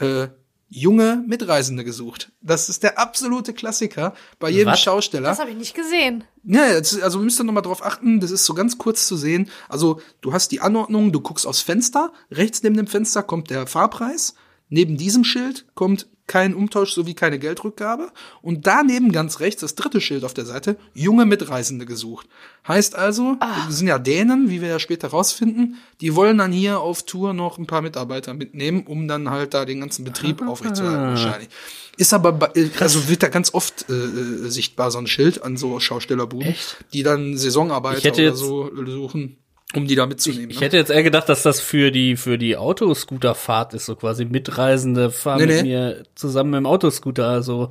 Äh, 0.00 0.28
junge 0.70 1.24
Mitreisende 1.26 1.82
gesucht. 1.82 2.30
Das 2.42 2.68
ist 2.68 2.82
der 2.82 2.98
absolute 2.98 3.54
Klassiker 3.54 4.14
bei 4.38 4.50
jedem 4.50 4.72
Was? 4.72 4.80
Schausteller. 4.80 5.30
Das 5.30 5.38
habe 5.38 5.50
ich 5.50 5.56
nicht 5.56 5.74
gesehen. 5.74 6.24
Ja, 6.44 6.64
also 6.64 7.18
wir 7.18 7.24
müssen 7.24 7.46
noch 7.46 7.52
mal 7.52 7.62
drauf 7.62 7.84
achten, 7.84 8.20
das 8.20 8.30
ist 8.30 8.44
so 8.44 8.54
ganz 8.54 8.76
kurz 8.76 9.06
zu 9.06 9.16
sehen. 9.16 9.50
Also 9.68 10.00
du 10.20 10.32
hast 10.32 10.52
die 10.52 10.60
Anordnung, 10.60 11.12
du 11.12 11.20
guckst 11.20 11.46
aufs 11.46 11.62
Fenster, 11.62 12.12
rechts 12.30 12.62
neben 12.62 12.76
dem 12.76 12.86
Fenster 12.86 13.22
kommt 13.22 13.50
der 13.50 13.66
Fahrpreis, 13.66 14.34
neben 14.68 14.96
diesem 14.98 15.24
Schild 15.24 15.66
kommt 15.74 16.06
kein 16.28 16.54
Umtausch 16.54 16.92
sowie 16.92 17.14
keine 17.14 17.40
Geldrückgabe 17.40 18.12
und 18.42 18.66
daneben 18.68 19.10
ganz 19.10 19.40
rechts 19.40 19.62
das 19.62 19.74
dritte 19.74 20.00
Schild 20.00 20.22
auf 20.24 20.34
der 20.34 20.44
Seite, 20.46 20.76
junge 20.94 21.26
Mitreisende 21.26 21.84
gesucht. 21.86 22.28
Heißt 22.68 22.94
also, 22.94 23.36
das 23.66 23.78
sind 23.78 23.88
ja 23.88 23.98
Dänen, 23.98 24.50
wie 24.50 24.60
wir 24.60 24.68
ja 24.68 24.78
später 24.78 25.08
rausfinden, 25.08 25.76
die 26.00 26.14
wollen 26.14 26.38
dann 26.38 26.52
hier 26.52 26.78
auf 26.80 27.02
Tour 27.02 27.32
noch 27.32 27.58
ein 27.58 27.66
paar 27.66 27.82
Mitarbeiter 27.82 28.34
mitnehmen, 28.34 28.84
um 28.86 29.08
dann 29.08 29.30
halt 29.30 29.54
da 29.54 29.64
den 29.64 29.80
ganzen 29.80 30.04
Betrieb 30.04 30.42
aufrechtzuerhalten 30.46 31.08
wahrscheinlich. 31.10 31.48
Ist 31.96 32.14
aber, 32.14 32.30
bei- 32.32 32.50
äh, 32.54 32.68
also 32.78 33.08
wird 33.08 33.22
da 33.24 33.28
ganz 33.28 33.52
oft 33.54 33.86
äh, 33.88 33.92
äh, 33.92 34.48
sichtbar 34.50 34.90
so 34.92 34.98
ein 34.98 35.06
Schild 35.08 35.42
an 35.42 35.56
so 35.56 35.80
Schaustellerbuden, 35.80 36.50
Echt? 36.50 36.76
die 36.92 37.02
dann 37.02 37.36
Saisonarbeiter 37.36 38.12
oder 38.12 38.36
so 38.36 38.70
suchen, 38.86 39.38
um 39.74 39.86
die 39.86 39.94
da 39.94 40.06
mitzunehmen. 40.06 40.50
Ich 40.50 40.60
ne? 40.60 40.66
hätte 40.66 40.76
jetzt 40.78 40.90
eher 40.90 41.02
gedacht, 41.02 41.28
dass 41.28 41.42
das 41.42 41.60
für 41.60 41.90
die, 41.90 42.16
für 42.16 42.38
die 42.38 42.56
Autoscooterfahrt 42.56 43.74
ist, 43.74 43.86
so 43.86 43.96
quasi 43.96 44.24
Mitreisende 44.24 45.10
fahren 45.10 45.40
Nee, 45.40 45.46
mit 45.46 45.56
nee. 45.56 45.62
mir 45.70 46.02
zusammen 46.14 46.54
im 46.54 46.66
Autoscooter, 46.66 47.28
also 47.28 47.70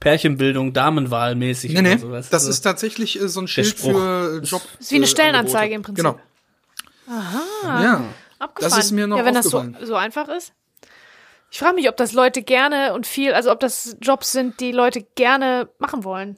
Pärchenbildung, 0.00 0.72
Damenwahlmäßig 0.72 1.72
Nee, 1.74 1.82
nee, 1.82 1.90
oder 1.92 1.98
so. 1.98 2.10
weißt 2.10 2.32
das 2.32 2.44
du? 2.44 2.50
ist 2.50 2.60
tatsächlich 2.62 3.20
äh, 3.20 3.28
so 3.28 3.40
ein 3.40 3.48
Schild 3.48 3.78
für 3.78 4.40
Job. 4.42 4.62
ist 4.78 4.90
wie 4.90 4.96
eine 4.96 5.06
Stellenanzeige 5.06 5.74
Angebote. 5.74 5.74
im 5.74 5.82
Prinzip. 5.82 6.04
Genau. 7.06 7.18
Aha. 7.18 7.82
Ja. 7.82 8.04
Abgefahren. 8.38 8.76
Das 8.76 8.84
ist 8.86 8.92
mir 8.92 9.06
noch 9.06 9.18
ja, 9.18 9.24
wenn 9.24 9.34
das 9.34 9.46
so, 9.46 9.64
so 9.82 9.94
einfach 9.94 10.28
ist. 10.28 10.52
Ich 11.50 11.58
frage 11.58 11.74
mich, 11.76 11.88
ob 11.88 11.96
das 11.96 12.12
Leute 12.12 12.42
gerne 12.42 12.94
und 12.94 13.06
viel, 13.06 13.32
also 13.32 13.52
ob 13.52 13.60
das 13.60 13.96
Jobs 14.00 14.32
sind, 14.32 14.58
die 14.60 14.72
Leute 14.72 15.06
gerne 15.14 15.68
machen 15.78 16.02
wollen. 16.04 16.36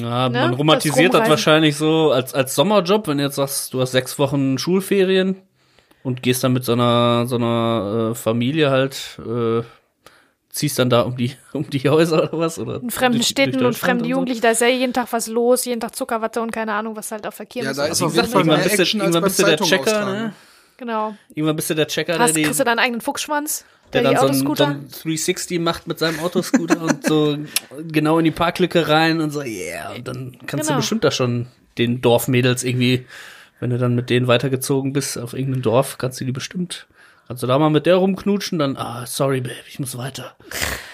Ja, 0.00 0.28
Ne? 0.28 0.38
man 0.40 0.54
romantisiert 0.54 1.12
Das 1.14 1.20
das, 1.22 1.30
wahrscheinlich 1.30 1.76
so 1.76 2.12
als, 2.12 2.32
als 2.34 2.54
Sommerjob, 2.54 3.08
wenn 3.08 3.18
du 3.18 3.24
jetzt 3.24 3.36
sagst, 3.36 3.74
du 3.74 3.80
hast 3.80 3.92
sechs 3.92 4.18
Wochen 4.18 4.56
Schulferien 4.58 5.36
und 6.02 6.22
gehst 6.22 6.42
dann 6.44 6.52
mit 6.54 6.64
so 6.64 6.72
einer, 6.72 7.26
so 7.26 7.36
einer 7.36 8.10
äh, 8.12 8.14
Familie 8.14 8.70
halt, 8.70 9.18
äh, 9.24 9.62
ziehst 10.48 10.78
dann 10.78 10.88
da 10.90 11.02
um 11.02 11.16
die, 11.16 11.32
um 11.52 11.68
die 11.68 11.88
Häuser 11.88 12.22
oder 12.24 12.38
was? 12.38 12.58
Oder 12.58 12.80
In 12.80 12.90
fremden 12.90 13.18
durch- 13.18 13.28
Städten 13.28 13.52
durch 13.52 13.58
und 13.60 13.72
Deutschland 13.74 13.90
fremde 13.90 14.04
so. 14.04 14.10
Jugendliche, 14.10 14.40
da 14.40 14.50
ist 14.50 14.60
ja 14.62 14.68
jeden 14.68 14.92
Tag 14.94 15.08
was 15.12 15.26
los, 15.26 15.64
jeden 15.66 15.80
Tag 15.80 15.94
Zuckerwatte 15.94 16.40
und 16.40 16.50
keine 16.52 16.72
Ahnung, 16.72 16.96
was 16.96 17.12
halt 17.12 17.26
auf 17.26 17.36
der 17.36 17.46
Kirmes 17.46 17.76
Ja, 17.76 17.86
da 17.88 17.94
so 17.94 18.06
ist 18.06 18.10
auf 18.10 18.14
jeden 18.14 18.30
gesagt, 18.30 18.32
Fall 18.32 18.44
mehr 18.44 18.64
bist 18.64 18.78
du, 18.78 18.82
Action 18.82 19.00
als 19.02 19.12
beim 19.12 19.22
bist 19.24 19.38
du 19.38 19.44
der 19.44 19.56
Checker, 19.58 20.04
ne? 20.06 20.32
Genau. 20.78 21.14
Irgendwann 21.34 21.56
bist 21.56 21.68
du 21.70 21.74
der 21.74 21.86
Checker, 21.86 22.18
Hast, 22.18 22.34
der 22.34 22.42
kriegst 22.44 22.58
du 22.60 22.64
deinen 22.64 22.78
eigenen 22.80 23.00
Fuchsschwanz? 23.02 23.64
Der 23.94 24.02
Ja, 24.02 24.12
dann 24.12 24.20
so 24.20 24.26
ein, 24.28 24.34
so 24.34 24.40
Autoscooter. 24.44 24.66
ein 24.68 24.88
360 25.02 25.60
macht 25.60 25.86
mit 25.86 25.98
seinem 25.98 26.20
Autoscooter 26.20 26.80
und 26.82 27.04
so 27.06 27.38
genau 27.88 28.18
in 28.18 28.24
die 28.24 28.30
Parklücke 28.30 28.88
rein 28.88 29.20
und 29.20 29.30
so, 29.30 29.42
yeah. 29.42 29.92
Und 29.92 30.08
dann 30.08 30.36
kannst 30.46 30.66
Genau. 30.66 30.76
du 30.78 30.80
bestimmt 30.82 31.04
da 31.04 31.10
schon 31.10 31.46
den 31.78 32.00
Dorfmädels 32.00 32.64
irgendwie, 32.64 33.06
wenn 33.60 33.70
du 33.70 33.78
dann 33.78 33.94
mit 33.94 34.10
denen 34.10 34.26
weitergezogen 34.26 34.92
bist 34.92 35.16
auf 35.18 35.32
irgendein 35.34 35.62
Dorf, 35.62 35.96
kannst 35.98 36.20
du 36.20 36.24
die 36.24 36.32
bestimmt, 36.32 36.86
kannst 37.28 37.42
du 37.42 37.46
da 37.46 37.58
mal 37.58 37.70
mit 37.70 37.86
der 37.86 37.96
rumknutschen, 37.96 38.58
dann, 38.58 38.76
ah, 38.76 39.06
sorry, 39.06 39.40
Babe, 39.40 39.54
ich 39.68 39.78
muss 39.78 39.96
weiter. 39.96 40.36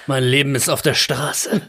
Mein 0.07 0.25
Leben 0.25 0.55
ist 0.55 0.69
auf 0.71 0.81
der 0.83 0.95
Straße. 0.95 1.61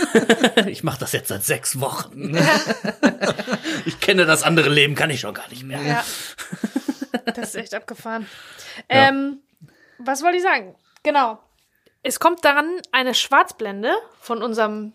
ich 0.66 0.84
mache 0.84 1.00
das 1.00 1.12
jetzt 1.12 1.28
seit 1.28 1.44
sechs 1.44 1.80
Wochen. 1.80 2.36
ich 3.86 4.00
kenne 4.00 4.26
das 4.26 4.42
andere 4.42 4.68
Leben, 4.68 4.94
kann 4.94 5.10
ich 5.10 5.20
schon 5.20 5.34
gar 5.34 5.48
nicht 5.48 5.64
mehr. 5.64 5.80
Ja. 5.82 6.04
Das 7.34 7.48
ist 7.50 7.54
echt 7.56 7.74
abgefahren. 7.74 8.26
Ähm, 8.88 9.38
was 10.04 10.22
wollte 10.22 10.36
ich 10.38 10.42
sagen? 10.42 10.74
Genau. 11.02 11.38
Es 12.02 12.18
kommt 12.20 12.44
dann 12.44 12.80
eine 12.90 13.14
Schwarzblende 13.14 13.94
von 14.20 14.42
unserem, 14.42 14.92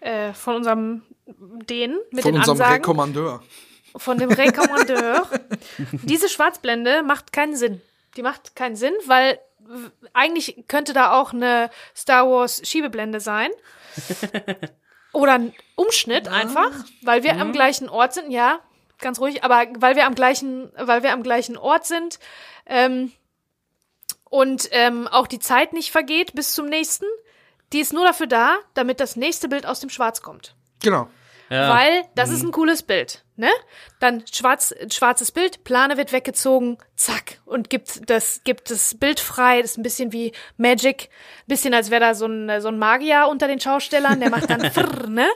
äh, 0.00 0.32
von 0.32 0.56
unserem 0.56 1.02
den 1.26 1.96
mit 2.10 2.22
Von 2.22 2.32
den 2.32 2.36
unserem 2.36 2.56
Ansagen, 2.58 2.74
Rekommandeur. 2.74 3.42
von 3.96 4.18
dem 4.18 4.30
Rekommandeur. 4.30 5.28
Diese 5.92 6.28
Schwarzblende 6.28 7.02
macht 7.02 7.32
keinen 7.32 7.56
Sinn. 7.56 7.80
Die 8.16 8.22
macht 8.22 8.56
keinen 8.56 8.76
Sinn, 8.76 8.94
weil 9.06 9.38
eigentlich 10.12 10.64
könnte 10.68 10.92
da 10.92 11.12
auch 11.12 11.32
eine 11.32 11.70
Star 11.96 12.28
Wars 12.28 12.60
Schiebeblende 12.68 13.20
sein. 13.20 13.50
Oder 15.12 15.34
ein 15.34 15.54
Umschnitt 15.76 16.28
einfach, 16.28 16.70
weil 17.02 17.22
wir 17.22 17.36
am 17.40 17.52
gleichen 17.52 17.88
Ort 17.88 18.14
sind, 18.14 18.30
ja, 18.30 18.60
ganz 19.00 19.20
ruhig, 19.20 19.42
aber 19.42 19.66
weil 19.78 19.96
wir 19.96 20.06
am 20.06 20.14
gleichen, 20.14 20.70
weil 20.76 21.02
wir 21.02 21.12
am 21.12 21.22
gleichen 21.22 21.56
Ort 21.56 21.86
sind, 21.86 22.18
ähm, 22.66 23.12
und 24.30 24.68
ähm, 24.70 25.06
auch 25.08 25.26
die 25.26 25.38
Zeit 25.38 25.74
nicht 25.74 25.90
vergeht 25.90 26.34
bis 26.34 26.54
zum 26.54 26.66
nächsten. 26.66 27.04
Die 27.72 27.80
ist 27.80 27.92
nur 27.92 28.04
dafür 28.04 28.26
da, 28.26 28.56
damit 28.74 29.00
das 29.00 29.16
nächste 29.16 29.48
Bild 29.48 29.66
aus 29.66 29.80
dem 29.80 29.90
Schwarz 29.90 30.22
kommt. 30.22 30.54
Genau. 30.82 31.08
Ja. 31.50 31.74
Weil 31.74 32.04
das 32.14 32.30
ist 32.30 32.42
ein 32.42 32.52
cooles 32.52 32.82
Bild, 32.82 33.24
ne? 33.40 33.50
Dann 33.98 34.22
schwarz, 34.32 34.72
schwarzes 34.92 35.32
Bild, 35.32 35.64
Plane 35.64 35.96
wird 35.96 36.12
weggezogen, 36.12 36.78
zack, 36.94 37.40
und 37.44 37.68
gibt 37.70 38.08
das, 38.08 38.40
gibt 38.44 38.70
das 38.70 38.94
Bild 38.94 39.18
frei, 39.20 39.60
das 39.62 39.72
ist 39.72 39.78
ein 39.78 39.82
bisschen 39.82 40.12
wie 40.12 40.32
Magic, 40.56 41.08
bisschen 41.46 41.74
als 41.74 41.90
wäre 41.90 42.00
da 42.00 42.14
so 42.14 42.26
ein, 42.26 42.60
so 42.60 42.68
ein 42.68 42.78
Magier 42.78 43.26
unter 43.30 43.48
den 43.48 43.58
Schaustellern, 43.60 44.20
der 44.20 44.30
macht 44.30 44.48
dann 44.48 44.60
frrr, 44.72 45.08
ne? 45.08 45.26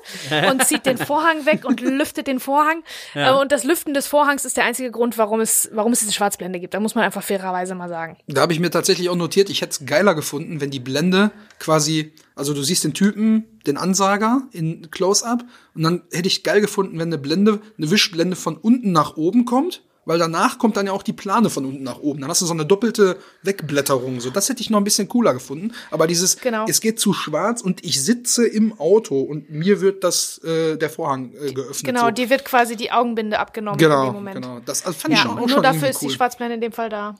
Und 0.48 0.64
zieht 0.64 0.86
den 0.86 0.98
Vorhang 0.98 1.44
weg 1.46 1.64
und 1.64 1.80
lüftet 1.80 2.26
den 2.26 2.38
Vorhang. 2.38 2.84
Äh, 3.14 3.32
Und 3.32 3.50
das 3.50 3.64
Lüften 3.64 3.94
des 3.94 4.06
Vorhangs 4.06 4.44
ist 4.44 4.56
der 4.56 4.64
einzige 4.64 4.90
Grund, 4.90 5.18
warum 5.18 5.40
es, 5.40 5.68
warum 5.72 5.92
es 5.92 6.00
diese 6.00 6.12
Schwarzblende 6.12 6.60
gibt. 6.60 6.74
Da 6.74 6.80
muss 6.80 6.94
man 6.94 7.04
einfach 7.04 7.22
fairerweise 7.22 7.74
mal 7.74 7.88
sagen. 7.88 8.16
Da 8.28 8.42
habe 8.42 8.52
ich 8.52 8.60
mir 8.60 8.70
tatsächlich 8.70 9.08
auch 9.08 9.16
notiert, 9.16 9.50
ich 9.50 9.62
hätte 9.62 9.72
es 9.72 9.86
geiler 9.86 10.14
gefunden, 10.14 10.60
wenn 10.60 10.70
die 10.70 10.80
Blende 10.80 11.30
quasi, 11.58 12.12
also 12.36 12.52
du 12.54 12.62
siehst 12.62 12.84
den 12.84 12.94
Typen, 12.94 13.60
den 13.66 13.76
Ansager 13.78 14.42
in 14.52 14.90
Close-Up 14.90 15.44
und 15.74 15.82
dann 15.82 16.02
hätte 16.12 16.28
ich 16.28 16.42
geil 16.42 16.60
gefunden, 16.60 16.98
wenn 16.98 17.08
eine 17.08 17.18
Blende, 17.18 17.60
eine 17.78 17.90
Wischblende 17.94 18.36
von 18.36 18.56
unten 18.56 18.92
nach 18.92 19.16
oben 19.16 19.44
kommt, 19.46 19.82
weil 20.06 20.18
danach 20.18 20.58
kommt 20.58 20.76
dann 20.76 20.84
ja 20.86 20.92
auch 20.92 21.02
die 21.02 21.14
Plane 21.14 21.48
von 21.48 21.64
unten 21.64 21.82
nach 21.82 21.98
oben. 22.00 22.20
Dann 22.20 22.28
hast 22.28 22.42
du 22.42 22.46
so 22.46 22.52
eine 22.52 22.66
doppelte 22.66 23.16
Wegblätterung. 23.42 24.20
So, 24.20 24.28
das 24.28 24.50
hätte 24.50 24.60
ich 24.60 24.68
noch 24.68 24.76
ein 24.78 24.84
bisschen 24.84 25.08
cooler 25.08 25.32
gefunden. 25.32 25.72
Aber 25.90 26.06
dieses, 26.06 26.36
Genau. 26.40 26.66
es 26.68 26.82
geht 26.82 27.00
zu 27.00 27.14
schwarz 27.14 27.62
und 27.62 27.82
ich 27.82 28.02
sitze 28.04 28.46
im 28.46 28.78
Auto 28.78 29.20
und 29.22 29.48
mir 29.48 29.80
wird 29.80 30.04
das 30.04 30.38
äh, 30.44 30.76
der 30.76 30.90
Vorhang 30.90 31.32
äh, 31.32 31.52
geöffnet. 31.52 31.84
Genau, 31.94 32.06
so. 32.06 32.10
die 32.10 32.28
wird 32.28 32.44
quasi 32.44 32.76
die 32.76 32.92
Augenbinde 32.92 33.38
abgenommen 33.38 33.80
in 33.80 33.86
genau, 33.88 34.04
dem 34.06 34.12
Moment. 34.14 34.42
genau. 34.42 34.60
Das 34.66 34.84
also 34.84 34.98
fand 34.98 35.14
ich 35.14 35.20
Ja, 35.20 35.26
schon, 35.26 35.38
auch 35.38 35.42
und 35.42 35.48
schon 35.48 35.62
nur 35.62 35.62
dafür 35.62 35.88
ist 35.88 36.02
cool. 36.02 36.08
die 36.08 36.14
Schwarzblende 36.14 36.56
in 36.56 36.60
dem 36.60 36.72
Fall 36.72 36.90
da. 36.90 37.14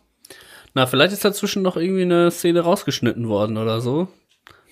Na, 0.74 0.86
vielleicht 0.86 1.12
ist 1.14 1.24
dazwischen 1.24 1.62
noch 1.62 1.76
irgendwie 1.76 2.02
eine 2.02 2.30
Szene 2.32 2.60
rausgeschnitten 2.60 3.28
worden 3.28 3.56
oder 3.56 3.80
so. 3.80 4.08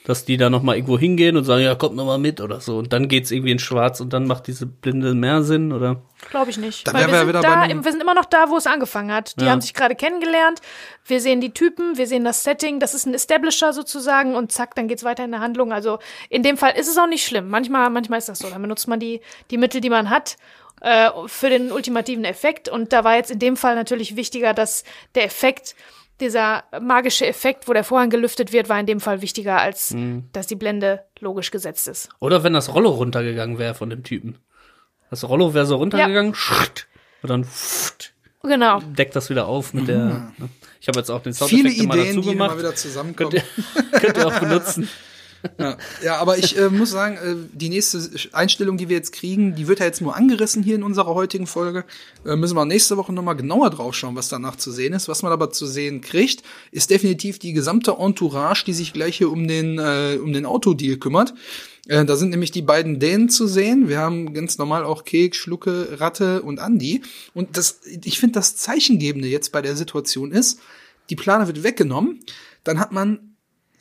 Dass 0.05 0.25
die 0.25 0.37
da 0.37 0.51
noch 0.51 0.63
mal 0.63 0.75
irgendwo 0.75 0.99
hingehen 0.99 1.37
und 1.37 1.45
sagen, 1.45 1.63
ja, 1.63 1.77
kommt 1.77 1.95
noch 1.95 2.05
mal 2.05 2.19
mit 2.19 2.41
oder 2.41 2.61
so. 2.61 2.79
Und 2.79 2.93
dann 2.93 3.07
geht's 3.07 3.31
irgendwie 3.31 3.53
in 3.53 3.61
schwarz 3.61 4.01
und 4.01 4.13
dann 4.13 4.27
macht 4.27 4.49
diese 4.49 4.67
Blinde 4.67 5.15
mehr 5.15 5.45
Sinn, 5.45 5.73
oder? 5.73 6.03
Glaube 6.31 6.51
ich 6.51 6.59
nicht. 6.59 6.87
Dann 6.89 6.95
Weil 6.95 7.07
wir, 7.07 7.13
wir 7.27 7.33
sind 7.35 7.45
da, 7.45 7.65
im- 7.67 7.85
wir 7.85 7.93
sind 7.93 8.01
immer 8.01 8.15
noch 8.15 8.25
da, 8.25 8.51
wo 8.51 8.57
es 8.57 8.67
angefangen 8.67 9.13
hat. 9.13 9.41
Die 9.41 9.45
Ja. 9.45 9.53
haben 9.53 9.61
sich 9.61 9.75
gerade 9.75 9.95
kennengelernt. 9.95 10.61
Wir 11.07 11.21
sehen 11.21 11.41
die 11.41 11.53
Typen, 11.55 11.97
wir 11.99 12.09
sehen 12.09 12.25
das 12.25 12.43
Setting. 12.43 12.81
Das 12.81 12.95
ist 12.95 13.07
ein 13.07 13.15
Establisher 13.15 13.73
sozusagen 13.73 14.35
und 14.35 14.51
zack, 14.51 14.75
dann 14.75 14.89
geht's 14.89 15.05
weiter 15.05 15.25
in 15.25 15.31
der 15.31 15.41
Handlung. 15.41 15.73
Also 15.73 16.01
in 16.31 16.43
dem 16.43 16.57
Fall 16.57 16.73
ist 16.77 16.89
es 16.89 16.99
auch 16.99 17.07
nicht 17.07 17.25
schlimm. 17.25 17.49
Manchmal, 17.49 17.89
manchmal 17.91 18.19
ist 18.19 18.29
das 18.29 18.41
so. 18.41 18.51
Dann 18.51 18.61
benutzt 18.63 18.89
man 18.89 18.99
die, 18.99 19.21
die 19.53 19.57
Mittel, 19.57 19.81
die 19.81 19.91
man 19.91 20.11
hat 20.11 20.37
äh, 20.81 21.11
für 21.27 21.49
den 21.49 21.71
ultimativen 21.71 22.25
Effekt. 22.25 22.69
Und 22.69 22.93
da 22.93 23.05
war 23.05 23.15
jetzt 23.15 23.31
in 23.31 23.39
dem 23.39 23.57
Fall 23.57 23.77
natürlich 23.77 24.17
wichtiger, 24.17 24.53
dass 24.53 24.83
der 25.15 25.25
Effekt 25.25 25.77
dieser 26.23 26.65
magische 26.81 27.27
Effekt, 27.27 27.69
wo 27.69 27.75
der 27.75 27.85
Vorhang 27.85 28.09
gelüftet 28.09 28.53
wird, 28.53 28.69
war 28.71 28.81
in 28.81 28.87
dem 28.87 29.01
Fall 29.01 29.21
wichtiger, 29.21 29.59
als 29.61 29.91
Mhm. 29.93 30.25
dass 30.33 30.47
die 30.47 30.57
Blende 30.57 31.05
logisch 31.21 31.51
gesetzt 31.51 31.87
ist. 31.89 32.09
Oder 32.21 32.43
wenn 32.45 32.55
das 32.55 32.73
Rollo 32.75 32.89
runtergegangen 32.91 33.59
wäre 33.59 33.75
von 33.75 33.91
dem 33.91 34.03
Typen. 34.03 34.39
Das 35.11 35.29
Rollo 35.29 35.53
wäre 35.53 35.67
so 35.67 35.77
runtergegangen, 35.77 36.35
schrt, 36.35 36.87
und 37.23 37.29
dann 37.29 37.45
pft, 37.45 38.15
Genau. 38.43 38.81
deckt 38.81 39.15
das 39.15 39.29
wieder 39.29 39.47
auf 39.47 39.75
mit 39.75 39.87
der. 39.89 39.99
ne? 39.99 40.33
Ich 40.81 40.89
habe 40.89 40.99
jetzt 40.99 41.11
auch 41.11 41.23
den 41.23 41.33
Mhm. 41.33 41.45
Viele 41.47 41.71
Soundeffekt 41.71 41.89
mal 41.89 41.99
Ideen, 41.99 42.17
dazu 42.17 42.29
die 42.29 42.35
immer 42.35 42.45
gemacht. 42.47 42.59
wieder 42.59 42.75
zusammenkommen. 42.75 43.31
Könnt 43.31 43.45
ihr, 43.93 44.01
könnt 44.01 44.17
ihr 44.17 44.27
auch 44.27 44.41
benutzen. 44.41 44.89
Ja, 45.59 45.77
ja 46.03 46.17
aber 46.17 46.39
ich 46.39 46.57
äh, 46.57 46.69
muss 46.69 46.91
sagen, 46.91 47.17
äh, 47.17 47.35
die 47.53 47.69
nächste 47.69 48.01
Einstellung, 48.33 48.77
die 48.77 48.89
wir 48.89 48.97
jetzt 48.97 49.13
kriegen, 49.13 49.55
die 49.55 49.69
wird 49.69 49.81
ja 49.81 49.87
jetzt 49.87 50.01
nur 50.01 50.17
angerissen 50.17 50.63
hier 50.63 50.75
in 50.75 50.83
unserer 50.83 51.15
heutigen 51.15 51.47
Folge. 51.47 51.85
Äh, 52.25 52.37
müssen 52.37 52.57
wir 52.57 52.65
nächste 52.65 52.97
Woche 52.97 53.13
nochmal 53.13 53.37
genauer 53.37 53.71
drauf 53.71 53.95
schauen, 53.95 54.17
was 54.17 54.29
danach 54.29 54.57
zu 54.57 54.71
sehen 54.71 54.93
ist. 54.93 55.09
Was 55.09 55.23
man 55.23 55.33
aber 55.33 55.51
zu 55.51 55.67
sehen 55.67 56.01
kriegt, 56.01 56.43
ist 56.71 56.91
definitiv 56.91 57.39
die 57.39 57.53
gesamte 57.53 57.97
Entourage, 57.99 58.65
die 58.65 58.73
sich 58.73 58.93
gleich 58.93 59.17
hier 59.17 59.31
um 59.31 59.49
den, 59.49 59.79
äh, 59.79 60.19
um 60.23 60.33
den 60.33 60.47
Autodeal 60.47 60.97
kümmert. 60.97 61.35
Äh, 61.89 62.05
da 62.05 62.17
sind 62.17 62.31
nämlich 62.31 62.53
die 62.53 62.63
beiden 62.63 63.01
Dänen 63.01 63.29
zu 63.29 63.47
sehen. 63.47 63.89
Wir 63.89 63.99
haben 63.99 64.35
ganz 64.35 64.59
normal 64.59 64.85
auch 64.85 65.05
Kek, 65.05 65.35
Schlucke, 65.35 66.01
Ratte 66.01 66.43
und 66.43 66.61
Andi. 66.61 67.03
Und 67.35 67.57
das, 67.57 67.81
ich 68.05 68.21
finde, 68.21 68.35
das 68.35 68.57
Zeichengebende 68.57 69.29
jetzt 69.29 69.51
bei 69.53 69.63
der 69.63 69.77
Situation 69.77 70.31
ist, 70.31 70.61
die 71.11 71.17
Plane 71.17 71.47
wird 71.49 71.65
weggenommen. 71.65 72.21
Dann 72.65 72.79
hat 72.79 72.93
man 72.93 73.32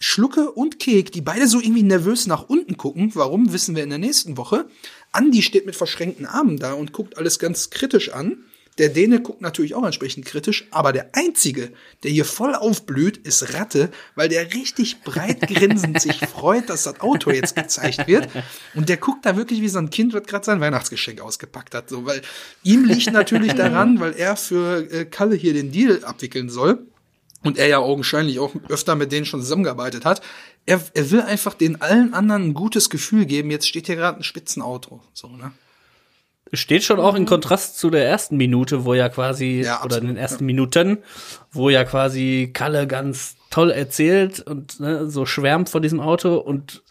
Schlucke 0.03 0.51
und 0.51 0.79
Kek, 0.79 1.11
die 1.11 1.21
beide 1.21 1.47
so 1.47 1.59
irgendwie 1.59 1.83
nervös 1.83 2.25
nach 2.25 2.49
unten 2.49 2.75
gucken. 2.75 3.11
Warum, 3.13 3.53
wissen 3.53 3.75
wir 3.75 3.83
in 3.83 3.89
der 3.91 3.99
nächsten 3.99 4.35
Woche. 4.35 4.65
Andi 5.11 5.43
steht 5.43 5.67
mit 5.67 5.75
verschränkten 5.75 6.25
Armen 6.25 6.57
da 6.57 6.73
und 6.73 6.91
guckt 6.91 7.17
alles 7.17 7.37
ganz 7.37 7.69
kritisch 7.69 8.11
an. 8.11 8.45
Der 8.79 8.89
Däne 8.89 9.21
guckt 9.21 9.41
natürlich 9.41 9.75
auch 9.75 9.83
entsprechend 9.83 10.25
kritisch, 10.25 10.67
aber 10.71 10.91
der 10.91 11.09
Einzige, 11.13 11.71
der 12.01 12.09
hier 12.09 12.25
voll 12.25 12.55
aufblüht, 12.55 13.17
ist 13.17 13.53
Ratte, 13.53 13.91
weil 14.15 14.27
der 14.27 14.53
richtig 14.55 15.01
breit 15.03 15.41
grinsend 15.47 16.01
sich 16.01 16.17
freut, 16.17 16.69
dass 16.69 16.83
das 16.83 16.99
Auto 17.01 17.29
jetzt 17.29 17.55
gezeigt 17.55 18.07
wird. 18.07 18.27
Und 18.73 18.89
der 18.89 18.97
guckt 18.97 19.25
da 19.25 19.37
wirklich 19.37 19.61
wie 19.61 19.67
so 19.67 19.77
ein 19.77 19.91
Kind, 19.91 20.13
was 20.13 20.23
gerade 20.23 20.45
sein 20.45 20.61
Weihnachtsgeschenk 20.61 21.21
ausgepackt 21.21 21.75
hat. 21.75 21.89
So, 21.89 22.05
weil 22.05 22.23
ihm 22.63 22.85
liegt 22.85 23.11
natürlich 23.11 23.53
daran, 23.53 23.99
weil 23.99 24.13
er 24.13 24.35
für 24.35 24.91
äh, 24.91 25.05
Kalle 25.05 25.35
hier 25.35 25.53
den 25.53 25.71
Deal 25.71 26.03
abwickeln 26.03 26.49
soll 26.49 26.87
und 27.43 27.57
er 27.57 27.67
ja 27.67 27.79
augenscheinlich 27.79 28.39
auch 28.39 28.53
öfter 28.69 28.95
mit 28.95 29.11
denen 29.11 29.25
schon 29.25 29.41
zusammengearbeitet 29.41 30.05
hat. 30.05 30.21
Er, 30.65 30.81
er 30.93 31.11
will 31.11 31.21
einfach 31.21 31.53
den 31.53 31.81
allen 31.81 32.13
anderen 32.13 32.49
ein 32.49 32.53
gutes 32.53 32.89
Gefühl 32.89 33.25
geben. 33.25 33.51
Jetzt 33.51 33.67
steht 33.67 33.87
hier 33.87 33.95
gerade 33.95 34.19
ein 34.19 34.23
Spitzenauto. 34.23 35.01
So, 35.13 35.27
ne? 35.29 35.51
Steht 36.53 36.83
schon 36.83 36.99
auch 36.99 37.15
in 37.15 37.25
Kontrast 37.25 37.79
zu 37.79 37.89
der 37.89 38.05
ersten 38.05 38.35
Minute, 38.35 38.83
wo 38.83 38.93
ja 38.93 39.07
quasi, 39.09 39.61
Ja, 39.63 39.83
oder 39.83 39.97
in 39.99 40.07
den 40.07 40.17
ersten 40.17 40.45
Minuten, 40.45 40.97
wo 41.51 41.69
ja 41.69 41.85
quasi 41.85 42.51
Kalle 42.53 42.87
ganz 42.87 43.37
toll 43.49 43.71
erzählt 43.71 44.41
und 44.41 44.79
ne, 44.79 45.09
so 45.09 45.25
schwärmt 45.25 45.69
von 45.69 45.81
diesem 45.81 46.01
Auto 46.01 46.35
und 46.35 46.83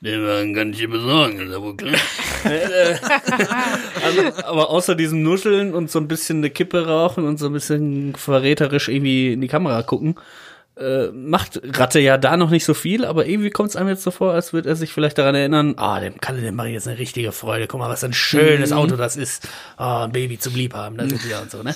den 0.00 0.22
Wagen 0.26 0.54
kann 0.54 0.70
ich 0.70 0.78
dir 0.78 0.90
besorgen, 0.90 1.40
ist 1.40 1.50
ja 1.50 1.62
wohl 1.62 1.76
klar. 1.76 1.94
Also, 2.44 4.22
aber 4.44 4.70
außer 4.70 4.94
diesem 4.94 5.22
Nuscheln 5.22 5.74
und 5.74 5.90
so 5.90 5.98
ein 5.98 6.08
bisschen 6.08 6.38
eine 6.38 6.50
Kippe 6.50 6.86
rauchen 6.86 7.24
und 7.24 7.38
so 7.38 7.46
ein 7.46 7.52
bisschen 7.52 8.14
verräterisch 8.16 8.88
irgendwie 8.88 9.32
in 9.32 9.40
die 9.40 9.48
Kamera 9.48 9.82
gucken, 9.82 10.16
äh, 10.76 11.08
macht 11.12 11.60
Ratte 11.78 12.00
ja 12.00 12.18
da 12.18 12.36
noch 12.36 12.50
nicht 12.50 12.64
so 12.64 12.74
viel, 12.74 13.04
aber 13.04 13.26
irgendwie 13.26 13.50
kommt 13.50 13.70
es 13.70 13.76
einem 13.76 13.88
jetzt 13.88 14.02
so 14.02 14.10
vor, 14.10 14.32
als 14.32 14.52
würde 14.52 14.68
er 14.68 14.76
sich 14.76 14.92
vielleicht 14.92 15.18
daran 15.18 15.34
erinnern, 15.34 15.74
ah, 15.76 16.00
dem 16.00 16.20
Kalle, 16.20 16.40
dem 16.40 16.56
mache 16.56 16.68
ich 16.68 16.74
jetzt 16.74 16.88
eine 16.88 16.98
richtige 16.98 17.32
Freude. 17.32 17.66
Guck 17.68 17.80
mal, 17.80 17.88
was 17.88 18.02
ein 18.04 18.12
schönes 18.12 18.72
Auto 18.72 18.96
das 18.96 19.16
ist. 19.16 19.46
Ah, 19.76 20.04
ein 20.04 20.12
Baby 20.12 20.38
zum 20.38 20.54
Liebhaben, 20.54 20.98
da 20.98 21.08
sind 21.08 21.26
wir 21.28 21.40
und 21.40 21.50
so, 21.50 21.62
ne? 21.62 21.74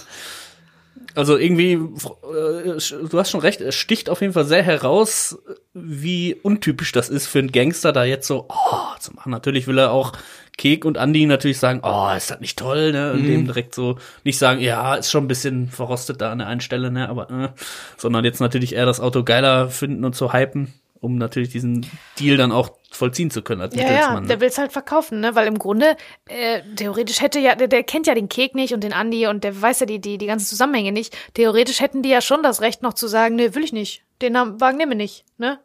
Also 1.14 1.37
irgendwie, 1.37 1.73
äh, 1.73 2.79
du 3.09 3.19
hast 3.19 3.31
schon 3.31 3.41
recht, 3.41 3.61
es 3.61 3.75
sticht 3.75 4.11
auf 4.11 4.21
jeden 4.21 4.33
Fall 4.33 4.45
sehr 4.45 4.62
heraus, 4.62 5.39
wie 5.75 6.35
untypisch 6.35 6.93
das 6.93 7.09
ist 7.09 7.27
für 7.27 7.39
einen 7.39 7.53
Gangster, 7.53 7.93
da 7.93 8.05
jetzt 8.05 8.27
so, 8.27 8.47
oh, 8.49 8.99
zu 9.01 9.14
machen. 9.14 9.31
Natürlich 9.31 9.66
will 9.66 9.79
er 9.79 9.93
auch 9.93 10.12
Kek 10.59 10.85
und 10.85 10.99
Andi 10.99 11.25
natürlich 11.25 11.59
sagen, 11.59 11.81
oh, 11.83 12.11
ist 12.15 12.31
das 12.31 12.41
nicht 12.41 12.59
toll, 12.59 12.93
ne? 12.93 13.13
Und 13.15 13.25
dem 13.25 13.47
direkt 13.47 13.75
so 13.75 13.97
nicht 14.25 14.37
sagen, 14.39 14.61
ja, 14.61 14.97
ist 14.97 15.11
schon 15.11 15.25
ein 15.25 15.29
bisschen 15.29 15.69
verrostet 15.71 16.21
da 16.21 16.31
an 16.33 16.39
der 16.39 16.49
einen 16.49 16.61
Stelle, 16.61 16.91
ne? 16.91 17.09
Aber, 17.09 17.31
äh, 17.31 17.49
sondern 17.97 18.25
jetzt 18.27 18.41
natürlich 18.41 18.75
eher 18.75 18.85
das 18.85 19.01
Auto 19.01 19.23
geiler 19.25 19.71
finden 19.71 20.05
und 20.05 20.15
zu 20.15 20.33
hypen, 20.35 20.75
um 21.01 21.17
natürlich 21.17 21.49
diesen 21.49 21.87
Deal 22.19 22.37
dann 22.37 22.51
auch 22.53 22.71
vollziehen 22.91 23.31
zu 23.31 23.43
können 23.43 23.61
als 23.61 23.75
Ja, 23.77 23.83
ja, 23.83 23.89
Mittelsmann. 23.91 24.27
der 24.29 24.37
ne? 24.37 24.41
will's 24.43 24.59
halt 24.59 24.73
verkaufen, 24.73 25.21
ne? 25.21 25.35
Weil 25.37 25.47
im 25.47 25.59
Grunde, 25.59 25.97
äh, 26.29 26.61
theoretisch 26.75 27.21
hätte 27.23 27.39
ja, 27.39 27.55
der, 27.55 27.69
der 27.69 27.85
kennt 27.85 28.07
ja 28.09 28.15
den 28.15 28.29
Kek 28.29 28.55
nicht 28.57 28.75
und 28.75 28.83
den 28.83 28.93
Andi 28.93 29.27
und 29.29 29.45
der 29.45 29.61
weiß 29.63 29.81
ja 29.81 29.87
die, 29.87 30.01
die, 30.01 30.19
die 30.19 30.27
ganzen 30.27 30.47
Zusammenhänge 30.47 30.91
nicht. 30.91 31.17
Theoretisch 31.35 31.81
hätten 31.81 32.03
die 32.03 32.09
ja 32.09 32.21
schon 32.21 32.43
das 32.43 32.61
Recht 32.63 32.83
noch 32.83 32.95
zu 32.95 33.07
sagen, 33.07 33.37
nee, 33.37 33.55
will 33.55 33.63
ich 33.63 33.73
nicht. 33.73 34.03
den 34.23 34.33
Namen- 34.33 34.61
Wagen 34.61 34.77
nehmen 34.79 34.91
wir 34.93 34.97
nicht, 34.97 35.25
ne? 35.39 35.61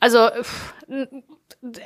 Also, 0.00 0.28
pff, 0.30 0.74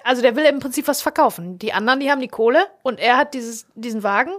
also 0.05 0.23
der 0.23 0.37
will 0.37 0.45
im 0.45 0.59
Prinzip 0.59 0.89
was 0.89 1.03
verkaufen. 1.03 1.59
Die 1.59 1.73
anderen, 1.73 2.01
die 2.01 2.11
haben 2.11 2.21
die 2.21 2.29
Kohle 2.29 2.67
und 2.83 2.99
er 2.99 3.17
hat 3.19 3.35
dieses, 3.35 3.67
diesen 3.75 4.03
Wagen 4.03 4.33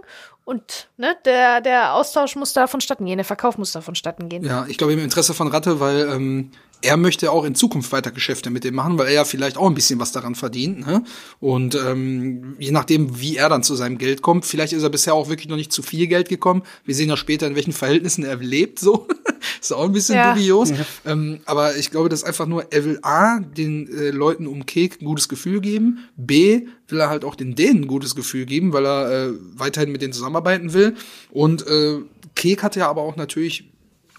und 0.44 0.88
ne, 0.96 1.16
der, 1.24 1.60
der 1.60 1.94
Austausch 1.94 2.34
muss 2.34 2.52
da 2.52 2.66
vonstatten 2.66 3.04
gehen, 3.04 3.18
der 3.18 3.24
Verkauf 3.24 3.58
muss 3.58 3.72
da 3.72 3.80
vonstatten 3.80 4.28
gehen. 4.28 4.44
Ja, 4.44 4.66
ich 4.66 4.78
glaube 4.78 4.94
im 4.94 4.98
Interesse 4.98 5.34
von 5.34 5.48
Ratte, 5.48 5.78
weil 5.78 6.08
ähm, 6.08 6.50
er 6.80 6.96
möchte 6.96 7.32
auch 7.32 7.44
in 7.44 7.54
Zukunft 7.54 7.90
weiter 7.92 8.10
Geschäfte 8.10 8.50
mit 8.50 8.62
dem 8.64 8.74
machen, 8.74 8.98
weil 8.98 9.08
er 9.08 9.12
ja 9.12 9.24
vielleicht 9.24 9.56
auch 9.56 9.66
ein 9.66 9.74
bisschen 9.74 9.98
was 9.98 10.12
daran 10.12 10.34
verdient. 10.34 10.86
Ne? 10.86 11.02
Und 11.40 11.74
ähm, 11.74 12.54
je 12.58 12.70
nachdem, 12.70 13.20
wie 13.20 13.36
er 13.36 13.48
dann 13.48 13.62
zu 13.62 13.74
seinem 13.74 13.98
Geld 13.98 14.22
kommt, 14.22 14.44
vielleicht 14.46 14.72
ist 14.72 14.82
er 14.82 14.90
bisher 14.90 15.14
auch 15.14 15.28
wirklich 15.28 15.48
noch 15.48 15.56
nicht 15.56 15.72
zu 15.72 15.82
viel 15.82 16.06
Geld 16.06 16.28
gekommen. 16.28 16.62
Wir 16.84 16.94
sehen 16.94 17.08
ja 17.08 17.16
später, 17.16 17.46
in 17.46 17.56
welchen 17.56 17.72
Verhältnissen 17.72 18.24
er 18.24 18.36
lebt. 18.36 18.78
So 18.78 19.08
ist 19.60 19.72
auch 19.72 19.84
ein 19.84 19.92
bisschen 19.92 20.14
Ja. 20.16 20.34
dubios. 20.34 20.72
Ähm, 21.04 21.40
aber 21.46 21.76
ich 21.76 21.90
glaube, 21.90 22.08
das 22.08 22.20
ist 22.20 22.26
einfach 22.26 22.46
nur, 22.46 22.72
er 22.72 22.84
will 22.84 22.98
A, 23.02 23.40
den 23.40 23.88
äh, 23.88 24.10
Leuten 24.10 24.46
um 24.46 24.64
Kek 24.66 25.00
ein 25.00 25.04
gutes 25.04 25.28
Gefühl 25.28 25.60
geben. 25.60 25.98
B, 26.16 26.62
will 26.88 27.00
er 27.00 27.08
halt 27.10 27.24
auch 27.24 27.34
den 27.34 27.54
Dänen 27.56 27.82
ein 27.82 27.86
gutes 27.88 28.14
Gefühl 28.14 28.46
geben, 28.46 28.72
weil 28.72 28.86
er 28.86 29.10
äh, 29.28 29.32
weiterhin 29.56 29.90
mit 29.90 30.00
denen 30.02 30.12
zusammenarbeiten 30.12 30.72
will. 30.72 30.94
Und 31.30 31.66
äh, 31.66 31.98
Kek 32.36 32.62
hat 32.62 32.76
ja 32.76 32.88
aber 32.88 33.02
auch 33.02 33.16
natürlich 33.16 33.64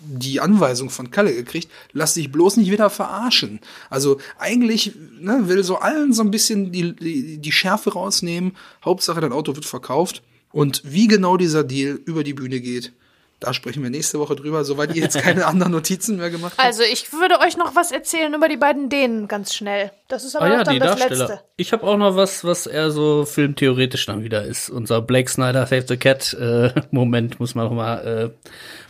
die 0.02 0.40
Anweisung 0.40 0.90
von 0.90 1.12
Kalle 1.12 1.34
gekriegt, 1.34 1.70
lass 1.92 2.14
dich 2.14 2.32
bloß 2.32 2.58
nicht 2.58 2.72
wieder 2.72 2.90
verarschen. 2.90 3.60
Also 3.90 4.20
eigentlich 4.38 4.94
ne, 5.20 5.48
will 5.48 5.64
so 5.64 5.78
allen 5.78 6.14
so 6.14 6.24
ein 6.24 6.32
bisschen 6.32 6.72
die, 6.72 6.96
die, 6.96 7.38
die 7.38 7.52
Schärfe 7.52 7.94
rausnehmen. 7.94 8.56
Hauptsache, 8.84 9.22
dein 9.22 9.34
Auto 9.34 9.56
wird 9.56 9.66
verkauft. 9.66 10.22
Und 10.52 10.82
wie 10.84 11.08
genau 11.08 11.38
dieser 11.38 11.64
Deal 11.64 12.00
über 12.06 12.24
die 12.24 12.34
Bühne 12.34 12.60
geht, 12.60 12.92
da 13.40 13.54
sprechen 13.54 13.82
wir 13.84 13.90
nächste 13.90 14.20
Woche 14.20 14.36
drüber, 14.36 14.66
soweit 14.66 14.94
ihr 14.96 15.02
jetzt 15.02 15.18
keine 15.22 15.46
anderen 15.46 15.72
Notizen 15.72 16.18
mehr 16.18 16.30
gemacht 16.30 16.54
habt. 16.58 16.66
Also 16.66 16.84
ich 16.84 17.14
würde 17.14 17.40
euch 17.40 17.56
noch 17.56 17.76
was 17.76 17.92
erzählen 17.92 18.34
über 18.34 18.50
die 18.50 18.58
beiden 18.58 18.90
Dänen 18.90 19.28
ganz 19.28 19.54
schnell. 19.54 19.92
Das 20.08 20.26
ist 20.26 20.36
aber 20.36 20.46
Ah 20.46 20.50
auch 20.50 20.54
ja, 20.54 20.64
dann 20.64 20.74
die 20.74 20.80
das 20.80 20.98
Darsteller. 20.98 21.28
Letzte. 21.28 21.44
Ich 21.56 21.72
habe 21.72 21.84
auch 21.86 21.98
noch 21.98 22.16
was, 22.16 22.44
was 22.44 22.68
eher 22.68 22.92
so 22.92 23.26
filmtheoretisch 23.26 24.06
dann 24.06 24.24
wieder 24.24 24.44
ist. 24.44 24.70
Unser 24.70 25.02
Blake 25.02 25.30
Snyder 25.30 25.66
Save 25.66 25.86
the 25.88 25.98
Cat 25.98 26.34
äh, 26.34 26.74
Moment 26.92 27.40
muss 27.40 27.56
man 27.56 27.66
noch 27.66 27.74
mal, 27.74 28.34
äh, 28.36 28.50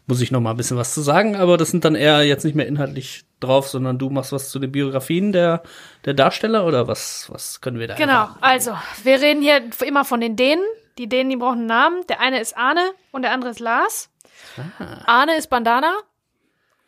muss 0.10 0.22
ich 0.22 0.32
noch 0.32 0.42
mal 0.42 0.52
ein 0.52 0.58
bisschen 0.58 0.78
was 0.78 0.94
zu 0.94 1.02
sagen. 1.02 1.36
Aber 1.36 1.56
das 1.58 1.70
sind 1.70 1.86
dann 1.86 1.96
eher 1.96 2.24
jetzt 2.24 2.44
nicht 2.44 2.56
mehr 2.56 2.68
inhaltlich 2.68 3.26
drauf, 3.40 3.70
sondern 3.70 3.98
du 4.00 4.10
machst 4.10 4.32
was 4.32 4.50
zu 4.50 4.60
den 4.60 4.72
Biografien 4.72 5.32
der 5.32 5.62
der 6.04 6.16
Darsteller 6.16 6.66
oder 6.66 6.88
was? 6.88 7.28
Was 7.32 7.62
können 7.62 7.80
wir 7.80 7.88
da? 7.88 7.96
Genau, 7.96 8.12
erwarten? 8.12 8.40
also 8.42 8.74
wir 9.04 9.22
reden 9.22 9.42
hier 9.42 9.62
immer 9.86 10.04
von 10.04 10.20
den 10.20 10.36
Dänen. 10.36 10.64
Die 10.98 11.08
Dänen, 11.08 11.30
die 11.30 11.38
brauchen 11.38 11.60
einen 11.60 11.68
Namen. 11.68 12.08
Der 12.10 12.20
eine 12.20 12.42
ist 12.42 12.58
Arne 12.58 12.82
und 13.12 13.22
der 13.22 13.32
andere 13.32 13.52
ist 13.52 13.60
Lars. 13.60 14.10
Arne 15.06 15.38
ist 15.38 15.48
Bandana 15.50 15.94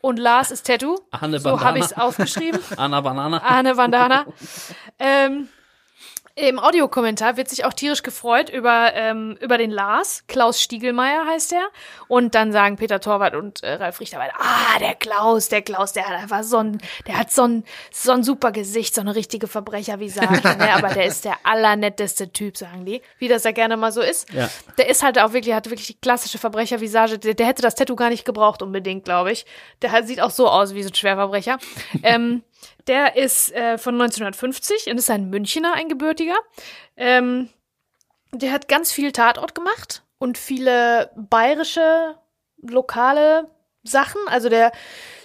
und 0.02 0.18
Lars 0.18 0.52
ist 0.52 0.66
Tattoo. 0.66 1.00
Arne 1.12 1.40
so 1.40 1.62
habe 1.62 1.78
ich 1.80 1.86
es 1.86 1.94
aufgeschrieben. 1.94 2.60
Anna 2.78 3.02
Banana. 3.02 3.42
Arne 3.42 3.76
Bandana. 3.76 4.26
ähm, 5.00 5.48
Im 6.36 6.60
Audiokommentar 6.60 7.36
wird 7.38 7.50
sich 7.50 7.66
auch 7.66 7.74
tierisch 7.74 8.04
gefreut 8.04 8.50
über, 8.50 8.94
ähm, 8.94 9.38
über 9.42 9.58
den 9.58 9.70
Lars. 9.70 10.24
Klaus 10.28 10.62
Stiegelmeier 10.62 11.26
heißt 11.26 11.54
er. 11.54 11.68
Und 12.08 12.36
dann 12.36 12.52
sagen 12.52 12.78
Peter 12.78 13.00
Torwart 13.00 13.36
und 13.36 13.64
äh, 13.64 13.74
Ralf 13.74 14.00
Richter 14.00 14.20
weiter, 14.20 14.36
ah, 14.40 14.80
der 14.80 14.96
Klaus, 14.96 15.50
der 15.50 15.62
Klaus, 15.62 15.94
der 15.94 16.08
hat 16.08 16.18
einfach 16.18 16.44
so 16.44 16.58
ein, 16.58 16.82
der 17.08 17.18
hat 17.18 17.32
so 17.32 17.44
ein, 17.44 17.64
so 17.92 18.12
ein 18.14 18.24
super 18.24 18.52
Gesicht, 18.52 18.96
so 18.96 19.02
eine 19.02 19.16
richtige 19.16 19.48
Verbrechervisage. 19.48 20.42
ne? 20.58 20.74
Aber 20.74 20.90
der 20.90 21.06
ist 21.06 21.26
der 21.26 21.38
allernetteste 21.44 22.32
Typ, 22.32 22.58
sagen 22.58 22.86
die. 22.86 23.02
Wie 23.18 23.28
das 23.28 23.44
ja 23.44 23.52
gerne 23.52 23.76
mal 23.78 23.92
so 23.92 24.02
ist. 24.02 24.32
Ja. 24.32 24.50
Der 24.78 24.90
ist 24.90 25.04
halt 25.04 25.20
auch 25.20 25.34
wirklich, 25.34 25.54
hat 25.54 25.70
wirklich 25.70 25.88
die 25.88 26.00
klassische 26.00 26.38
Verbrechervisage. 26.38 27.20
Der, 27.20 27.34
der 27.34 27.48
hätte 27.48 27.62
das 27.62 27.76
Tattoo 27.76 27.96
gar 27.96 28.10
nicht 28.10 28.26
gebraucht 28.26 28.62
unbedingt, 28.62 29.04
glaube 29.04 29.32
ich. 29.32 29.46
Der 29.82 29.92
hat, 29.92 30.08
sieht 30.08 30.22
auch 30.22 30.32
so 30.32 30.48
aus 30.48 30.74
wie 30.74 30.84
so 30.84 30.90
ein 30.90 30.96
Schwerverbrecher. 30.96 31.60
ähm, 32.04 32.44
der 32.88 33.16
ist 33.16 33.52
äh, 33.54 33.78
von 33.78 33.96
1950 33.96 34.88
und 34.90 34.98
ist 34.98 35.10
ein 35.10 35.30
Münchner, 35.30 35.74
ein 35.76 35.90
gebürtiger. 35.90 36.36
Ähm, 36.98 37.50
der 38.34 38.52
hat 38.52 38.68
ganz 38.68 38.92
viel 38.92 39.12
Tatort 39.12 39.56
gemacht 39.56 40.04
und 40.18 40.38
viele 40.38 41.12
bayerische, 41.16 42.16
lokale 42.62 43.50
Sachen. 43.84 44.22
Also 44.28 44.48
der 44.50 44.72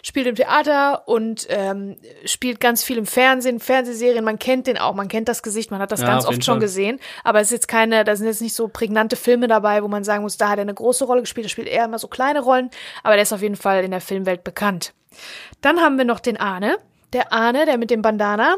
spielt 0.02 0.26
im 0.26 0.34
Theater 0.36 1.06
und 1.08 1.46
ähm, 1.50 1.96
spielt 2.24 2.60
ganz 2.60 2.82
viel 2.82 2.96
im 2.96 3.06
Fernsehen, 3.06 3.60
Fernsehserien. 3.60 4.24
Man 4.24 4.38
kennt 4.38 4.66
den 4.66 4.78
auch, 4.78 4.94
man 4.94 5.08
kennt 5.08 5.28
das 5.28 5.42
Gesicht, 5.42 5.70
man 5.70 5.80
hat 5.80 5.92
das 5.92 6.00
Ja, 6.00 6.06
ganz 6.06 6.24
oft 6.26 6.44
schon 6.44 6.54
Fall. 6.54 6.60
gesehen. 6.60 7.00
Aber 7.24 7.40
es 7.40 7.48
ist 7.48 7.52
jetzt 7.52 7.68
keine, 7.68 8.04
da 8.04 8.16
sind 8.16 8.26
jetzt 8.26 8.40
nicht 8.40 8.54
so 8.54 8.68
prägnante 8.68 9.16
Filme 9.16 9.46
dabei, 9.48 9.82
wo 9.82 9.88
man 9.88 10.04
sagen 10.04 10.22
muss, 10.22 10.36
da 10.36 10.48
hat 10.48 10.58
er 10.58 10.62
eine 10.62 10.74
große 10.74 11.04
Rolle 11.04 11.20
gespielt. 11.22 11.46
Er 11.46 11.50
spielt 11.50 11.68
eher 11.68 11.84
immer 11.84 11.98
so 11.98 12.08
kleine 12.08 12.40
Rollen, 12.40 12.70
aber 13.02 13.14
der 13.14 13.24
ist 13.24 13.32
auf 13.32 13.42
jeden 13.42 13.56
Fall 13.56 13.84
in 13.84 13.90
der 13.90 14.00
Filmwelt 14.00 14.42
bekannt. 14.44 14.94
Dann 15.60 15.80
haben 15.80 15.98
wir 15.98 16.04
noch 16.04 16.20
den 16.20 16.36
Arne. 16.36 16.78
Der 17.12 17.32
Arne, 17.32 17.66
der 17.66 17.78
mit 17.78 17.90
dem 17.90 18.02
Bandana. 18.02 18.56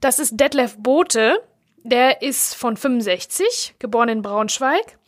Das 0.00 0.18
ist 0.18 0.38
Detlef 0.38 0.76
Bote. 0.78 1.42
Der 1.82 2.20
ist 2.20 2.54
von 2.54 2.76
65, 2.76 3.76
geboren 3.78 4.10
in 4.10 4.22
Braunschweig. 4.22 4.98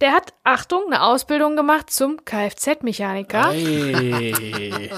Der 0.00 0.12
hat, 0.12 0.32
Achtung, 0.44 0.84
eine 0.86 1.02
Ausbildung 1.02 1.56
gemacht 1.56 1.90
zum 1.90 2.24
Kfz-Mechaniker 2.24 3.50
Hey. 3.50 4.90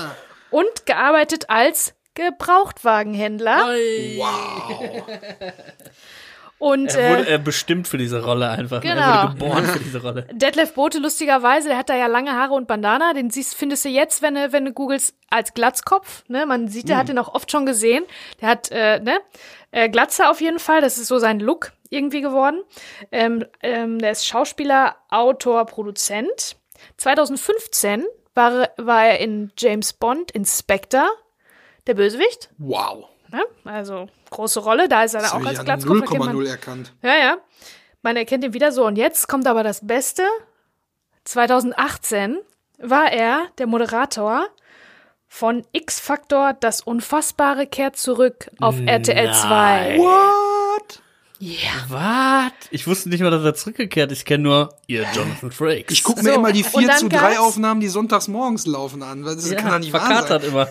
und 0.50 0.84
gearbeitet 0.86 1.48
als 1.48 1.94
Gebrauchtwagenhändler. 2.14 3.64
Wow. 4.16 5.02
Und 6.62 6.94
Er 6.94 7.18
wurde 7.18 7.28
äh, 7.28 7.38
bestimmt 7.38 7.88
für 7.88 7.98
diese 7.98 8.22
Rolle 8.22 8.48
einfach. 8.48 8.82
Genau. 8.82 9.00
Er 9.00 9.22
wurde 9.24 9.32
geboren 9.32 9.64
für 9.64 9.80
diese 9.80 10.00
Rolle. 10.00 10.28
Detlef 10.32 10.74
Bote, 10.74 11.00
lustigerweise, 11.00 11.66
der 11.66 11.76
hat 11.76 11.88
da 11.88 11.96
ja 11.96 12.06
lange 12.06 12.34
Haare 12.34 12.54
und 12.54 12.68
Bandana. 12.68 13.14
Den 13.14 13.30
siehst, 13.30 13.56
findest 13.56 13.84
du 13.84 13.88
jetzt, 13.88 14.22
wenn 14.22 14.36
du, 14.36 14.52
wenn 14.52 14.66
du 14.66 14.72
googelst, 14.72 15.16
als 15.28 15.54
Glatzkopf. 15.54 16.22
Ne? 16.28 16.46
Man 16.46 16.68
sieht, 16.68 16.88
der 16.88 16.98
hat 16.98 17.08
den 17.08 17.18
auch 17.18 17.34
oft 17.34 17.50
schon 17.50 17.66
gesehen. 17.66 18.04
Der 18.40 18.48
hat, 18.48 18.70
äh, 18.70 19.00
ne? 19.00 19.18
Äh, 19.72 19.88
Glatze 19.88 20.30
auf 20.30 20.40
jeden 20.40 20.60
Fall. 20.60 20.80
Das 20.80 20.98
ist 20.98 21.08
so 21.08 21.18
sein 21.18 21.40
Look 21.40 21.72
irgendwie 21.90 22.20
geworden. 22.20 22.62
Ähm, 23.10 23.44
ähm, 23.60 23.98
der 23.98 24.12
ist 24.12 24.24
Schauspieler, 24.24 24.94
Autor, 25.08 25.66
Produzent. 25.66 26.54
2015 26.98 28.04
war, 28.36 28.68
war 28.76 29.04
er 29.04 29.18
in 29.18 29.50
James 29.58 29.94
Bond 29.94 30.30
Inspector, 30.30 31.10
der 31.88 31.94
Bösewicht. 31.94 32.50
Wow. 32.58 33.06
Ne? 33.32 33.42
Also 33.64 34.06
große 34.32 34.60
Rolle. 34.60 34.88
Da 34.88 35.04
ist 35.04 35.14
er 35.14 35.22
Das 35.22 35.32
auch 35.32 35.44
als 35.44 35.64
Glatzkopf. 35.64 36.00
erkennt 36.00 36.18
man- 36.18 36.36
0,0 36.36 36.46
erkannt. 36.48 36.92
ja, 37.02 37.16
ja. 37.16 37.36
Man 38.02 38.16
erkennt 38.16 38.42
ihn 38.42 38.52
wieder 38.52 38.72
so. 38.72 38.84
Und 38.84 38.96
jetzt 38.96 39.28
kommt 39.28 39.46
aber 39.46 39.62
das 39.62 39.86
Beste. 39.86 40.24
2018 41.24 42.38
war 42.78 43.12
er 43.12 43.46
der 43.58 43.66
Moderator 43.66 44.46
von 45.28 45.64
X-Factor 45.72 46.52
Das 46.54 46.80
Unfassbare 46.80 47.66
kehrt 47.66 47.96
zurück 47.96 48.50
auf 48.60 48.74
RTL 48.84 49.32
2. 49.32 49.96
What? 49.98 51.00
Yeah. 51.40 51.60
Was? 51.88 52.52
Ich 52.70 52.86
wusste 52.86 53.08
nicht 53.08 53.20
mal, 53.20 53.30
dass 53.30 53.42
er 53.44 53.54
zurückgekehrt 53.54 54.12
ist. 54.12 54.18
Ich 54.18 54.24
kenne 54.24 54.42
nur 54.44 54.74
ihr 54.86 55.04
Jonathan 55.14 55.50
Frakes. 55.50 55.92
Ich 55.92 56.04
gucke 56.04 56.22
mir 56.22 56.30
So, 56.30 56.34
immer 56.38 56.52
die 56.52 56.62
und 56.64 56.70
4 56.80 56.86
dann 56.88 56.98
zu 56.98 57.08
3 57.08 57.16
gab's- 57.18 57.38
Aufnahmen, 57.38 57.80
die 57.80 57.88
sonntags 57.88 58.28
morgens 58.28 58.66
laufen 58.66 59.02
an. 59.02 59.22
Das 59.24 59.48
ja, 59.50 59.56
kann 59.60 59.72
doch 59.72 59.78
nicht 59.78 59.92
wahr 59.92 60.00
sein. 60.02 60.10
verkatert 60.26 60.44
immer. 60.44 60.68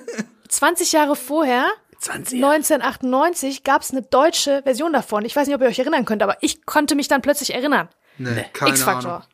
20 0.48 0.92
Jahre 0.92 1.16
vorher, 1.16 1.66
20 1.93 1.93
1998, 2.00 3.64
gab 3.64 3.82
es 3.82 3.90
eine 3.90 4.02
deutsche 4.02 4.62
Version 4.62 4.92
davon. 4.92 5.24
Ich 5.24 5.34
weiß 5.34 5.46
nicht, 5.46 5.56
ob 5.56 5.62
ihr 5.62 5.68
euch 5.68 5.78
erinnern 5.78 6.04
könnt, 6.04 6.22
aber 6.22 6.36
ich 6.40 6.66
konnte 6.66 6.94
mich 6.94 7.08
dann 7.08 7.22
plötzlich 7.22 7.54
erinnern. 7.54 7.88
Nee, 8.18 8.46
keine 8.52 8.70
X-Factor. 8.70 9.12
Ahnung. 9.12 9.26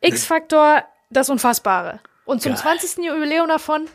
X-Factor, 0.00 0.84
das 1.10 1.28
Unfassbare. 1.28 2.00
Und 2.24 2.42
zum 2.42 2.52
Geil. 2.52 2.60
20. 2.62 3.04
Jubiläum 3.04 3.48
davon, 3.48 3.88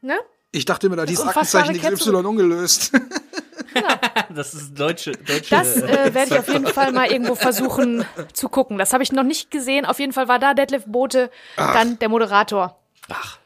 ne? 0.00 0.18
Ich 0.50 0.64
dachte 0.64 0.86
immer, 0.86 0.96
da 0.96 1.04
hieß 1.04 1.20
unfassbare 1.20 1.68
Aktenzeichen 1.68 1.96
XY 1.96 2.10
ungelöst. 2.26 2.92
Das 4.34 4.54
ist 4.54 4.78
deutsche, 4.78 5.12
deutsche. 5.12 5.50
Das 5.50 5.76
äh, 5.76 6.14
werde 6.14 6.34
ich 6.34 6.38
auf 6.38 6.48
jeden 6.48 6.66
Fall 6.66 6.92
mal 6.92 7.10
irgendwo 7.10 7.34
versuchen 7.34 8.04
zu 8.32 8.48
gucken. 8.48 8.78
Das 8.78 8.92
habe 8.92 9.02
ich 9.02 9.12
noch 9.12 9.22
nicht 9.22 9.50
gesehen. 9.50 9.84
Auf 9.84 9.98
jeden 9.98 10.12
Fall 10.12 10.28
war 10.28 10.38
da 10.38 10.54
Detlef 10.54 10.84
Bote 10.86 11.30
dann 11.56 11.98
der 11.98 12.08
Moderator. 12.08 12.78
Ach, 13.08 13.38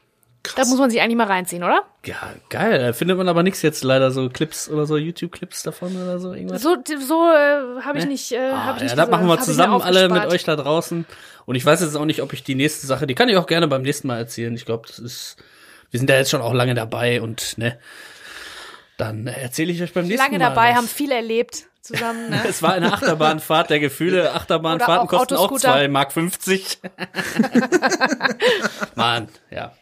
Da 0.55 0.65
muss 0.65 0.77
man 0.77 0.89
sich 0.89 1.01
eigentlich 1.01 1.15
mal 1.17 1.27
reinziehen, 1.27 1.63
oder? 1.63 1.83
ja, 2.05 2.17
geil. 2.49 2.77
Da 2.79 2.91
findet 2.93 3.17
man 3.17 3.29
aber 3.29 3.43
nichts 3.43 3.61
jetzt 3.61 3.81
leider 3.83 4.11
so 4.11 4.27
Clips 4.29 4.67
oder 4.69 4.85
so 4.85 4.97
YouTube-Clips 4.97 5.63
davon 5.63 5.95
oder 5.95 6.19
so 6.19 6.33
irgendwas. 6.33 6.61
So, 6.61 6.75
so 6.99 7.31
äh, 7.31 7.81
habe 7.81 7.97
ich 7.99 8.05
nicht. 8.05 8.31
Äh, 8.33 8.39
Ah, 8.51 8.65
hab 8.65 8.75
ich 8.75 8.81
ja, 8.81 8.87
nicht 8.89 8.97
das 8.97 9.09
machen 9.09 9.27
wir 9.27 9.39
zusammen 9.39 9.81
alle 9.81 10.09
mit 10.09 10.25
euch 10.25 10.43
da 10.43 10.57
draußen. 10.57 11.05
Und 11.45 11.55
ich 11.55 11.65
weiß 11.65 11.79
jetzt 11.81 11.95
auch 11.95 12.05
nicht, 12.05 12.21
ob 12.21 12.33
ich 12.33 12.43
die 12.43 12.55
nächste 12.55 12.87
Sache, 12.87 13.07
die 13.07 13.15
kann 13.15 13.29
ich 13.29 13.37
auch 13.37 13.47
gerne 13.47 13.67
beim 13.69 13.83
nächsten 13.83 14.07
Mal 14.07 14.17
erzählen. 14.17 14.53
Ich 14.53 14.65
glaube, 14.65 14.85
das 14.87 14.99
ist, 14.99 15.37
wir 15.91 15.99
sind 15.99 16.09
da 16.09 16.15
jetzt 16.15 16.29
schon 16.29 16.41
auch 16.41 16.53
lange 16.53 16.73
dabei 16.73 17.21
und 17.21 17.57
ne, 17.57 17.79
dann 18.97 19.27
erzähle 19.27 19.71
ich 19.71 19.81
euch 19.81 19.93
beim 19.93 20.05
nächsten 20.07 20.23
Lange 20.25 20.39
Mal. 20.39 20.49
dabei, 20.49 20.69
was. 20.71 20.77
haben 20.77 20.87
viel 20.87 21.11
erlebt 21.11 21.63
zusammen. 21.81 22.29
Ne? 22.29 22.41
Es 22.47 22.61
war 22.61 22.73
eine 22.73 22.91
Achterbahnfahrt 22.91 23.69
der 23.69 23.79
Gefühle. 23.79 24.33
Achterbahnfahrten 24.33 25.07
auch 25.07 25.09
kosten 25.09 25.35
auch 25.35 25.45
Autoscooter. 25.45 25.73
2 25.73 25.87
Mark 25.87 26.11
50. 26.11 26.79
Mann, 28.95 29.29
ja. 29.49 29.73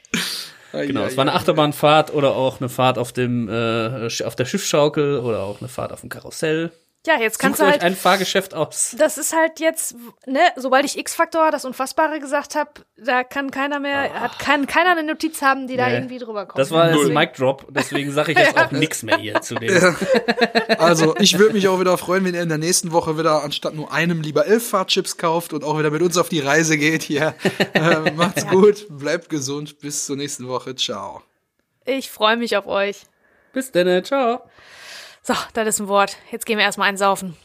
Genau, 0.72 1.04
es 1.04 1.18
war 1.18 1.24
eine 1.24 1.34
Achterbahnfahrt 1.34 2.14
oder 2.14 2.36
auch 2.36 2.60
eine 2.60 2.70
Fahrt 2.70 2.98
auf 2.98 3.12
dem 3.12 3.50
äh, 3.50 4.08
auf 4.24 4.36
der 4.36 4.46
Schiffsschaukel 4.46 5.20
oder 5.20 5.44
auch 5.44 5.60
eine 5.60 5.68
Fahrt 5.68 5.92
auf 5.92 6.02
dem 6.02 6.10
Karussell. 6.10 6.72
Ja, 7.08 7.20
jetzt 7.20 7.40
kannst 7.40 7.58
Sucht 7.58 7.66
du 7.66 7.70
euch 7.70 7.72
halt. 7.82 7.84
ein 7.84 7.96
Fahrgeschäft 7.96 8.54
aus. 8.54 8.96
Das 8.96 9.18
ist 9.18 9.36
halt 9.36 9.60
jetzt, 9.60 9.96
ne, 10.28 10.40
sobald 10.56 10.86
ich 10.86 11.00
X-Faktor, 11.00 11.50
das 11.50 11.66
Unfassbare 11.66 12.20
gesagt 12.20 12.54
habe, 12.54 12.70
da 12.96 13.24
kann 13.24 13.50
keiner 13.50 13.80
mehr, 13.80 14.14
hat 14.14 14.38
kann 14.38 14.68
keiner 14.68 14.92
eine 14.92 15.02
Notiz 15.04 15.42
haben, 15.42 15.66
die 15.66 15.78
da 15.78 15.88
Nee. 15.88 15.96
irgendwie 15.96 16.20
drüber 16.20 16.46
kommt. 16.46 16.60
Das 16.60 16.70
war 16.70 16.84
ein 16.84 17.14
Mic 17.14 17.32
Drop, 17.38 17.66
deswegen 17.72 18.12
sage 18.12 18.34
ich 18.34 18.38
jetzt 18.38 18.56
auch 18.60 18.70
nichts 18.70 19.02
mehr 19.02 19.18
hier 19.18 19.42
zu 19.42 19.56
dem. 19.56 19.96
Also, 20.78 21.16
ich 21.18 21.38
würde 21.40 21.54
mich 21.54 21.68
auch 21.68 21.80
wieder 21.80 21.98
freuen, 21.98 22.24
wenn 22.26 22.34
ihr 22.36 22.42
in 22.42 22.50
der 22.50 22.58
nächsten 22.58 22.92
Woche 22.92 23.18
wieder 23.18 23.44
anstatt 23.44 23.74
nur 23.74 23.92
einem 23.92 24.22
lieber 24.22 24.46
elf 24.46 24.70
Fahrchips 24.70 25.18
kauft 25.18 25.54
und 25.54 25.64
auch 25.64 25.78
wieder 25.80 25.90
mit 25.92 26.02
uns 26.02 26.18
auf 26.18 26.30
die 26.30 26.40
Reise 26.40 26.78
geht 26.78 27.04
hier. 27.04 27.34
Äh, 27.74 28.12
macht's 28.12 28.46
gut, 28.48 28.86
bleibt 28.90 29.30
gesund, 29.30 29.80
bis 29.80 30.06
zur 30.06 30.18
nächsten 30.18 30.48
Woche. 30.48 30.76
Ciao. 30.76 31.24
Ich 31.86 32.12
freue 32.12 32.38
mich 32.38 32.58
auf 32.58 32.68
euch. 32.68 33.02
Bis 33.54 33.72
dann, 33.72 34.04
ciao. 34.04 34.42
So, 35.24 35.36
das 35.54 35.68
ist 35.68 35.80
ein 35.80 35.88
Wort. 35.88 36.18
Jetzt 36.32 36.46
gehen 36.46 36.58
wir 36.58 36.66
erstmal 36.66 36.90
einsaufen. 36.90 37.38